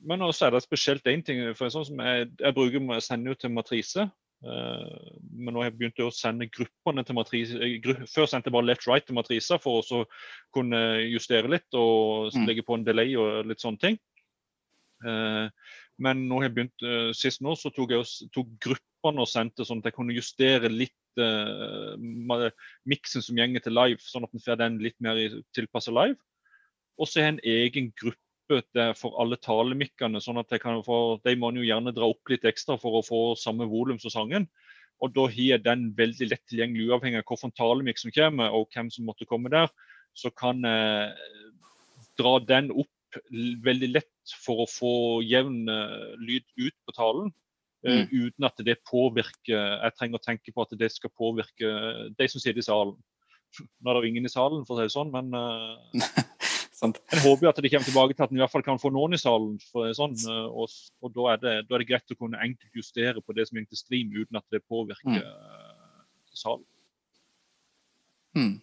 Men 0.09 0.24
også 0.26 0.48
er 0.48 0.57
det 0.57 0.64
spesielt 0.64 1.07
én 1.12 1.24
ting. 1.26 1.42
for 1.55 1.72
sånn 1.72 1.87
som 1.90 2.00
Jeg, 2.00 2.31
jeg 2.40 2.57
bruker, 2.57 2.81
jeg 2.96 3.07
sender 3.07 3.35
jo 3.35 3.40
til 3.40 3.55
matrise. 3.55 4.09
Uh, 4.40 5.11
men 5.37 5.53
nå 5.53 5.61
har 5.61 5.68
jeg 5.68 5.76
begynt 5.76 6.00
å 6.00 6.12
sende 6.16 6.48
gruppene 6.48 7.05
til 7.05 7.18
matrise. 7.18 7.72
Gru, 7.85 7.92
før 8.09 8.29
sendte 8.31 8.48
jeg 8.48 8.57
bare 8.57 8.70
left-right 8.70 9.05
til 9.05 9.18
matriser 9.18 9.61
for 9.61 9.85
å 9.85 10.05
kunne 10.57 10.81
justere 11.11 11.50
litt 11.53 11.68
og 11.76 12.33
mm. 12.33 12.46
legge 12.48 12.64
på 12.64 12.79
en 12.79 12.87
delay 12.87 13.12
og 13.20 13.50
litt 13.50 13.61
sånne 13.61 13.85
ting. 13.85 14.00
Uh, 15.05 15.48
men 16.02 16.24
nå 16.28 16.40
har 16.40 16.48
jeg 16.48 16.56
begynt, 16.56 16.86
uh, 16.86 17.10
sist 17.16 17.42
nå 17.44 17.54
så 17.58 17.72
tok 17.74 17.92
jeg 17.94 18.30
tok 18.34 18.50
gruppene 18.62 19.24
og 19.24 19.28
sendte 19.30 19.66
sånn 19.68 19.82
at 19.82 19.90
jeg 19.90 19.96
kunne 19.98 20.16
justere 20.16 20.70
litt 20.72 21.20
uh, 21.20 22.48
miksen 22.88 23.24
som 23.24 23.38
gjenger 23.38 23.64
til 23.64 23.76
live, 23.76 24.00
sånn 24.02 24.26
at 24.26 24.34
en 24.34 24.44
får 24.44 24.60
den 24.62 24.80
litt 24.84 24.96
mer 25.04 25.20
tilpasset 25.56 25.94
live. 25.96 26.18
Og 27.00 27.08
så 27.08 27.20
har 27.20 27.30
jeg 27.30 27.36
en 27.36 27.46
egen 27.54 27.92
gruppe 27.96 28.60
der 28.74 28.96
for 28.98 29.14
alle 29.22 29.38
talemikkene, 29.38 30.20
sånn 30.22 30.40
at 30.42 30.50
jeg 30.50 30.64
kan 30.64 30.80
få, 30.84 31.20
de 31.24 31.36
må 31.38 31.52
jo 31.54 31.64
gjerne 31.64 31.94
dra 31.94 32.08
opp 32.10 32.32
litt 32.32 32.44
ekstra 32.48 32.76
for 32.80 32.98
å 32.98 33.06
få 33.06 33.20
samme 33.38 33.68
volum 33.70 34.00
som 34.02 34.12
sangen. 34.12 34.48
Og 35.00 35.14
da 35.16 35.24
har 35.30 35.44
jeg 35.54 35.64
den 35.64 35.86
veldig 35.96 36.28
lett 36.28 36.42
tilgjengelig, 36.50 36.90
uavhengig 36.90 37.22
av 37.22 37.28
hvilken 37.30 37.54
talemikk 37.56 38.00
som 38.02 38.12
kommer 38.12 38.56
og 38.56 38.68
hvem 38.74 38.90
som 38.92 39.06
måtte 39.08 39.28
komme 39.28 39.52
der. 39.52 39.70
Så 40.18 40.32
kan 40.34 40.60
jeg 40.66 41.14
dra 42.18 42.34
den 42.42 42.72
opp 42.74 42.90
veldig 43.64 43.90
lett 43.94 44.35
for 44.44 44.64
å 44.64 44.70
få 44.70 44.94
jevn 45.27 45.64
uh, 45.70 46.16
lyd 46.20 46.46
ut 46.61 46.77
på 46.87 46.96
talen. 46.96 47.31
Uh, 47.87 48.03
mm. 48.03 48.11
Uten 48.12 48.44
at 48.44 48.61
det 48.66 48.77
påvirker 48.85 49.57
Jeg 49.57 49.94
trenger 49.96 50.20
å 50.20 50.25
tenke 50.25 50.53
på 50.53 50.66
at 50.66 50.75
det 50.77 50.90
skal 50.92 51.12
påvirke 51.16 51.70
de 52.18 52.29
som 52.29 52.42
sitter 52.42 52.61
i 52.62 52.66
salen. 52.66 52.96
Nå 53.81 53.90
er 53.90 53.96
det 53.96 54.03
jo 54.05 54.12
ingen 54.12 54.29
i 54.29 54.33
salen, 54.33 54.66
for 54.66 54.77
å 54.77 54.81
si 54.81 54.90
det 54.90 54.94
sånn, 54.94 55.12
men 55.14 55.33
jeg 56.81 57.23
håper 57.25 57.44
jo 57.44 57.51
at 57.51 57.59
det 57.61 57.73
kommer 57.73 57.88
tilbake 57.88 58.14
til 58.14 58.25
at 58.25 58.31
en 58.33 58.38
i 58.38 58.40
hvert 58.40 58.53
fall 58.53 58.64
kan 58.64 58.81
få 58.81 58.92
noen 58.94 59.16
i 59.16 59.20
salen. 59.20 59.59
for 59.73 59.90
sånn, 59.96 60.14
og, 60.49 60.70
og 61.03 61.12
da, 61.16 61.27
er 61.33 61.42
det, 61.42 61.55
da, 61.66 61.75
er 61.77 61.83
det, 61.83 61.88
greit 61.90 62.14
å 62.14 62.16
kunne 62.20 62.40
enkelt 62.40 62.79
justere 62.79 63.20
på 63.20 63.37
det 63.37 63.49
som 63.49 63.59
gikk 63.59 63.73
til 63.73 63.83
stream, 63.83 64.14
uten 64.14 64.38
at 64.40 64.46
det 64.55 64.62
påvirker 64.70 65.18
mm. 65.18 66.07
salen. 66.44 66.64
Mm. 68.38 68.55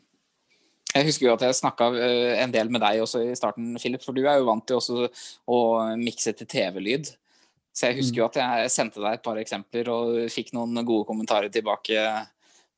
Jeg 0.97 1.07
husker 1.11 1.27
jo 1.27 1.35
at 1.35 1.45
jeg 1.45 1.57
snakka 1.59 1.91
eh, 1.93 2.33
en 2.41 2.53
del 2.53 2.71
med 2.73 2.81
deg 2.83 3.03
også 3.03 3.21
i 3.27 3.35
starten, 3.37 3.75
Philip, 3.81 4.03
for 4.03 4.17
du 4.17 4.23
er 4.25 4.39
jo 4.39 4.47
vant 4.49 4.65
til 4.67 4.79
også 4.79 5.07
å 5.53 5.59
mikse 5.99 6.33
til 6.37 6.49
TV-lyd. 6.49 7.11
Så 7.77 7.91
jeg 7.91 7.99
husker 7.99 8.23
jo 8.23 8.25
mm. 8.25 8.31
at 8.31 8.39
jeg 8.41 8.73
sendte 8.73 9.03
deg 9.03 9.19
et 9.19 9.25
par 9.25 9.37
eksempler 9.37 9.91
og 9.93 10.15
fikk 10.33 10.53
noen 10.57 10.81
gode 10.81 11.05
kommentarer 11.09 11.51
tilbake 11.53 12.05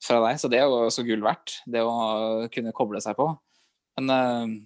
fra 0.03 0.19
deg. 0.25 0.41
Så 0.41 0.51
det 0.51 0.59
er 0.59 0.67
jo 0.67 0.81
også 0.89 1.05
gull 1.07 1.23
verdt, 1.23 1.61
det 1.69 1.85
å 1.85 2.49
kunne 2.51 2.75
koble 2.75 2.99
seg 3.03 3.15
på. 3.19 3.29
Men 3.99 4.11
uh, 4.11 4.57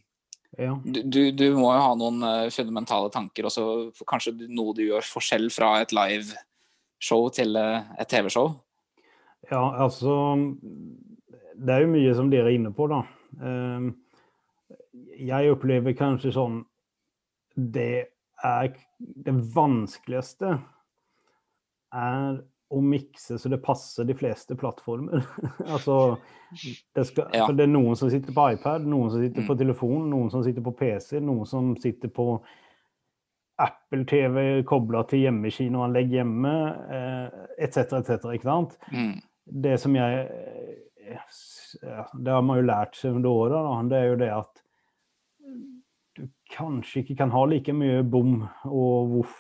ja. 0.58 0.74
du, 0.84 1.22
du, 1.38 1.46
må 1.58 1.70
jo 1.76 1.86
ha 1.86 1.94
noen 2.00 2.26
uh, 2.26 2.50
fundamentale 2.54 3.14
tanker 3.14 3.50
også, 3.50 3.68
kanskje 4.10 4.36
noe 4.50 4.74
du 4.78 4.86
gjør 4.88 5.06
forskjell 5.06 5.50
fra 5.54 5.76
et 5.84 5.94
live-show 5.94 7.30
til 7.38 7.58
et 7.62 8.10
TV-show? 8.10 8.56
Ja, 9.52 9.62
altså 9.84 10.14
Det 11.54 11.74
er 11.76 11.84
jo 11.84 11.94
mye 11.94 12.14
som 12.18 12.30
dere 12.32 12.50
er 12.50 12.58
inne 12.58 12.74
på, 12.74 12.88
da. 12.90 13.04
Ehm, 13.42 13.94
jeg 15.18 15.52
opplever 15.54 15.96
kanskje 15.98 16.34
sånn 16.36 16.62
Det 17.54 18.06
er 18.44 18.74
det 18.98 19.34
vanskeligste 19.54 20.58
er 21.94 22.40
å 22.74 22.80
mikse 22.82 23.38
så 23.38 23.52
det 23.52 23.60
passer 23.64 24.08
de 24.10 24.16
fleste 24.18 24.56
plattformer. 24.58 25.22
altså, 25.74 26.18
det, 26.96 27.06
skal, 27.06 27.30
ja. 27.36 27.46
det, 27.52 27.68
er 27.68 27.72
noen 27.72 27.98
som 28.00 28.10
sitter 28.12 28.34
på 28.34 28.48
iPad, 28.56 28.88
noen 28.90 29.12
som 29.14 29.22
sitter 29.22 29.46
på 29.46 29.54
mm. 29.54 29.60
telefon, 29.62 30.08
noen 30.10 30.32
som 30.34 30.44
sitter 30.46 30.66
på 30.66 30.74
PC, 30.80 31.20
noen 31.22 31.46
som 31.50 31.74
sitter 31.80 32.12
på 32.14 32.28
Apple 33.62 34.08
TV 34.10 34.64
kobla 34.66 35.04
til 35.10 35.28
hjemmekinoanlegg 35.28 36.16
hjemme, 36.18 36.56
etc., 37.62 37.78
eh, 37.84 38.00
etc. 38.00 38.10
Et 38.10 38.28
ikke 38.40 38.50
sant? 38.50 38.76
Mm. 38.90 39.14
Det 39.68 39.78
som 39.82 39.96
jeg 40.00 40.26
det 41.82 42.34
har 42.34 42.44
man 42.46 42.60
jo 42.60 42.68
lært 42.68 42.98
seg 43.00 43.18
under 43.18 43.30
åra, 43.34 43.64
det 43.90 44.00
er 44.00 44.12
jo 44.12 44.20
det 44.22 44.30
at 44.34 44.64
du 46.18 46.28
kanskje 46.54 47.02
ikke 47.02 47.18
kan 47.24 47.34
ha 47.34 47.44
like 47.50 47.74
mye 47.76 48.04
bom 48.06 48.44
og 48.70 49.14
voff 49.16 49.38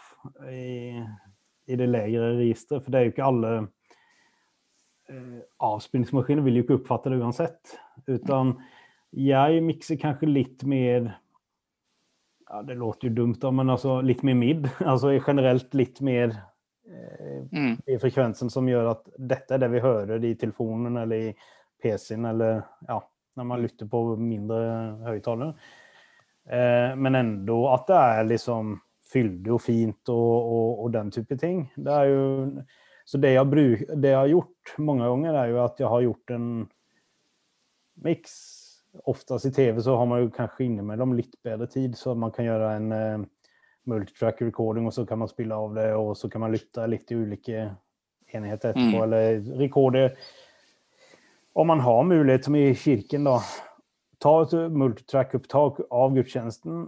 i, 0.49 1.01
i 1.69 1.77
det 1.79 1.89
legere 1.89 2.33
registeret. 2.39 2.83
For 2.83 2.93
det 2.93 2.99
er 2.99 3.07
jo 3.07 3.13
ikke 3.13 3.27
alle 3.27 3.51
eh, 5.11 5.41
Avspillingsmaskiner 5.63 6.45
vil 6.45 6.59
jo 6.59 6.65
ikke 6.65 6.79
oppfatte 6.79 7.13
det 7.13 7.21
uansett. 7.21 7.75
Utan 8.07 8.55
jeg 9.13 9.61
mikser 9.65 9.99
kanskje 10.01 10.31
litt 10.31 10.65
mer 10.65 11.11
ja, 12.49 12.61
Det 12.65 12.75
låter 12.77 13.07
jo 13.07 13.13
dumt, 13.21 13.39
da, 13.41 13.51
men 13.53 13.69
altså 13.69 13.99
litt 14.01 14.23
mer 14.25 14.37
mid. 14.39 14.69
Altså 14.91 15.13
generelt 15.19 15.73
litt 15.77 16.01
mer 16.01 16.33
eh, 16.33 17.43
mm. 17.51 17.75
i 17.85 17.99
frekvensen 18.01 18.49
som 18.53 18.69
gjør 18.69 18.95
at 18.95 19.11
dette 19.17 19.55
er 19.55 19.61
det 19.61 19.75
vi 19.75 19.83
hører 19.83 20.25
i 20.25 20.33
telefonen 20.39 20.97
eller 21.05 21.29
i 21.29 21.35
PC-en 21.83 22.29
eller 22.31 22.61
ja, 22.87 22.97
når 23.37 23.49
man 23.49 23.63
lytter 23.63 23.89
på 23.89 24.03
mindre 24.19 24.63
høyttaler. 25.07 25.53
Eh, 26.43 26.95
men 26.99 27.19
enda 27.19 27.59
at 27.73 27.85
det 27.89 27.99
er 27.99 28.31
liksom 28.31 28.73
fyldig 29.13 29.53
og 29.53 29.61
fint 29.61 30.11
og, 30.11 30.31
og, 30.31 30.71
og, 30.85 30.89
den 30.95 31.11
type 31.13 31.37
ting. 31.39 31.67
Det 31.75 31.93
er 31.93 32.09
jo, 32.09 32.23
så 33.05 33.19
det 33.21 33.35
jeg, 33.35 33.49
bruk, 33.49 33.85
det 33.93 34.13
jeg 34.13 34.19
har 34.19 34.31
gjort 34.31 34.73
mange 34.89 35.11
ganger, 35.11 35.37
er 35.37 35.51
jo 35.51 35.61
at 35.63 35.83
jeg 35.83 35.91
har 35.93 36.05
gjort 36.07 36.35
en 36.37 36.49
mix. 38.03 38.35
Oftest 39.09 39.49
i 39.49 39.53
TV 39.53 39.79
så 39.81 39.95
har 39.97 40.09
man 40.09 40.21
jo 40.21 40.33
kanskje 40.33 40.67
innimellom 40.67 41.15
litt 41.17 41.37
bedre 41.45 41.69
tid, 41.69 41.97
så 41.97 42.13
man 42.17 42.33
kan 42.33 42.45
gjøre 42.45 42.73
en 42.77 42.91
eh, 42.97 43.23
multitrack 43.89 44.41
recording, 44.45 44.87
og 44.87 44.95
så 44.95 45.05
kan 45.09 45.21
man 45.21 45.31
spille 45.31 45.57
av 45.57 45.73
det, 45.77 45.89
og 45.97 46.13
så 46.17 46.29
kan 46.29 46.45
man 46.45 46.53
lytte 46.53 46.85
litt 46.89 47.11
i 47.11 47.17
ulike 47.17 47.67
enheter 48.33 48.73
etterpå, 48.73 48.97
mm. 48.97 49.03
eller 49.03 49.57
rekorde 49.59 50.07
om 51.53 51.67
man 51.67 51.79
har 51.79 52.03
mulighet, 52.03 52.45
som 52.45 52.55
i 52.55 52.75
kirken, 52.75 53.23
da, 53.23 53.37
ta 54.23 54.33
et 54.41 54.53
multitrack-opptak 54.73 55.83
av 55.91 56.13
gudstjenesten. 56.15 56.87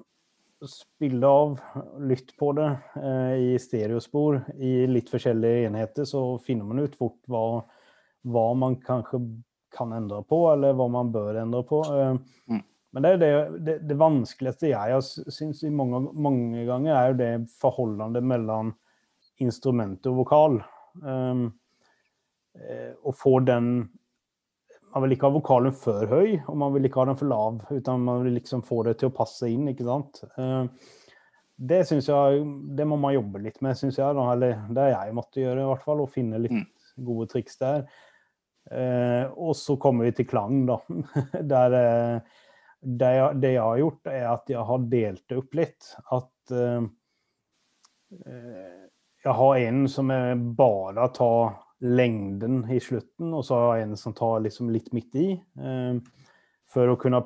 Spille 0.66 1.28
av, 1.30 1.58
lytt 2.02 2.32
på 2.40 2.52
det 2.58 2.70
eh, 2.98 3.34
i 3.52 3.58
stereospor 3.62 4.40
i 4.56 4.86
litt 4.90 5.12
forskjellige 5.12 5.68
enheter, 5.68 6.08
så 6.10 6.38
finner 6.42 6.66
man 6.66 6.80
ut 6.82 6.96
fort 6.98 7.20
hva, 7.30 7.60
hva, 8.26 8.46
man 8.58 8.80
kanskje 8.82 9.20
kan 9.76 9.92
endre 9.94 10.24
på, 10.26 10.40
eller 10.54 10.74
hva 10.78 10.88
man 10.90 11.12
bør 11.14 11.42
endre 11.44 11.62
på. 11.68 11.82
Eh, 11.92 12.16
mm. 12.50 12.64
Men 12.96 13.04
det, 13.04 13.12
det, 13.20 13.30
det, 13.68 13.76
det, 13.84 14.00
vanskeligste 14.00 14.72
jeg 14.72 15.04
syns 15.36 15.62
mange, 15.76 16.00
mange, 16.16 16.64
ganger, 16.66 16.96
er 16.96 17.12
jo 17.12 17.20
det 17.20 17.32
forholdet 17.60 18.24
mellom 18.24 18.72
instrument 19.44 20.08
og 20.08 20.22
vokal. 20.24 20.62
Um, 21.04 21.50
eh, 22.56 22.96
å 23.04 23.12
få 23.12 23.42
den 23.44 23.90
Man 24.96 25.04
vil 25.04 25.12
ikke 25.18 25.28
ha 25.28 25.36
vokalen 25.36 25.74
for 25.76 26.06
høy, 26.08 26.38
og 26.48 26.56
man 26.56 26.72
vil 26.72 26.88
ikke 26.88 27.02
ha 27.02 27.10
den 27.10 27.18
for 27.20 27.28
lav. 27.28 27.58
Utan 27.68 28.04
man 28.08 28.22
vil 28.24 28.38
liksom 28.38 28.62
få 28.64 28.78
det 28.88 28.94
til 29.02 29.10
å 29.10 29.16
passe 29.18 29.50
inn, 29.52 29.66
ikke 29.68 29.84
sant. 29.84 30.22
Eh, 30.40 30.70
det 31.56 31.82
syns 31.88 32.08
jeg 32.08 32.46
Det 32.76 32.86
må 32.88 32.96
man 33.00 33.14
jobbe 33.16 33.42
litt 33.44 33.60
med, 33.64 33.76
syns 33.80 34.00
jeg. 34.00 34.16
Eller 34.16 34.56
det 34.72 34.86
har 34.86 34.94
jeg 35.10 35.16
måttet 35.18 35.42
gjøre, 35.44 35.66
i 35.66 35.68
hvert 35.68 35.84
fall. 35.84 36.00
Og 36.06 36.14
finne 36.14 36.40
litt 36.40 36.56
Mm. 36.56 36.64
gode 37.10 37.28
triks 37.34 37.60
der. 37.60 37.84
Eh, 38.72 39.26
og 39.36 39.52
så 39.60 39.76
kommer 39.78 40.08
vi 40.08 40.16
til 40.16 40.30
klang, 40.32 40.64
da. 40.66 40.80
Der 41.54 41.76
eh, 41.82 42.20
det, 42.86 43.12
jeg, 43.18 43.40
det 43.42 43.52
jeg 43.58 43.64
har 43.68 43.78
gjort, 43.84 44.08
er 44.08 44.26
at 44.32 44.50
jeg 44.56 44.64
har 44.72 44.88
delt 44.96 45.24
det 45.28 45.38
opp 45.42 45.60
litt. 45.60 45.92
At 46.16 46.56
jeg 49.26 49.34
har 49.40 49.56
en 49.58 49.88
som 49.90 50.12
er 50.14 50.36
bare 50.36 51.08
tar 51.16 51.56
lengden 51.82 52.62
i 52.72 52.80
slutten, 52.80 53.34
og 53.34 53.44
så 53.46 53.58
har 53.60 53.78
jeg 53.78 53.88
en 53.90 53.98
som 54.00 54.14
tar 54.16 54.44
liksom 54.46 54.70
litt 54.72 54.92
midt 54.96 55.16
i. 55.20 55.32
Eh, 55.36 55.98
for 56.72 56.92
å 56.92 57.00
kunne 57.00 57.26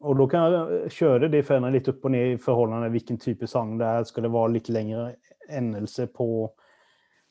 Og 0.00 0.14
da 0.14 0.26
kan 0.30 0.52
jeg 0.52 0.90
kjøre 0.94 1.28
de 1.28 1.40
fellene 1.42 1.72
litt 1.74 1.88
opp 1.90 2.04
og 2.06 2.12
ned 2.14 2.36
i 2.36 2.38
forhold 2.38 2.70
til 2.70 2.92
hvilken 2.94 3.16
type 3.18 3.46
sang 3.50 3.72
det 3.80 3.86
er. 3.86 4.04
Skal 4.06 4.22
det 4.22 4.30
være 4.30 4.52
litt 4.54 4.68
lengre 4.70 5.16
endelse 5.50 6.06
på, 6.14 6.26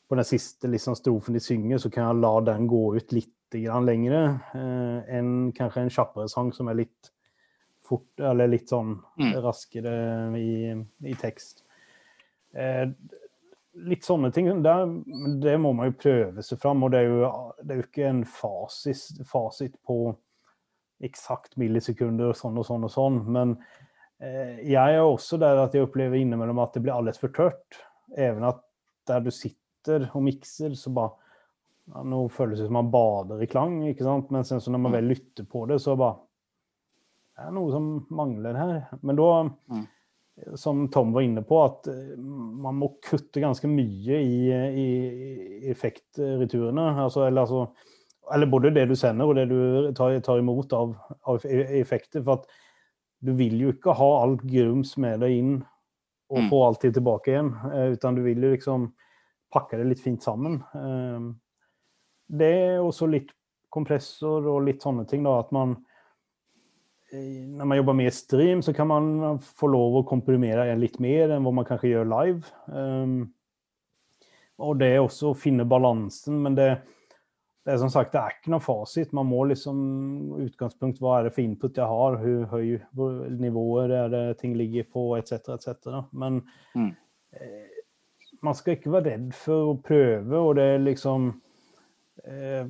på 0.10 0.16
den 0.20 0.28
siste 0.28 0.68
liksom, 0.68 0.98
strofen 1.00 1.34
de 1.34 1.40
synger, 1.40 1.78
så 1.80 1.90
kan 1.90 2.10
jeg 2.10 2.20
la 2.20 2.34
den 2.42 2.68
gå 2.68 2.82
ut 2.98 3.14
litt 3.16 3.32
grann 3.56 3.88
lengre 3.88 4.20
eh, 4.52 5.16
enn 5.16 5.54
kanskje 5.56 5.86
en 5.86 5.94
kjappere 5.96 6.28
sang 6.28 6.52
som 6.52 6.68
er 6.68 6.82
litt 6.82 7.14
fort, 7.88 8.20
eller 8.20 8.52
litt 8.52 8.68
sånn 8.68 8.98
Mm. 9.16 9.32
raskere 9.48 9.96
i, 10.36 10.76
i 11.08 11.16
tekst. 11.16 11.64
Litt 13.78 14.06
sånne 14.08 14.32
ting. 14.34 14.48
Der, 14.66 14.88
det 15.44 15.58
må 15.62 15.74
man 15.78 15.92
jo 15.92 15.98
prøve 16.02 16.44
seg 16.46 16.62
fram, 16.62 16.82
og 16.84 16.94
det 16.94 17.04
er 17.04 17.12
jo, 17.12 17.32
det 17.62 17.76
er 17.76 17.82
jo 17.82 17.86
ikke 17.86 18.08
en 18.10 18.24
fasit, 18.26 19.20
fasit 19.30 19.76
på 19.86 20.16
eksakt 21.06 21.58
millisekunder 21.62 22.32
og 22.32 22.40
sånn 22.40 22.58
og 22.58 22.66
sånn 22.66 22.88
og 22.88 22.90
sånn, 22.90 23.20
men 23.30 23.52
eh, 24.18 24.64
jeg 24.66 24.96
er 24.98 25.04
også 25.04 25.38
der 25.42 25.60
at 25.62 25.76
jeg 25.78 25.86
opplever 25.86 26.18
innimellom 26.18 26.58
at 26.64 26.74
det 26.74 26.82
blir 26.88 26.96
altfor 26.96 27.28
for 27.28 27.36
tørt. 27.38 27.82
Even 28.18 28.48
at 28.50 28.64
der 29.08 29.22
du 29.22 29.30
sitter 29.36 30.08
og 30.14 30.24
mikser, 30.26 30.74
så 30.80 30.94
bare 30.96 31.14
ja, 31.88 32.02
Nå 32.04 32.26
føles 32.34 32.60
det 32.60 32.66
som 32.68 32.76
man 32.76 32.90
bader 32.92 33.40
i 33.44 33.48
klang, 33.48 33.78
ikke 33.88 34.04
sant? 34.04 34.32
men 34.34 34.44
sen 34.44 34.60
så 34.60 34.74
når 34.74 34.82
man 34.84 34.98
vel 34.98 35.06
lytter 35.14 35.46
på 35.48 35.62
det, 35.70 35.78
så 35.80 35.96
bare 35.96 36.18
Det 37.38 37.46
er 37.46 37.54
noe 37.54 37.70
som 37.72 37.92
mangler 38.10 38.58
her. 38.58 38.74
Men 39.06 39.20
da, 39.20 39.30
Mm. 39.70 39.86
Som 40.56 40.88
Tom 40.94 41.14
var 41.14 41.22
inne 41.26 41.42
på, 41.42 41.58
at 41.66 41.88
eh, 41.92 42.16
man 42.18 42.76
må 42.78 42.92
kutte 43.04 43.42
ganske 43.42 43.68
mye 43.72 44.20
i, 44.22 44.52
i, 44.84 45.72
effektreturene. 45.72 46.88
Altså, 47.04 47.26
eller, 47.28 47.42
altså, 47.42 47.68
eller 48.34 48.52
både 48.52 48.74
det 48.76 48.86
du 48.90 48.96
sender 48.96 49.26
og 49.32 49.36
det 49.40 49.48
du 49.50 49.92
tar, 49.98 50.20
tar 50.26 50.40
imot 50.44 50.74
av, 50.78 50.94
av 51.28 51.46
e- 51.46 51.80
effekter. 51.82 52.22
For 52.24 52.42
at 52.42 52.48
du 53.26 53.34
vil 53.40 53.58
jo 53.64 53.72
ikke 53.74 53.96
ha 53.98 54.10
alt 54.22 54.44
grums 54.46 54.94
med 55.02 55.24
deg 55.26 55.40
inn 55.40 55.56
og 56.30 56.42
Mm. 56.44 56.50
få 56.52 56.58
det 56.82 56.94
tilbake 56.94 57.32
igjen. 57.32 57.54
eh, 57.74 57.94
Utan 57.96 58.16
du 58.16 58.22
vil 58.22 58.42
jo 58.44 58.52
liksom 58.52 58.92
pakke 59.54 59.78
det 59.80 59.86
litt 59.88 60.02
fint 60.04 60.22
sammen. 60.22 60.62
Eh, 60.76 61.34
Det 62.30 62.48
er 62.52 62.80
også 62.84 63.08
litt 63.10 63.30
kompressor 63.72 64.46
og 64.52 64.66
litt 64.66 64.82
sånne 64.84 65.08
ting, 65.08 65.24
da. 65.24 65.40
At 65.40 65.52
man 65.56 65.78
Når 67.14 67.66
man 67.66 67.78
jobber 67.78 67.96
med 67.96 68.14
stream, 68.14 68.62
så 68.62 68.74
kan 68.76 68.90
man 68.90 69.38
få 69.40 69.70
lov 69.72 70.02
å 70.02 70.06
komprimere 70.10 70.66
litt 70.76 70.98
mer 71.00 71.32
enn 71.32 71.46
hva 71.46 71.54
man 71.56 71.68
kanskje 71.68 71.94
gjør 71.94 72.10
live. 72.12 72.50
Um, 72.68 73.30
og 74.60 74.80
det 74.82 74.90
er 74.96 75.04
også 75.04 75.32
å 75.32 75.38
finne 75.38 75.64
balansen, 75.70 76.42
men 76.44 76.58
det, 76.58 76.66
det 77.64 77.76
er 77.76 77.80
som 77.80 77.92
sagt, 77.94 78.12
det 78.12 78.20
er 78.20 78.36
ikke 78.36 78.52
noe 78.52 78.64
fasit. 78.66 79.14
Man 79.16 79.30
må 79.30 79.46
liksom 79.52 79.78
Utgangspunkt, 80.44 81.00
hva 81.00 81.20
er 81.20 81.28
det 81.28 81.34
for 81.38 81.46
input 81.46 81.78
jeg 81.80 81.88
har? 81.88 82.18
Hvor 82.20 82.48
høy 82.58 83.30
nivåer 83.40 83.94
er 84.02 84.12
det 84.12 84.26
ting 84.42 84.58
ligger 84.60 84.90
på, 84.92 85.10
etc., 85.20 85.54
etc. 85.56 86.02
Men 86.12 86.42
Mm. 86.76 86.92
eh, 87.40 87.78
man 88.42 88.54
skal 88.58 88.76
ikke 88.76 88.92
være 88.94 89.14
redd 89.14 89.32
for 89.34 89.72
å 89.72 89.78
prøve, 89.82 90.36
og 90.38 90.56
det 90.60 90.66
er 90.74 90.84
liksom 90.84 91.30
eh, 92.26 92.68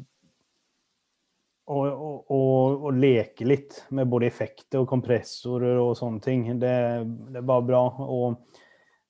og, 1.67 2.29
å, 2.31 2.39
å 2.87 2.93
leke 2.95 3.47
litt 3.47 3.81
med 3.95 4.07
både 4.07 4.29
effekter 4.29 4.79
og 4.79 4.87
kompressorer 4.89 5.79
og 5.81 5.97
sånne 5.99 6.23
ting. 6.23 6.45
Det, 6.61 6.73
det 7.33 7.41
er 7.41 7.47
bare 7.47 7.65
bra. 7.67 7.83
Og 8.07 8.37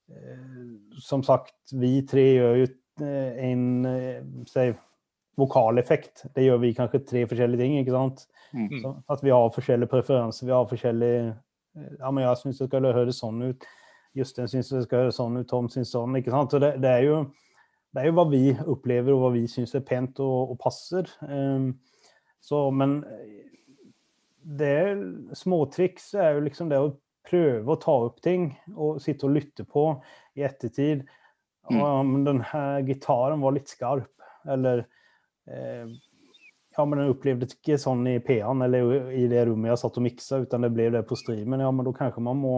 eh, 0.10 0.66
som 1.04 1.22
sagt, 1.26 1.56
vi 1.78 2.00
tre 2.10 2.26
gjør 2.34 2.60
jo 2.64 2.68
eh, 3.06 3.42
en 3.52 3.66
eh, 3.92 4.74
vokaleffekt. 5.38 6.26
Det 6.34 6.48
gjør 6.48 6.64
vi 6.64 6.74
kanskje 6.78 7.04
tre 7.06 7.26
forskjellige 7.30 7.62
ting, 7.62 7.78
ikke 7.82 7.94
sant? 7.94 8.26
Mm. 8.58 8.80
Så 8.82 8.94
at 9.14 9.26
vi 9.26 9.34
har 9.36 9.54
forskjellige 9.54 9.92
preferanser. 9.92 10.48
Vi 10.50 10.56
har 10.56 10.70
forskjellige 10.70 11.26
eh, 11.28 11.92
Ja, 12.00 12.10
men 12.10 12.24
jeg 12.24 12.40
syns 12.42 12.62
det 12.64 12.72
skal 12.72 12.90
høres 12.90 13.20
sånn 13.22 13.52
ut. 13.52 13.68
Justin 14.18 14.50
syns 14.50 14.72
det 14.74 14.88
skal 14.88 15.06
høres 15.06 15.20
sånn 15.20 15.38
ut. 15.38 15.50
Tom 15.50 15.70
syns 15.70 15.94
sånn. 15.94 16.18
ikke 16.18 16.34
sant? 16.34 16.50
Så 16.50 16.62
det, 16.64 16.80
det, 16.82 16.90
er 16.90 17.06
jo, 17.06 17.20
det 17.94 18.02
er 18.02 18.10
jo 18.10 18.18
hva 18.18 18.26
vi 18.32 18.42
opplever, 18.66 19.14
og 19.14 19.28
hva 19.28 19.36
vi 19.36 19.46
syns 19.52 19.78
er 19.78 19.86
pent 19.86 20.18
og, 20.26 20.56
og 20.56 20.58
passer. 20.64 21.06
Um, 21.22 21.76
så, 22.44 22.68
men 22.72 23.00
eh, 23.04 23.44
det 24.48 24.72
er 24.72 25.04
småtriks 25.36 26.14
er 26.16 26.38
jo 26.38 26.46
liksom 26.46 26.72
det 26.72 26.80
å 26.80 26.94
prøve 27.28 27.74
å 27.74 27.80
ta 27.82 27.96
opp 28.08 28.22
ting 28.24 28.50
og 28.76 29.02
sitte 29.04 29.28
og 29.28 29.36
lytte 29.36 29.66
på 29.68 29.90
i 30.38 30.46
ettertid. 30.48 31.04
om 31.68 31.76
Mm. 31.76 31.80
ja, 31.82 32.04
men 32.04 32.24
den 32.24 32.42
her 32.48 32.80
gitaren 32.88 33.42
var 33.44 33.52
litt 33.52 33.68
skarp. 33.68 34.14
Eller 34.48 34.86
eh, 35.48 35.88
Ja, 36.78 36.86
men 36.86 37.00
den 37.00 37.10
opplevdes 37.10 37.58
ikke 37.58 37.80
sånn 37.82 38.06
i 38.08 38.20
P-en 38.22 38.62
eller 38.62 39.10
i 39.12 39.24
det 39.28 39.48
rommet 39.50 39.72
jeg 39.72 39.82
satt 39.82 39.96
og 39.98 40.04
miksa, 40.06 40.38
utan 40.46 40.62
det 40.62 40.70
ble 40.76 40.92
det 40.94 41.02
på 41.10 41.18
streamen. 41.18 41.64
Ja, 41.66 41.72
men 41.74 41.88
da 41.88 41.94
kanskje 41.98 42.22
man 42.22 42.38
må 42.38 42.54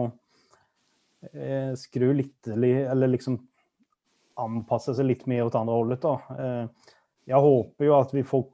eh, 1.32 1.72
skru 1.80 2.12
litt, 2.12 2.50
eller 2.52 3.08
liksom 3.08 3.38
anpasse 4.40 4.94
seg 4.96 5.08
litt 5.08 5.24
mer 5.30 5.48
åt 5.48 5.56
andre 5.56 5.78
holdet, 5.78 6.04
da. 6.04 6.36
Eh, 6.36 6.92
jeg 7.32 7.44
håper 7.46 7.88
jo 7.88 7.96
at 7.96 8.12
vi 8.12 8.24
får, 8.28 8.44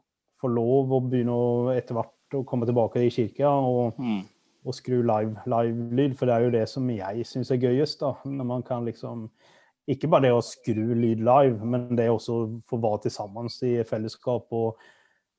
får 0.40 0.54
lov 0.54 0.90
å 0.92 1.00
begynne 1.10 1.32
å 1.32 1.76
etter 1.76 1.94
hvert 1.94 2.34
å 2.34 2.44
komme 2.44 2.66
tilbake 2.66 2.96
i 3.06 3.10
kirka 3.10 3.48
og, 3.48 3.96
Mm. 3.98 4.22
og 4.66 4.74
skru 4.74 5.02
live- 5.02 5.42
live-lyd, 5.46 6.16
for 6.16 6.26
det 6.26 6.34
er 6.34 6.44
jo 6.44 6.50
det 6.50 6.68
som 6.68 6.88
jeg 6.90 7.24
syns 7.24 7.50
er 7.50 7.56
gøyest, 7.62 8.00
da. 8.00 8.14
Når 8.24 8.44
man 8.46 8.62
kan 8.62 8.84
liksom 8.84 9.30
Ikke 9.88 10.08
bare 10.10 10.22
det 10.22 10.32
å 10.34 10.42
skru 10.42 10.94
lyd 10.98 11.20
live, 11.20 11.62
men 11.64 11.94
det 11.94 12.08
også 12.10 12.28
å 12.34 12.62
få 12.66 12.80
være 12.82 13.08
sammen 13.08 13.46
i 13.62 13.84
fellesskap 13.84 14.48
og 14.50 14.74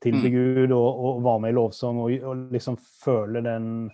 tilbe 0.02 0.30
Mm. 0.30 0.32
Gud 0.32 0.72
og, 0.72 1.00
og 1.18 1.24
være 1.24 1.40
med 1.42 1.50
i 1.50 1.58
lovsang 1.58 1.98
og, 2.00 2.24
og 2.24 2.52
liksom 2.54 2.78
føle 2.78 3.42
den 3.44 3.92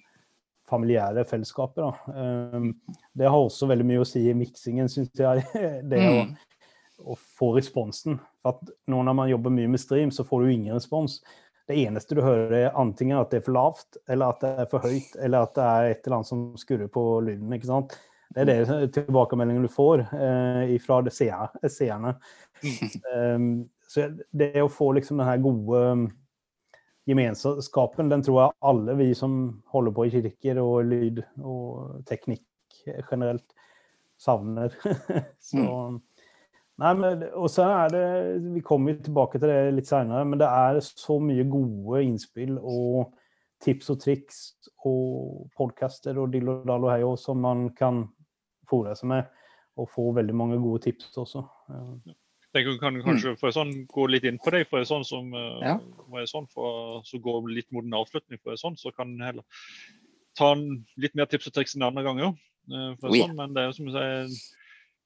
familiære 0.69 1.25
fellesskapet. 1.25 1.77
Da. 1.77 2.55
Um, 2.55 2.75
det 3.17 3.25
har 3.29 3.37
også 3.37 3.65
veldig 3.67 3.85
mye 3.85 4.01
å 4.01 4.05
si 4.05 4.29
i 4.29 4.33
miksingen, 4.33 4.85
syns 4.87 5.09
jeg. 5.17 5.43
Det 5.89 5.97
å, 5.99 6.21
Mm. 6.27 6.35
å 7.07 7.15
få 7.17 7.55
responsen. 7.57 8.19
For 8.43 8.59
nå 8.91 9.01
når 9.07 9.15
man 9.17 9.31
jobber 9.31 9.53
mye 9.55 9.71
med 9.71 9.81
stream, 9.81 10.11
så 10.11 10.25
får 10.27 10.43
du 10.43 10.53
ingen 10.53 10.75
respons. 10.75 11.21
Det 11.67 11.77
eneste 11.79 12.15
du 12.15 12.21
hører, 12.21 12.53
er 12.57 12.79
antingen 12.79 13.21
at 13.21 13.31
det 13.31 13.39
er 13.39 13.45
for 13.45 13.55
lavt, 13.55 13.99
eller 14.11 14.33
at 14.33 14.41
det 14.43 14.49
er 14.65 14.71
for 14.71 14.83
høyt, 14.83 15.13
eller 15.15 15.45
at 15.45 15.53
det 15.55 15.67
er 15.67 15.91
et 15.91 16.01
eller 16.03 16.17
annet 16.17 16.31
som 16.31 16.41
skurrer 16.59 16.89
på 16.91 17.03
lyden. 17.23 17.53
ikke 17.55 17.69
sant? 17.69 17.95
Det 18.33 18.43
er 18.43 18.49
det 18.49 18.89
tilbakemeldingen 18.95 19.63
du 19.63 19.71
får 19.71 20.03
eh, 20.17 20.73
fra 20.81 20.99
seerne. 21.13 22.15
Um, 23.13 23.47
så 23.93 24.09
det 24.31 24.63
å 24.63 24.71
få 24.71 24.91
liksom 24.97 25.21
den 25.21 25.29
her 25.29 25.41
gode 25.43 25.81
um, 25.93 26.07
gemenskapen, 27.05 28.09
den 28.09 28.23
tror 28.25 28.39
jeg 28.41 28.57
alle 28.71 28.95
vi 28.99 29.11
som 29.15 29.61
holder 29.71 29.95
på 29.95 30.07
i 30.07 30.13
kirker 30.15 30.61
og 30.63 30.89
lyd 30.89 31.21
og 31.43 32.01
teknikk 32.09 32.43
generelt 33.09 33.45
savner. 34.19 34.73
så 35.51 35.67
Nei, 36.81 36.93
men, 36.97 37.27
og 37.37 37.51
så 37.53 37.67
er 37.69 37.91
det 37.93 38.05
Vi 38.55 38.61
kommer 38.65 38.95
tilbake 38.97 39.37
til 39.37 39.51
det 39.51 39.75
litt 39.75 39.89
seinere, 39.89 40.25
men 40.25 40.41
det 40.41 40.47
er 40.49 40.79
så 40.81 41.19
mye 41.21 41.45
gode 41.45 42.01
innspill 42.07 42.55
og 42.57 43.13
tips 43.63 43.91
og 43.93 43.99
triks 44.01 44.39
og 44.83 45.45
podkaster 45.55 46.17
og 46.19 46.33
dill 46.33 46.49
og 46.51 46.65
dall 46.67 46.87
og 46.87 46.91
hei 46.91 47.03
også, 47.05 47.29
som 47.29 47.43
man 47.45 47.67
kan 47.77 48.07
fòre 48.69 48.95
seg 48.97 49.11
med. 49.13 49.29
Og 49.79 49.87
få 49.89 50.11
veldig 50.13 50.35
mange 50.37 50.57
gode 50.61 50.83
tips 50.83 51.13
også. 51.17 51.45
Jeg 52.53 52.67
kan 52.81 52.99
kanskje 53.01 53.31
for 53.41 53.53
sånn, 53.53 53.71
gå 53.89 54.03
litt 54.11 54.25
inn 54.29 54.37
på 54.41 54.51
det, 54.53 54.67
for 54.69 54.85
sånn 54.85 55.05
som 55.07 55.31
eh, 55.33 55.63
Ja. 55.65 55.77
sånn, 56.29 56.45
for, 56.53 57.01
så 57.05 57.17
går 57.21 57.47
litt 57.49 57.71
mot 57.73 57.85
en 57.85 57.95
avslutning. 57.97 58.37
for 58.43 58.53
sånn, 58.59 58.77
Så 58.77 58.91
kan 58.93 59.07
en 59.15 59.25
heller 59.25 59.43
ta 60.37 60.51
en, 60.53 60.85
litt 60.97 61.15
mer 61.15 61.25
tips 61.25 61.47
og 61.47 61.53
triks 61.53 61.75
enn 61.75 61.87
andre 61.87 62.03
ganger. 62.03 62.35
eh, 62.69 62.93
for 62.99 63.09
Oh, 63.09 63.15
sånn, 63.15 63.35
Men 63.35 63.53
det 63.53 63.61
er 63.63 63.65
jo 63.71 63.77
som 63.77 63.85
du 63.85 63.91
sier 63.91 64.29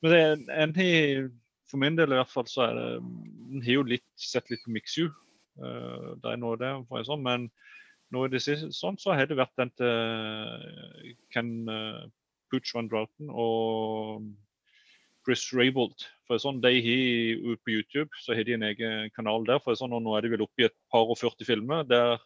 men 0.01 0.11
det 0.11 0.20
er 0.22 0.61
en 0.61 0.74
For 1.68 1.80
min 1.82 1.97
del 1.97 2.13
i 2.13 2.20
hvert 2.20 2.32
fall, 2.32 2.47
så 2.49 2.68
er 2.68 2.78
det 2.78 2.88
En 2.97 3.63
har 3.63 3.80
jo 3.80 3.88
litt, 3.88 4.07
sett 4.20 4.51
litt 4.51 4.63
på 4.65 4.74
MixU. 4.76 5.07
Uh, 5.57 6.15
det 6.22 6.34
er 6.34 6.39
noe 6.39 6.59
der, 6.59 6.82
for 6.89 7.05
sånn, 7.07 7.24
men 7.26 7.47
nå 8.13 8.24
i 8.24 8.32
det 8.32 8.41
siste 8.43 8.70
sånn, 8.76 8.99
så 9.01 9.15
har 9.18 9.28
det 9.28 9.39
vært 9.39 9.55
den 9.59 9.72
til 9.80 11.15
Ken 11.34 11.49
uh, 11.68 12.05
Pooch 12.51 12.72
van 12.76 12.88
Drouten 12.91 13.32
og 13.32 14.28
Chris 15.26 15.43
Raybold. 15.55 16.05
For 16.28 16.39
sånn, 16.39 16.61
de 16.63 16.72
har 16.84 17.57
på 17.63 17.74
YouTube 17.74 18.11
så 18.24 18.36
har 18.38 18.47
de 18.47 18.55
en 18.55 18.68
egen 18.70 19.11
kanal 19.15 19.47
der. 19.47 19.59
for 19.63 19.76
sånn, 19.76 19.95
og 19.95 20.03
Nå 20.03 20.15
er 20.15 20.24
de 20.24 20.34
vel 20.36 20.45
oppe 20.45 20.63
i 20.63 20.68
et 20.70 20.76
par 20.91 21.07
og 21.07 21.20
40 21.20 21.47
filmer 21.47 21.88
der, 21.88 22.20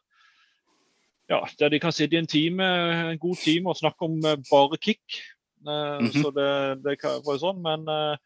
ja, 1.32 1.40
der 1.58 1.72
de 1.72 1.80
kan 1.80 1.94
sitte 1.96 2.18
i 2.18 2.20
en 2.20 2.30
time, 2.30 2.66
en 3.14 3.22
god 3.22 3.40
time 3.40 3.72
og 3.72 3.80
snakke 3.80 4.06
om 4.06 4.20
bare 4.22 4.78
kick. 4.78 5.22
Uh, 5.62 6.02
mm 6.02 6.08
-hmm. 6.10 6.22
Så 6.22 6.32
det, 6.34 6.84
det 6.84 7.00
kan 7.00 7.22
for 7.24 7.38
sånn, 7.38 7.62
Men 7.62 7.88
uh, 7.88 8.18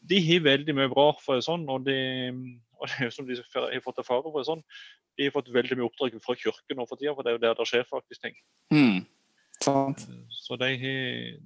de 0.00 0.20
har 0.24 0.46
veldig 0.46 0.74
mye 0.76 0.90
bra. 0.92 1.10
for 1.20 1.42
sånn, 1.44 1.66
og, 1.68 1.84
de, 1.84 1.98
og 2.80 2.88
det 2.88 3.06
er 3.06 3.14
som 3.14 3.28
de 3.28 3.36
har 3.36 3.84
fått 3.84 4.02
erfare 4.02 4.30
for 4.30 4.46
sånn, 4.46 4.64
De 5.18 5.26
har 5.26 5.34
fått 5.34 5.50
veldig 5.52 5.76
mye 5.76 5.88
oppdrag 5.90 6.14
fra 6.24 6.36
kirken 6.38 6.78
nå 6.78 6.86
for 6.88 6.96
tida, 6.96 7.12
for 7.14 7.26
det 7.26 7.32
er 7.32 7.36
jo 7.36 7.42
der 7.42 7.56
det 7.58 7.66
skjer 7.68 7.88
faktisk 7.88 8.22
ting. 8.22 8.36
Mm. 8.72 9.02
Sant. 9.60 10.06
Så 10.32 10.56
de 10.56 10.70
har 10.80 11.40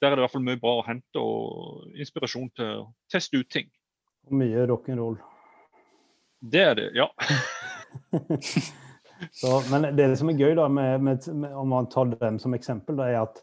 der 0.00 0.10
er 0.10 0.16
det 0.16 0.20
i 0.20 0.24
hvert 0.26 0.34
fall 0.34 0.44
mye 0.44 0.60
bra 0.60 0.72
å 0.78 0.84
hente 0.84 1.20
og 1.20 1.92
inspirasjon 1.96 2.50
til 2.56 2.82
å 2.82 2.86
teste 3.12 3.40
ut 3.40 3.48
ting. 3.52 3.68
Og 4.28 4.34
mye 4.42 4.66
rock'n'roll. 4.68 5.16
Det 6.40 6.62
er 6.62 6.74
det, 6.76 6.90
ja. 6.96 7.08
Så, 9.32 9.48
men 9.72 9.96
det 9.96 10.10
som 10.20 10.28
er 10.28 10.36
gøy, 10.36 10.52
da, 10.58 10.66
med, 10.68 11.00
med, 11.00 11.28
med, 11.32 11.52
om 11.56 11.70
man 11.72 11.86
tar 11.88 12.10
dem 12.12 12.36
som 12.42 12.54
eksempel, 12.54 12.98
det 12.98 13.06
er 13.14 13.22
at 13.22 13.40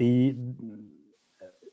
de 0.00 0.34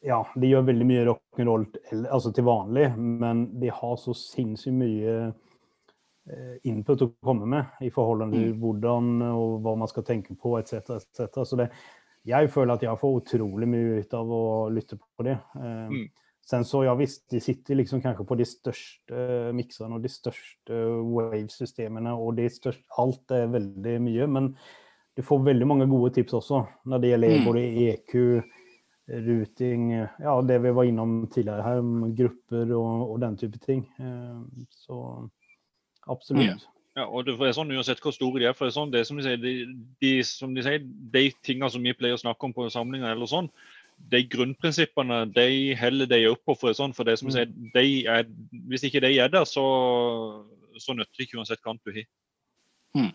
ja, 0.07 0.21
de 0.35 0.49
gjør 0.49 0.65
veldig 0.69 0.87
mye 0.87 1.05
rock'n'roll 1.09 1.65
altså 2.05 2.31
til 2.35 2.47
vanlig, 2.47 2.87
men 2.97 3.47
de 3.61 3.71
har 3.73 3.95
så 3.99 4.15
sinnssykt 4.15 4.77
mye 4.77 5.15
eh, 5.27 6.55
input 6.69 7.03
å 7.03 7.09
komme 7.23 7.49
med 7.49 7.81
i 7.83 7.91
forhold 7.93 8.27
til 8.31 8.53
mm. 8.53 8.61
hvordan 8.61 9.09
og 9.29 9.57
hva 9.65 9.75
man 9.83 9.91
skal 9.91 10.05
tenke 10.07 10.37
på 10.39 10.55
etc. 10.61 10.95
etc. 11.01 11.41
Så 11.43 11.59
det, 11.59 11.69
jeg 12.27 12.51
føler 12.53 12.77
at 12.77 12.87
jeg 12.87 13.01
får 13.01 13.19
utrolig 13.21 13.69
mye 13.71 13.99
ut 14.01 14.15
av 14.17 14.31
å 14.31 14.45
lytte 14.73 14.99
på 14.99 15.27
det. 15.27 15.37
Eh, 15.59 15.83
mm. 15.91 16.07
Sen 16.47 16.63
så, 16.63 16.85
ja 16.87 16.93
visst, 16.95 17.25
de 17.33 17.41
sitter 17.43 17.75
liksom 17.75 17.99
kanskje 17.99 18.23
på 18.27 18.35
de 18.39 18.45
største 18.47 19.23
mikserne 19.55 19.97
og 19.97 20.05
de 20.05 20.11
største 20.11 20.83
wave-systemene, 21.03 22.13
og 22.15 22.37
de 22.37 22.45
største, 22.51 22.85
alt 23.03 23.33
er 23.35 23.49
veldig 23.51 23.97
mye. 24.05 24.27
Men 24.31 24.53
du 25.17 25.25
får 25.27 25.43
veldig 25.49 25.67
mange 25.67 25.89
gode 25.91 26.13
tips 26.15 26.37
også 26.39 26.61
når 26.87 27.03
det 27.03 27.11
gjelder 27.11 27.35
mm. 27.35 27.49
både 27.49 27.65
EQ, 27.89 28.15
ruting, 29.07 29.91
ja, 30.19 30.33
det 30.43 30.57
vi 30.63 30.71
var 30.75 30.87
innom 30.87 31.21
tidligere 31.31 31.63
her, 31.63 31.83
grupper 32.17 32.73
og, 32.75 33.11
og 33.11 33.21
den 33.23 33.37
type 33.39 33.59
ting. 33.63 33.85
Eh, 33.99 34.65
så 34.83 34.97
absolutt. 36.07 36.67
Mm. 36.67 36.73
Ja, 36.97 37.05
og 37.05 37.27
det 37.27 37.35
er 37.37 37.53
sånn 37.53 37.71
Uansett 37.75 37.99
hvor 38.01 38.15
store 38.15 38.41
de 38.41 38.47
er. 38.49 38.55
for 38.57 38.65
det 38.65 38.71
er 38.71 38.79
sånn, 38.79 38.93
det 38.93 39.03
som 39.05 39.19
de 39.19 39.25
sier, 39.27 39.37
de, 39.37 39.51
de, 40.01 40.13
som 40.25 40.55
de 40.55 40.63
sier, 40.65 40.85
de 41.13 41.27
tingene 41.45 41.69
som 41.69 41.83
vi 41.85 41.93
pleier 41.93 42.17
å 42.17 42.21
snakke 42.23 42.47
om 42.47 42.55
på 42.55 42.65
samlinger, 42.73 43.11
eller 43.11 43.29
sånn, 43.29 43.51
de 44.11 44.23
grunnprinsippene 44.29 45.19
de 45.33 45.75
heller 45.77 46.09
de 46.09 46.23
opp 46.31 46.41
på. 46.45 46.55
For 46.57 46.71
det, 46.71 46.79
sånn, 46.79 46.95
for 46.97 47.05
det 47.05 47.19
som 47.19 47.29
de 47.29 47.35
sier, 47.37 47.53
de 47.75 47.85
er, 48.09 48.25
Hvis 48.69 48.87
ikke 48.89 49.03
de 49.05 49.13
er 49.21 49.29
der, 49.33 49.45
så, 49.45 49.63
så 50.81 50.97
nytter 50.97 51.13
det 51.13 51.27
ikke 51.27 51.39
uansett 51.41 51.61
hva 51.65 51.77
du 51.77 51.93
har. 51.93 52.09
Hmm. 52.97 53.13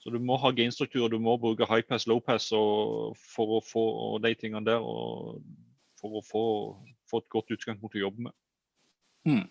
Så 0.00 0.10
du 0.10 0.18
må 0.18 0.36
ha 0.40 0.50
gainstruktur, 0.56 1.08
du 1.12 1.18
må 1.20 1.36
bruke 1.36 1.66
high 1.68 1.84
pass, 1.84 2.06
low 2.08 2.22
pass 2.24 2.48
og, 2.56 3.16
for 3.34 3.58
å 3.58 3.64
få 3.64 3.84
de 4.24 4.32
tingene 4.38 4.64
der. 4.64 4.80
og 4.80 5.42
For 6.00 6.20
å 6.20 6.22
få, 6.24 6.44
få 7.10 7.20
et 7.20 7.28
godt 7.32 7.52
utgangspunkt 7.52 7.98
å 7.98 8.06
jobbe 8.06 8.28
med. 8.28 8.36
Mm. 9.28 9.44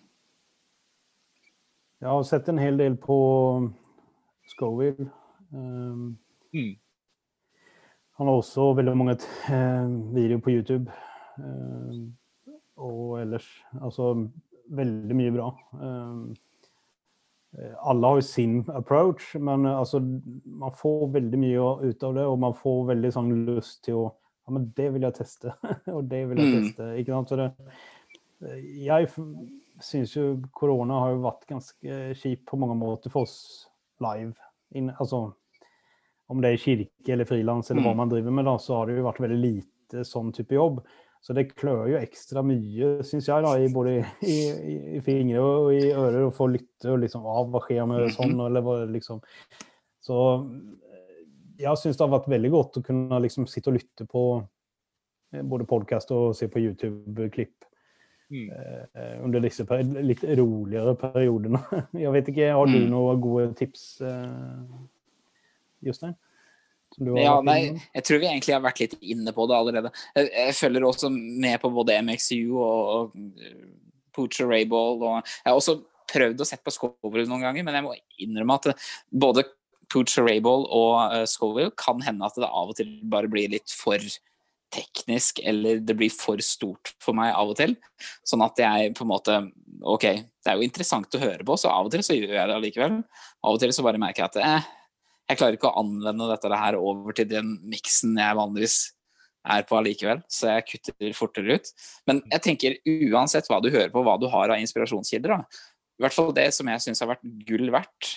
Jeg 2.00 2.08
har 2.08 2.26
sett 2.26 2.48
en 2.50 2.58
hel 2.58 2.80
del 2.80 2.96
på 2.98 3.16
Scoville. 4.50 5.06
Um, 5.54 6.18
mm. 6.50 6.74
Han 8.18 8.30
har 8.30 8.40
også 8.40 8.72
veldig 8.80 8.96
mange 8.98 9.18
uh, 9.20 9.86
videoer 10.16 10.42
på 10.42 10.56
YouTube. 10.56 10.90
Uh, 11.38 12.10
og 12.80 13.20
ellers 13.20 13.46
Altså 13.78 14.10
veldig 14.70 15.16
mye 15.16 15.34
bra. 15.36 15.52
Uh, 15.78 16.34
alle 17.82 18.06
har 18.06 18.20
jo 18.20 18.22
sin 18.22 18.58
approach, 18.70 19.34
men 19.34 19.66
altså, 19.66 20.00
man 20.44 20.74
får 20.76 21.08
veldig 21.16 21.38
mye 21.42 21.70
ut 21.82 22.02
av 22.06 22.14
det. 22.14 22.26
Og 22.26 22.38
man 22.38 22.54
får 22.56 22.84
veldig 22.92 23.12
sånn 23.16 23.32
lyst 23.48 23.84
til 23.88 24.04
å 24.04 24.08
Ja, 24.48 24.54
men 24.56 24.70
det 24.74 24.86
vil 24.94 25.04
jeg 25.04 25.14
teste. 25.14 25.52
og 25.94 26.06
det 26.10 26.24
vil 26.30 26.40
jeg 26.40 26.50
mm. 26.50 26.54
teste. 26.64 26.86
Ikke 26.98 27.12
sant? 27.14 27.30
Så 27.30 27.36
det, 27.38 27.50
jeg 28.80 29.10
syns 29.84 30.14
jo 30.16 30.24
korona 30.56 31.02
har 31.04 31.12
jo 31.14 31.20
vært 31.26 31.44
ganske 31.50 31.98
kjipt 32.18 32.46
på 32.48 32.58
mange 32.58 32.78
måter 32.80 33.12
for 33.12 33.28
oss 33.28 33.68
live. 34.02 34.32
In, 34.74 34.88
altså, 34.96 35.26
om 36.30 36.42
det 36.42 36.54
er 36.54 36.62
kirke 36.62 37.14
eller 37.14 37.28
frilans 37.28 37.70
eller 37.70 37.84
hva 37.84 37.92
mm. 37.94 38.00
man 38.00 38.10
driver 38.10 38.34
med, 38.38 38.48
da, 38.48 38.56
så 38.62 38.78
har 38.78 38.88
det 38.88 38.96
jo 38.98 39.06
vært 39.06 39.22
veldig 39.26 39.40
lite 39.42 40.04
sånn 40.08 40.32
type 40.34 40.56
jobb. 40.56 40.80
Så 41.20 41.34
det 41.36 41.50
klør 41.52 41.90
jo 41.90 41.98
ekstra 42.00 42.40
mye, 42.46 42.94
syns 43.04 43.28
jeg, 43.28 43.44
da, 43.44 43.52
i 43.60 43.68
både 43.72 43.98
i, 44.00 44.04
i, 44.32 44.76
i, 44.96 45.00
fingre 45.04 45.42
og 45.44 45.66
i 45.76 45.90
ører, 45.92 46.22
å 46.26 46.32
få 46.32 46.48
lytte 46.48 46.94
og 46.94 47.02
liksom 47.02 47.26
av, 47.28 47.50
Hva 47.52 47.60
skjer 47.66 47.88
med 47.88 48.06
sånn, 48.14 48.32
mm-hmm. 48.32 48.46
eller 48.46 48.64
hva 48.64 48.76
liksom 48.88 49.20
Så 50.00 50.16
jeg 51.60 51.76
syns 51.76 51.98
det 51.98 52.06
har 52.06 52.14
vært 52.14 52.30
veldig 52.32 52.52
godt 52.54 52.80
å 52.80 52.84
kunne 52.86 53.20
liksom 53.20 53.44
sitte 53.52 53.68
og 53.68 53.76
lytte 53.76 54.06
på 54.08 54.22
eh, 54.40 55.44
både 55.44 55.68
podkast 55.68 56.14
og 56.16 56.32
se 56.38 56.48
på 56.48 56.62
YouTube-klipp 56.64 57.60
Mm. 58.30 58.50
Eh, 58.94 59.24
under 59.24 59.42
disse 59.42 59.64
litt 59.82 60.22
roligere 60.38 60.94
periodene. 60.94 61.58
Jeg 62.04 62.12
vet 62.14 62.28
ikke, 62.30 62.52
Har 62.54 62.68
du 62.70 62.76
mm. 62.78 62.90
noen 62.92 63.22
gode 63.22 63.48
tips, 63.58 63.86
eh, 64.06 64.60
Jostein? 65.82 66.14
Ja, 66.98 67.36
nei, 67.46 67.60
jeg 67.94 68.04
tror 68.06 68.18
vi 68.20 68.28
egentlig 68.28 68.56
har 68.56 68.64
vært 68.64 68.80
litt 68.82 68.96
inne 69.00 69.32
på 69.34 69.46
det 69.48 69.56
allerede. 69.56 69.92
Jeg, 70.16 70.30
jeg 70.34 70.56
følger 70.58 70.86
også 70.88 71.10
med 71.12 71.60
på 71.62 71.70
både 71.72 72.00
MXU 72.02 72.50
og, 72.50 72.80
og 72.96 73.44
eh, 73.44 73.68
Poocher 74.16 74.50
Rayball. 74.50 74.98
Og 74.98 75.20
jeg 75.22 75.46
har 75.46 75.60
også 75.60 75.78
prøvd 76.10 76.42
å 76.42 76.48
sette 76.48 76.66
på 76.66 76.74
Scoville 76.74 77.28
noen 77.30 77.46
ganger, 77.46 77.66
men 77.66 77.78
jeg 77.78 77.86
må 77.86 77.94
innrømme 78.24 78.58
at 78.58 78.88
både 79.10 79.46
Poocher 79.90 80.26
Rayball 80.26 80.66
og 80.66 81.14
uh, 81.14 81.22
Scoville 81.30 81.72
kan 81.78 82.02
hende 82.04 82.26
at 82.26 82.38
det 82.38 82.48
av 82.48 82.72
og 82.72 82.76
til 82.78 82.92
bare 83.10 83.30
blir 83.30 83.50
litt 83.54 83.72
for 83.74 84.02
teknisk 84.70 85.40
eller 85.42 85.80
det 85.82 85.96
blir 85.98 86.12
for 86.14 86.38
stort 86.46 86.92
for 87.02 87.16
meg 87.18 87.32
av 87.34 87.50
og 87.50 87.58
til. 87.58 87.74
Sånn 88.26 88.44
at 88.46 88.58
jeg 88.60 88.92
på 88.94 89.06
en 89.06 89.10
måte 89.10 89.38
OK, 89.80 90.06
det 90.06 90.52
er 90.52 90.58
jo 90.58 90.66
interessant 90.66 91.16
å 91.16 91.22
høre 91.22 91.46
på, 91.46 91.56
så 91.58 91.72
av 91.72 91.88
og 91.88 91.94
til 91.94 92.04
så 92.06 92.14
gjør 92.14 92.36
jeg 92.36 92.50
det 92.50 92.58
allikevel. 92.58 93.00
Av 93.42 93.56
og 93.56 93.62
til 93.62 93.74
så 93.74 93.86
bare 93.86 94.00
merker 94.02 94.26
jeg 94.26 94.30
at 94.30 94.38
eh, 94.44 94.68
jeg 95.30 95.38
klarer 95.38 95.56
ikke 95.56 95.70
å 95.70 95.82
anvende 95.84 96.26
dette 96.32 96.50
her 96.58 96.78
over 96.78 97.14
til 97.14 97.28
den 97.30 97.54
miksen 97.70 98.16
jeg 98.18 98.38
vanligvis 98.38 98.78
er 99.50 99.62
på 99.64 99.76
allikevel, 99.78 100.20
så 100.28 100.56
jeg 100.56 100.66
kutter 100.68 101.14
fortere 101.16 101.56
ut. 101.56 101.70
Men 102.10 102.20
jeg 102.28 102.44
tenker 102.44 102.76
uansett 103.12 103.46
hva 103.48 103.60
du 103.62 103.70
hører 103.70 103.92
på, 103.92 104.02
hva 104.04 104.18
du 104.20 104.26
har 104.32 104.52
av 104.52 104.60
inspirasjonskilder, 104.60 105.38
da. 105.38 105.68
I 106.00 106.04
hvert 106.04 106.16
fall 106.16 106.34
det 106.36 106.48
som 106.56 106.68
jeg 106.68 106.82
syns 106.84 107.02
har 107.04 107.12
vært 107.12 107.24
gull 107.48 107.70
verdt, 107.72 108.10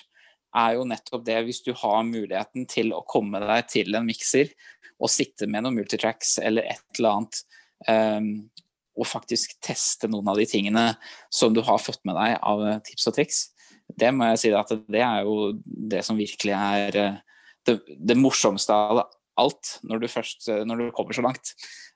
er 0.53 0.77
jo 0.77 0.85
nettopp 0.87 1.23
det 1.25 1.39
hvis 1.47 1.63
du 1.65 1.71
har 1.77 2.03
muligheten 2.05 2.67
til 2.69 2.93
å 2.93 3.01
komme 3.09 3.41
deg 3.41 3.69
til 3.71 3.97
en 3.97 4.05
mikser 4.05 4.51
og 5.01 5.11
sitte 5.11 5.47
med 5.49 5.65
noen 5.65 5.79
multitracks 5.79 6.37
eller 6.43 6.67
et 6.69 6.99
eller 6.99 7.17
annet 7.17 7.39
um, 7.89 8.27
og 8.93 9.09
faktisk 9.09 9.57
teste 9.65 10.07
noen 10.11 10.29
av 10.29 10.37
de 10.37 10.45
tingene 10.49 10.91
som 11.33 11.55
du 11.55 11.63
har 11.65 11.81
fått 11.81 12.03
med 12.05 12.15
deg 12.19 12.37
av 12.45 12.61
tips 12.85 13.09
og 13.09 13.17
triks. 13.17 13.39
Det 13.87 14.09
må 14.15 14.31
jeg 14.31 14.41
si 14.41 14.53
at 14.55 14.71
det 14.89 15.03
er 15.05 15.27
jo 15.27 15.53
det 15.63 16.03
som 16.05 16.19
virkelig 16.19 16.53
er 16.55 16.99
eh, 16.99 17.19
det, 17.67 17.77
det 17.97 18.17
morsomste 18.19 18.75
av 18.75 19.05
alt, 19.39 19.77
når 19.87 20.03
du 20.03 20.07
først 20.11 20.49
når 20.67 20.81
du 20.81 20.85
kommer 20.95 21.15
så 21.15 21.23
langt. 21.25 21.53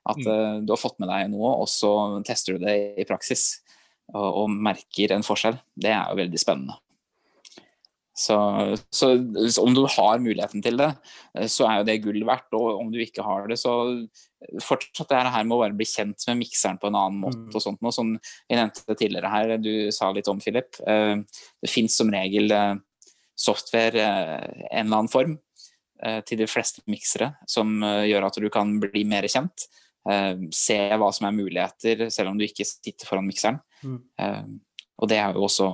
At 0.08 0.18
mm. 0.18 0.64
du 0.66 0.72
har 0.72 0.80
fått 0.80 0.96
med 1.02 1.10
deg 1.10 1.28
noe, 1.30 1.52
og 1.60 1.68
så 1.70 1.90
tester 2.26 2.56
du 2.56 2.64
det 2.64 2.74
i 2.98 3.06
praksis 3.06 3.60
og, 4.14 4.24
og 4.24 4.46
merker 4.50 5.12
en 5.14 5.26
forskjell. 5.26 5.58
Det 5.76 5.92
er 5.92 6.08
jo 6.08 6.18
veldig 6.22 6.40
spennende. 6.40 6.78
Så, 8.18 8.36
så, 8.90 9.12
om 9.62 9.74
du 9.76 9.84
har 9.86 10.18
muligheten 10.18 10.62
til 10.64 10.78
det, 10.80 10.88
eh, 11.38 11.46
så 11.46 11.68
er 11.68 11.78
jo 11.78 11.86
det 11.86 12.00
gull 12.02 12.24
verdt. 12.26 12.50
Og 12.58 12.80
om 12.80 12.90
du 12.90 12.98
ikke 13.04 13.22
har 13.22 13.46
det, 13.46 13.60
så 13.60 13.74
fortsatt 14.64 15.12
det 15.12 15.20
her 15.36 15.46
med 15.46 15.54
å 15.54 15.60
bare 15.62 15.76
bli 15.78 15.86
kjent 15.86 16.26
med 16.26 16.40
mikseren 16.40 16.80
på 16.82 16.90
en 16.90 16.98
annen 16.98 17.22
måte. 17.22 17.44
Mm. 17.46 17.54
og 17.54 17.62
sånt 17.62 17.84
noe, 17.84 17.94
Som 17.94 18.16
jeg 18.18 18.58
nevnte 18.58 18.98
tidligere 18.98 19.30
her, 19.30 19.54
du 19.62 19.72
sa 19.94 20.10
litt 20.10 20.30
om, 20.30 20.42
Philip. 20.42 20.80
Eh, 20.82 21.14
det 21.62 21.70
fins 21.70 22.00
som 22.00 22.10
regel 22.10 22.50
eh, 22.50 22.74
software 23.38 24.02
en 24.02 24.88
eller 24.88 24.96
annen 24.96 25.12
form 25.12 25.38
til 26.26 26.38
de 26.38 26.46
fleste 26.46 26.78
miksere 26.86 27.32
som 27.50 27.80
gjør 27.82 28.28
at 28.28 28.36
du 28.38 28.44
kan 28.54 28.70
bli 28.78 29.00
mer 29.10 29.26
kjent. 29.26 29.64
Se 30.54 30.76
hva 30.94 31.08
som 31.14 31.26
er 31.26 31.34
muligheter, 31.34 32.04
selv 32.14 32.30
om 32.30 32.38
du 32.38 32.44
ikke 32.46 32.66
sitter 32.66 33.06
foran 33.06 33.26
mikseren. 33.26 33.58
Mm. 33.82 34.60
Og 34.98 35.10
det 35.10 35.18
er 35.18 35.34
jo 35.34 35.42
også 35.48 35.66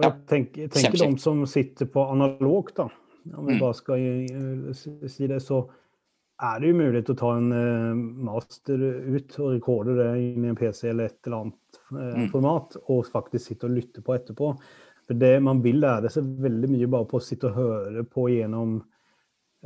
jeg 0.00 0.16
tenker, 0.30 0.72
tenker 0.72 1.02
de 1.04 1.10
som 1.22 1.44
sitter 1.48 1.88
på 1.90 2.04
analogt, 2.12 2.76
da, 2.80 2.88
om 3.36 3.46
vi 3.46 3.56
mm. 3.56 3.60
bare 3.60 3.76
skal 3.78 5.08
si 5.10 5.28
det, 5.30 5.40
så 5.44 5.62
er 6.40 6.60
det 6.60 6.70
jo 6.70 6.76
mulig 6.78 7.02
å 7.04 7.16
ta 7.20 7.32
en 7.36 7.50
uh, 7.52 8.04
master 8.30 8.80
ut 8.80 9.34
og 9.42 9.50
rekorde 9.54 9.96
det 9.98 10.10
inn 10.22 10.46
i 10.46 10.52
en 10.52 10.56
PC 10.56 10.86
eller 10.88 11.10
et 11.10 11.18
eller 11.28 11.42
annet 11.42 11.80
uh, 11.92 12.22
mm. 12.22 12.30
format, 12.32 12.78
og 12.88 13.10
faktisk 13.12 13.50
sitte 13.50 13.68
og 13.68 13.76
lytte 13.76 14.04
på 14.04 14.16
etterpå. 14.16 14.54
For 15.10 15.18
det 15.18 15.34
Man 15.42 15.60
vil 15.64 15.80
lære 15.82 16.10
seg 16.12 16.28
veldig 16.40 16.70
mye 16.70 16.88
bare 16.90 17.08
på 17.10 17.18
å 17.18 17.24
sitte 17.24 17.50
og 17.50 17.58
høre 17.58 18.04
på 18.06 18.28
gjennom 18.30 18.76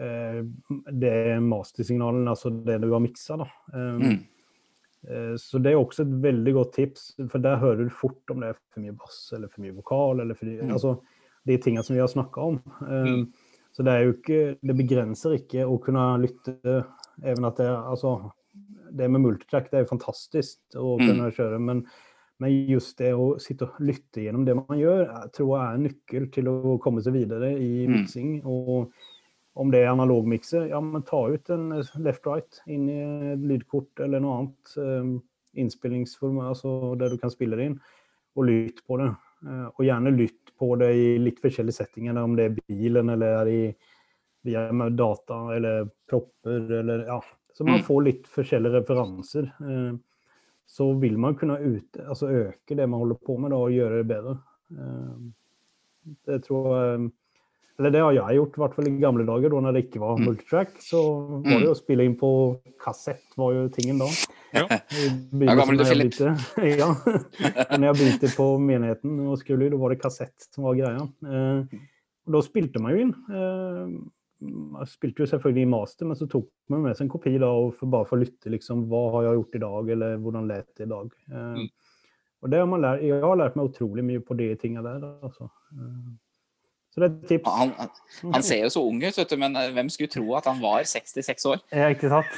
eh, 0.00 0.38
det 0.88 1.18
mastersignalen, 1.44 2.24
altså 2.32 2.48
det 2.64 2.78
du 2.80 2.86
har 2.94 3.02
miksa. 3.04 3.36
Um, 3.68 3.98
mm. 4.00 4.14
Eh, 5.10 5.34
så 5.40 5.60
det 5.62 5.72
er 5.72 5.80
også 5.80 6.04
et 6.04 6.14
veldig 6.24 6.54
godt 6.56 6.76
tips, 6.78 7.08
for 7.30 7.42
der 7.44 7.60
hører 7.60 7.84
du 7.84 7.92
fort 7.92 8.32
om 8.32 8.40
det 8.42 8.52
er 8.52 8.60
for 8.72 8.84
mye 8.84 8.96
bass 8.96 9.18
eller 9.36 9.50
for 9.52 9.64
mye 9.64 9.76
vokal. 9.76 10.22
eller 10.24 10.38
for, 10.38 10.48
mm. 10.48 10.72
altså, 10.76 10.96
De 11.44 11.58
tingene 11.60 11.84
som 11.84 11.94
vi 11.94 12.00
har 12.00 12.08
snakka 12.08 12.40
om. 12.52 12.60
Eh, 12.88 13.10
mm. 13.10 13.26
Så 13.74 13.82
det 13.82 13.92
er 13.92 14.04
jo 14.04 14.12
ikke 14.14 14.40
Det 14.62 14.76
begrenser 14.78 15.34
ikke 15.34 15.64
å 15.66 15.80
kunne 15.82 16.06
lytte 16.22 16.54
even 17.22 17.46
at 17.46 17.58
det, 17.58 17.68
altså, 17.68 18.16
det 18.90 19.10
med 19.10 19.22
multitrack 19.22 19.70
det 19.70 19.78
er 19.78 19.84
jo 19.84 19.92
fantastisk 19.92 20.78
å 20.78 20.96
mm. 20.98 21.04
kunne 21.06 21.30
kjøre, 21.34 21.60
men, 21.62 21.82
men, 22.42 22.54
just 22.70 22.98
det 22.98 23.12
å 23.14 23.34
sitte 23.42 23.68
og 23.68 23.82
lytte 23.86 24.24
gjennom 24.24 24.46
det 24.46 24.56
man 24.58 24.78
gjør, 24.78 25.04
jeg 25.06 25.32
tror 25.36 25.52
jeg 25.52 25.64
er 25.64 25.78
en 25.78 25.86
nøkkel 25.88 26.26
til 26.34 26.50
å 26.50 26.76
komme 26.82 27.04
seg 27.06 27.14
videre 27.14 27.52
i 27.54 27.86
mm. 27.86 27.94
miksing. 27.94 28.32
Og 28.42 28.90
om 29.54 29.70
det 29.70 29.84
er 29.84 29.92
analogmikser, 29.92 30.66
ja, 30.72 30.80
men 30.82 31.04
ta 31.06 31.20
ut 31.30 31.50
en 31.54 31.68
left-right 32.02 32.62
inn 32.66 32.88
i 32.90 33.02
lydkort 33.38 34.02
eller 34.02 34.22
noe 34.22 34.38
annet. 34.40 34.72
Um, 34.76 35.12
innspillingsform, 35.54 36.40
altså 36.42 36.94
der 36.98 37.12
du 37.14 37.20
kan 37.22 37.30
spille 37.30 37.54
det 37.58 37.68
inn, 37.70 37.76
og 38.34 38.48
lytt 38.48 38.82
på 38.88 38.98
det. 38.98 39.12
Uh, 39.46 39.68
og 39.68 39.84
gjerne 39.86 40.14
lytt 40.16 40.50
på 40.58 40.72
det 40.80 40.90
i 40.98 41.06
litt 41.22 41.38
forskjellige 41.42 41.78
settinger, 41.78 42.18
om 42.18 42.34
det 42.38 42.48
er 42.48 42.56
bilen 42.58 43.14
eller 43.14 43.38
er 43.44 43.52
i 43.52 43.60
via 44.44 44.66
data 44.90 45.38
eller 45.54 45.86
propper 46.10 46.66
eller 46.80 47.06
ja. 47.06 47.20
Så 47.54 47.64
man 47.64 47.78
mm. 47.78 47.86
får 47.86 48.02
litt 48.02 48.26
forskjellige 48.28 48.80
referanser. 48.80 49.46
Så 50.66 50.88
vil 50.98 51.14
man 51.22 51.36
kunne 51.38 51.54
ut, 51.62 51.96
altså 52.02 52.26
øke 52.28 52.74
det 52.74 52.88
man 52.90 53.04
holder 53.04 53.20
på 53.22 53.36
med 53.38 53.54
da, 53.54 53.60
og 53.62 53.72
gjøre 53.72 54.00
det 54.00 54.08
bedre. 54.10 54.34
Det 56.26 56.40
tror 56.44 56.66
jeg 56.74 57.06
eller 57.78 57.90
det 57.90 58.02
har 58.04 58.12
jeg 58.14 58.38
gjort, 58.38 58.54
i 58.54 58.62
hvert 58.62 58.74
fall 58.76 58.86
i 58.86 58.92
gamle 59.02 59.24
dager, 59.26 59.50
da 59.50 59.60
når 59.64 59.74
det 59.74 59.80
ikke 59.88 60.02
var 60.02 60.18
mm. 60.18 60.26
multitrack. 60.28 60.76
Så 60.78 61.00
var 61.42 61.56
det 61.58 61.66
jo 61.66 61.72
å 61.72 61.78
spille 61.78 62.06
inn 62.06 62.14
på 62.18 62.30
kassett, 62.82 63.24
var 63.40 63.56
jo 63.56 63.64
tingen 63.74 63.98
da. 64.02 64.10
Ja. 64.54 64.66
Gammel 65.58 65.80
du, 65.80 65.82
Philip. 65.88 66.14
ja. 66.78 66.92
når 67.74 67.88
jeg 67.88 67.98
begynte 67.98 68.30
på 68.36 68.46
menigheten 68.62 69.16
og 69.26 69.40
skulle, 69.40 69.72
da 69.72 69.80
var 69.80 69.90
det 69.90 69.98
kassett 70.04 70.46
som 70.54 70.68
var 70.68 70.78
greia. 70.78 71.08
Eh, 71.26 71.80
da 72.30 72.42
spilte 72.46 72.82
man 72.82 72.94
jo 72.94 73.08
inn. 73.08 73.14
Eh, 73.26 73.96
jeg 74.44 74.90
spilte 74.92 75.24
jo 75.24 75.30
selvfølgelig 75.32 75.66
i 75.66 75.72
master, 75.74 76.06
men 76.06 76.18
så 76.18 76.28
tok 76.30 76.46
man 76.70 76.84
med 76.84 76.94
seg 76.94 77.08
en 77.08 77.14
kopi 77.16 77.34
da, 77.42 77.50
for, 77.74 77.90
bare 77.90 78.06
for 78.06 78.18
å 78.18 78.22
lytte. 78.22 78.52
liksom, 78.54 78.86
Hva 78.90 79.06
har 79.16 79.26
jeg 79.26 79.40
gjort 79.40 79.58
i 79.58 79.64
dag, 79.66 79.94
eller 79.96 80.18
hvordan 80.22 80.50
let 80.50 80.70
det 80.78 80.86
i 80.86 80.92
dag? 80.94 81.14
Eh, 81.32 81.62
mm. 81.64 81.70
og 82.44 82.54
det 82.54 82.62
har 82.62 82.70
man 82.70 82.86
lært, 82.86 83.02
Jeg 83.02 83.24
har 83.24 83.40
lært 83.42 83.58
meg 83.58 83.72
utrolig 83.72 84.06
mye 84.06 84.22
på 84.22 84.38
de 84.38 84.52
tingene 84.62 84.86
der. 84.86 85.10
altså. 85.26 85.50
Eh, 85.74 86.12
så 86.94 87.00
det 87.00 87.06
er 87.08 87.14
et 87.14 87.22
tips. 87.26 87.48
Han, 87.50 87.72
han, 88.34 88.42
ser 88.46 88.60
jo 88.62 88.68
så 88.70 88.80
ung 88.86 89.00
ut, 89.02 89.16
vet 89.18 89.30
du, 89.32 89.36
men 89.42 89.56
eh, 89.58 89.72
hvem 89.74 89.88
skulle 89.90 90.12
tro 90.12 90.28
at 90.38 90.46
han 90.46 90.60
var 90.62 90.84
66 90.86 91.44
år? 91.50 91.62
Ja, 91.74 91.88
ikke 91.90 92.10
sant? 92.12 92.36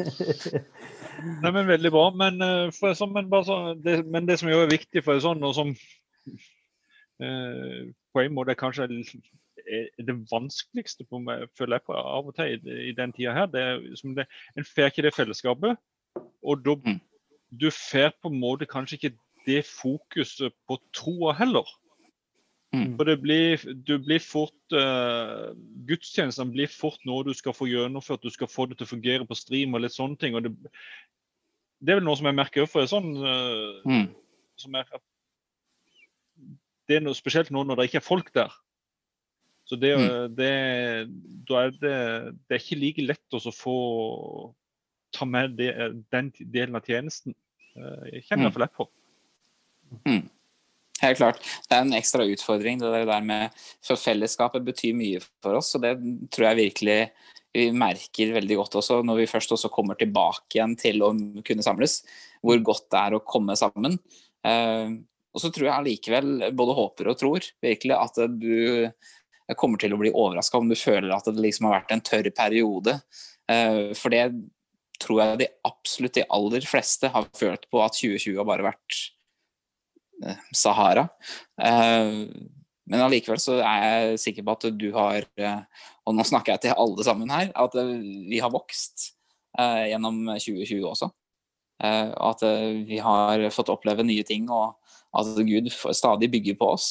Nei, 1.42 1.50
men 1.50 1.68
Veldig 1.68 1.90
bra. 1.92 2.06
Men, 2.16 2.40
uh, 2.40 2.94
sånn, 2.96 3.12
men, 3.12 3.28
så, 3.44 3.58
det, 3.76 3.98
men, 4.08 4.24
det, 4.30 4.38
som 4.40 4.48
jo 4.48 4.62
er 4.62 4.72
viktig 4.72 5.02
for 5.04 5.20
sånn, 5.20 5.44
og 5.44 5.52
som 5.58 5.74
eh, 7.20 7.82
på 8.16 8.22
en 8.22 8.32
måte 8.38 8.56
kanskje 8.56 8.88
er 8.88 9.90
det 10.08 10.16
vanskeligste 10.30 11.04
på 11.04 11.20
meg, 11.26 11.44
føler 11.58 11.76
jeg 11.76 11.86
på 11.90 12.00
av 12.00 12.32
og 12.32 12.38
til 12.40 12.56
i, 12.56 12.78
i 12.88 12.96
den 12.96 13.12
tida 13.12 13.36
her, 13.36 13.50
det 13.52 13.66
er 13.66 13.84
som 14.00 14.16
det, 14.16 14.24
en 14.56 14.64
får 14.64 14.88
ikke 14.88 15.04
det 15.04 15.12
fellesskapet. 15.18 15.76
Og 16.40 16.64
da, 16.64 16.78
mm. 16.80 16.96
du 17.60 17.68
får 17.76 18.16
på 18.22 18.32
en 18.32 18.40
måte 18.40 18.70
kanskje 18.72 18.96
ikke 18.96 19.14
det 19.44 19.60
fokuset 19.68 20.56
på 20.64 20.80
troa 20.96 21.36
heller. 21.36 21.68
Mm. 22.70 22.92
For 22.94 23.08
det 23.08 23.16
blir, 23.18 23.62
du 23.82 23.96
blir 23.98 24.22
fort 24.22 24.74
uh, 24.78 25.50
Gudstjenestene 25.88 26.54
blir 26.54 26.70
fort 26.70 27.02
noe 27.08 27.26
du 27.26 27.32
skal 27.34 27.54
få 27.56 27.66
gjennomført, 27.66 28.22
du 28.22 28.30
skal 28.30 28.50
få 28.50 28.68
det 28.70 28.78
til 28.78 28.86
å 28.86 28.92
fungere 28.92 29.26
på 29.26 29.38
stream 29.38 29.74
og 29.74 29.82
litt 29.82 29.96
sånne 29.96 30.20
ting. 30.20 30.36
og 30.38 30.46
Det, 30.46 30.52
det 31.82 31.92
er 31.92 31.98
vel 31.98 32.06
noe 32.06 32.20
som 32.20 32.30
jeg 32.30 32.38
merker 32.38 32.70
for 32.70 32.86
sånn 32.90 33.10
uh, 33.18 33.82
mm. 33.90 34.06
som 34.62 34.78
er, 34.78 34.94
Det 36.86 37.00
er 37.00 37.04
noe 37.08 37.18
spesielt 37.18 37.50
nå 37.50 37.66
når 37.66 37.80
det 37.80 37.90
ikke 37.90 38.02
er 38.04 38.06
folk 38.06 38.30
der. 38.38 38.54
Så 39.66 39.78
det, 39.78 39.90
mm. 39.98 40.38
det, 40.38 40.54
da 41.50 41.66
er 41.66 41.74
det, 41.74 41.98
det 42.46 42.54
er 42.54 42.62
ikke 42.62 42.82
like 42.84 43.06
lett 43.06 43.38
å 43.38 43.42
få 43.54 43.78
ta 45.14 45.26
med 45.26 45.58
det, 45.58 45.72
den 46.14 46.30
delen 46.38 46.78
av 46.78 46.86
tjenesten. 46.86 47.34
Uh, 47.74 48.06
jeg 48.14 48.28
kjenner 48.28 48.46
iallfall 48.46 48.62
fall 48.62 48.68
jeg 48.68 48.78
på. 48.78 48.92
Mm. 50.06 50.28
Helt 51.00 51.20
klart. 51.20 51.42
Det 51.68 51.76
er 51.76 51.84
en 51.84 51.96
ekstra 51.96 52.26
utfordring. 52.28 52.80
Det 52.80 53.04
der 53.08 53.26
med 53.26 53.60
For 53.84 54.00
fellesskapet 54.00 54.64
betyr 54.66 54.96
mye 54.96 55.20
for 55.42 55.60
oss, 55.60 55.74
og 55.76 55.84
det 55.84 55.94
tror 56.32 56.50
jeg 56.50 56.62
virkelig 56.64 57.02
vi 57.50 57.64
merker 57.74 58.34
veldig 58.36 58.60
godt 58.60 58.76
også 58.78 59.00
når 59.02 59.24
vi 59.24 59.30
først 59.30 59.56
også 59.56 59.72
kommer 59.74 59.96
tilbake 59.98 60.54
igjen 60.54 60.76
til 60.78 61.02
å 61.02 61.10
kunne 61.46 61.64
samles. 61.66 62.00
Hvor 62.44 62.60
godt 62.62 62.86
det 62.92 63.00
er 63.00 63.16
å 63.16 63.24
komme 63.26 63.56
sammen. 63.58 63.96
Eh, 64.46 64.92
og 65.30 65.42
så 65.42 65.50
tror 65.54 65.66
jeg 65.66 65.74
allikevel, 65.74 66.30
både 66.56 66.76
håper 66.78 67.10
og 67.10 67.18
tror, 67.18 67.48
virkelig 67.62 67.96
at 67.96 68.22
du 68.38 68.86
kommer 69.58 69.80
til 69.82 69.94
å 69.94 69.98
bli 69.98 70.12
overraska 70.14 70.58
om 70.58 70.70
du 70.70 70.76
føler 70.78 71.10
at 71.14 71.26
det 71.26 71.42
liksom 71.42 71.68
har 71.68 71.80
vært 71.80 71.94
en 71.94 72.02
tørr 72.06 72.30
periode. 72.34 72.96
Eh, 73.50 73.90
for 73.98 74.14
det 74.14 74.24
tror 75.00 75.22
jeg 75.22 75.40
de 75.40 75.48
absolutt 75.66 76.18
de 76.18 76.26
aller 76.36 76.66
fleste 76.68 77.10
har 77.10 77.30
følt 77.36 77.66
på 77.72 77.82
at 77.82 77.96
2020 77.98 78.36
har 78.38 78.48
bare 78.48 78.68
vært 78.68 79.00
Sahara. 80.54 81.06
Eh, 81.60 82.10
men 82.90 83.04
allikevel 83.04 83.38
så 83.40 83.60
er 83.62 83.84
jeg 83.84 84.20
sikker 84.24 84.46
på 84.46 84.56
at 84.56 84.66
du 84.74 84.88
har, 84.96 85.26
eh, 85.38 85.86
og 86.06 86.16
nå 86.16 86.26
snakker 86.26 86.56
jeg 86.56 86.66
til 86.66 86.76
alle 86.82 87.06
sammen 87.06 87.30
her, 87.32 87.52
at 87.54 87.76
vi 87.76 88.42
har 88.42 88.52
vokst 88.52 89.12
gjennom 89.50 90.28
2020 90.38 90.84
også. 90.86 91.08
Og 91.82 92.26
at 92.28 92.42
vi 92.86 93.00
har 93.02 93.42
fått 93.50 93.72
oppleve 93.72 94.04
nye 94.06 94.22
ting, 94.22 94.44
og 94.46 94.76
at 95.18 95.40
Gud 95.42 95.66
stadig 95.74 96.28
bygger 96.30 96.54
på 96.60 96.68
oss. 96.76 96.86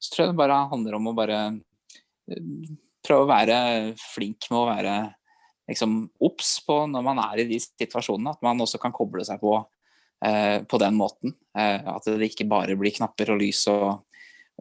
Så 0.00 0.14
tror 0.14 0.24
jeg 0.24 0.32
det 0.32 0.40
bare 0.40 0.56
handler 0.70 0.96
om 0.96 1.10
å 1.10 1.14
bare 1.14 1.40
prøve 3.04 3.26
å 3.26 3.28
være 3.28 3.58
flink 4.00 4.48
med 4.48 4.58
å 4.62 4.70
være 4.70 4.94
liksom 5.68 5.98
på 6.16 6.78
når 6.94 7.04
man 7.04 7.20
er 7.26 7.44
i 7.44 7.48
de 7.52 7.60
situasjonene. 7.60 8.32
At 8.32 8.42
man 8.48 8.64
også 8.64 8.80
kan 8.80 8.94
koble 8.96 9.26
seg 9.28 9.42
på 9.44 9.58
Eh, 9.58 9.81
på 10.22 10.78
den 10.78 10.94
måten. 10.94 11.34
Eh, 11.58 11.88
at 11.88 12.06
det 12.08 12.30
ikke 12.30 12.48
bare 12.48 12.76
blir 12.78 12.94
knapper 12.96 13.34
og 13.34 13.42
lys 13.42 13.66
og, 13.72 14.04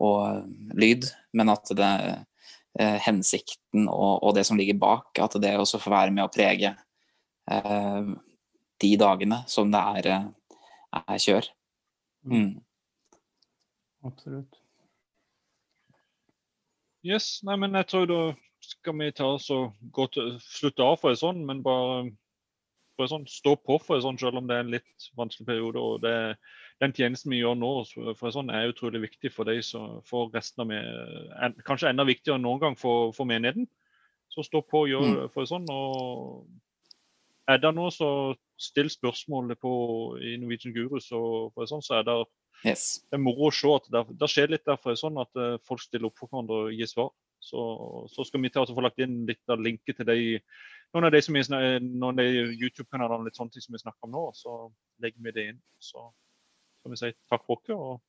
og 0.01 0.49
lyd, 0.76 1.07
men 1.38 1.51
at 1.53 1.72
det 1.78 1.91
eh, 2.80 2.97
hensikten 3.05 3.88
og, 3.88 4.20
og, 4.24 4.34
det 4.36 4.45
som 4.47 4.59
ligger 4.59 4.80
bak, 4.82 5.12
at 5.24 5.38
det 5.43 5.55
også 5.59 5.80
får 5.82 5.95
være 5.95 6.16
med 6.16 6.26
å 6.28 6.34
prege 6.34 6.76
de 8.82 8.89
dagene 9.01 9.41
som 9.49 9.72
det 9.74 9.80
er, 9.99 10.28
er 11.01 11.18
kjør. 11.20 11.49
Mm. 12.24 12.36
mm. 12.38 12.51
Absolutt. 14.07 14.62
Yes, 17.05 17.41
nei, 17.43 17.57
men 17.59 17.76
jeg 17.76 17.89
tror 17.89 18.07
da 18.07 18.22
skal 18.62 18.95
vi 18.99 19.09
ta 19.18 19.28
oss 19.36 19.49
og 19.53 19.74
gå 19.93 20.05
til, 20.14 20.36
slutte 20.45 20.86
av 20.86 20.99
for 21.01 21.12
en 21.12 21.20
sånn, 21.20 21.41
men 21.47 21.64
bare 21.66 22.12
for 23.02 23.10
sånn, 23.10 23.28
stå 23.30 23.56
på 23.58 23.78
for 23.82 23.97
det 23.97 24.06
sånn, 24.06 24.20
selv 24.22 24.39
om 24.39 24.49
det 24.49 24.58
er 24.58 24.66
en 24.66 24.74
litt 24.76 25.08
vanskelig 25.18 25.47
periode. 25.49 25.82
og 25.82 26.02
det, 26.06 26.16
Den 26.84 26.93
tjenesten 26.93 27.34
vi 27.34 27.41
gjør 27.41 27.58
nå, 27.58 27.72
for 28.20 28.34
sånn, 28.34 28.52
er 28.54 28.70
utrolig 28.72 29.04
viktig 29.08 29.34
for, 29.34 29.49
de, 29.49 29.62
for 30.08 30.30
resten 30.36 30.64
av 30.64 30.70
med, 30.70 31.64
Kanskje 31.68 31.89
enda 31.89 32.06
viktigere 32.08 32.38
enn 32.39 32.45
noen 32.45 32.62
gang 32.62 32.78
for, 32.80 33.12
for 33.18 33.30
menigheten. 33.30 33.68
Så 34.32 34.45
stå 34.47 34.62
på 34.64 34.86
og 34.86 34.91
gjør 34.91 35.08
mm. 35.10 35.32
for 35.34 35.49
sånn. 35.49 35.66
og 35.74 37.49
Er 37.52 37.60
det 37.60 37.74
noe, 37.76 37.91
så 37.91 38.12
still 38.62 38.91
spørsmålet 38.93 39.60
på, 39.60 39.74
i 40.22 40.38
Norwegian 40.39 40.76
Guru, 40.76 41.02
så, 41.04 41.20
for 41.56 41.68
sånn, 41.68 41.84
så 41.84 41.97
er 41.99 42.06
det, 42.08 42.20
yes. 42.64 43.02
det 43.10 43.18
er 43.18 43.26
moro 43.26 43.49
å 43.49 43.56
se 43.56 43.74
at 43.74 43.89
det, 43.91 44.06
det 44.22 44.30
skjer 44.32 44.54
litt 44.54 44.68
derfor 44.70 44.95
sånn 44.99 45.18
at 45.20 45.41
eh, 45.41 45.58
folk 45.68 45.82
stiller 45.82 46.12
opp 46.12 46.22
for 46.22 46.30
hverandre 46.30 46.68
og 46.68 46.78
gir 46.78 46.89
svar. 46.89 47.10
Så, 47.41 47.62
så 48.14 48.24
skal 48.28 48.43
vi 48.43 48.52
ta 48.54 48.62
å 48.62 48.70
få 48.70 48.84
lagt 48.86 49.02
inn 49.02 49.24
litt 49.26 49.49
av 49.49 49.62
linket 49.66 49.97
til 49.97 50.08
de 50.08 50.20
noen 50.94 51.08
av 51.08 51.12
de, 51.14 51.22
som 51.24 51.36
de 51.36 52.26
YouTube-kanalene 52.28 53.28
litt 53.28 53.38
sånne 53.39 53.54
ting 53.54 53.64
som 53.64 53.76
vi 53.76 53.82
snakker 53.82 54.08
om 54.08 54.16
nå, 54.16 54.24
så 54.36 54.56
legger 55.04 55.24
vi 55.24 55.36
det 55.36 55.46
inn. 55.54 55.60
Så 55.80 56.10
skal 56.82 56.94
vi 56.94 57.00
si 57.00 57.12
takk 57.32 57.46
for 57.48 57.64
dere. 57.68 57.78
og 57.78 58.02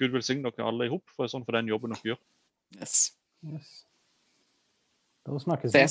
Gud 0.00 0.10
velsigne 0.16 0.50
dere 0.50 0.66
alle 0.66 0.88
i 0.88 0.92
hop 0.92 1.06
for, 1.14 1.30
sånn 1.30 1.44
for 1.46 1.54
den 1.58 1.70
jobben 1.70 1.94
dere 1.94 2.14
gjør. 2.14 2.20
Yes. 2.80 3.12
yes. 3.46 3.72
Da 5.28 5.38
snakkes 5.38 5.76
vi. 5.76 5.84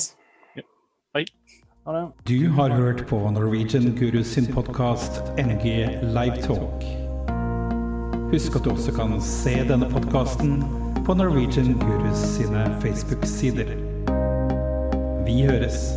Ja. 0.60 0.66
Hei. 1.16 1.24
Ha 1.86 1.94
det. 1.96 2.02
Du 2.28 2.50
har 2.54 2.74
hørt 2.76 3.06
på 3.08 3.18
Norwegian 3.34 3.94
Guru 3.96 4.20
sin 4.26 4.46
podkast 4.52 5.22
NG 5.40 5.86
Livetalk. 6.14 6.84
Husk 8.32 8.56
at 8.56 8.64
du 8.64 8.70
også 8.74 8.94
kan 8.96 9.16
se 9.24 9.56
denne 9.68 9.88
podkasten 9.92 10.60
på 11.06 11.16
Norwegian 11.18 11.74
Gurus 11.80 12.22
sine 12.36 12.68
Facebook-sider. 12.84 13.91
Vi 15.24 15.42
høres. 15.46 15.92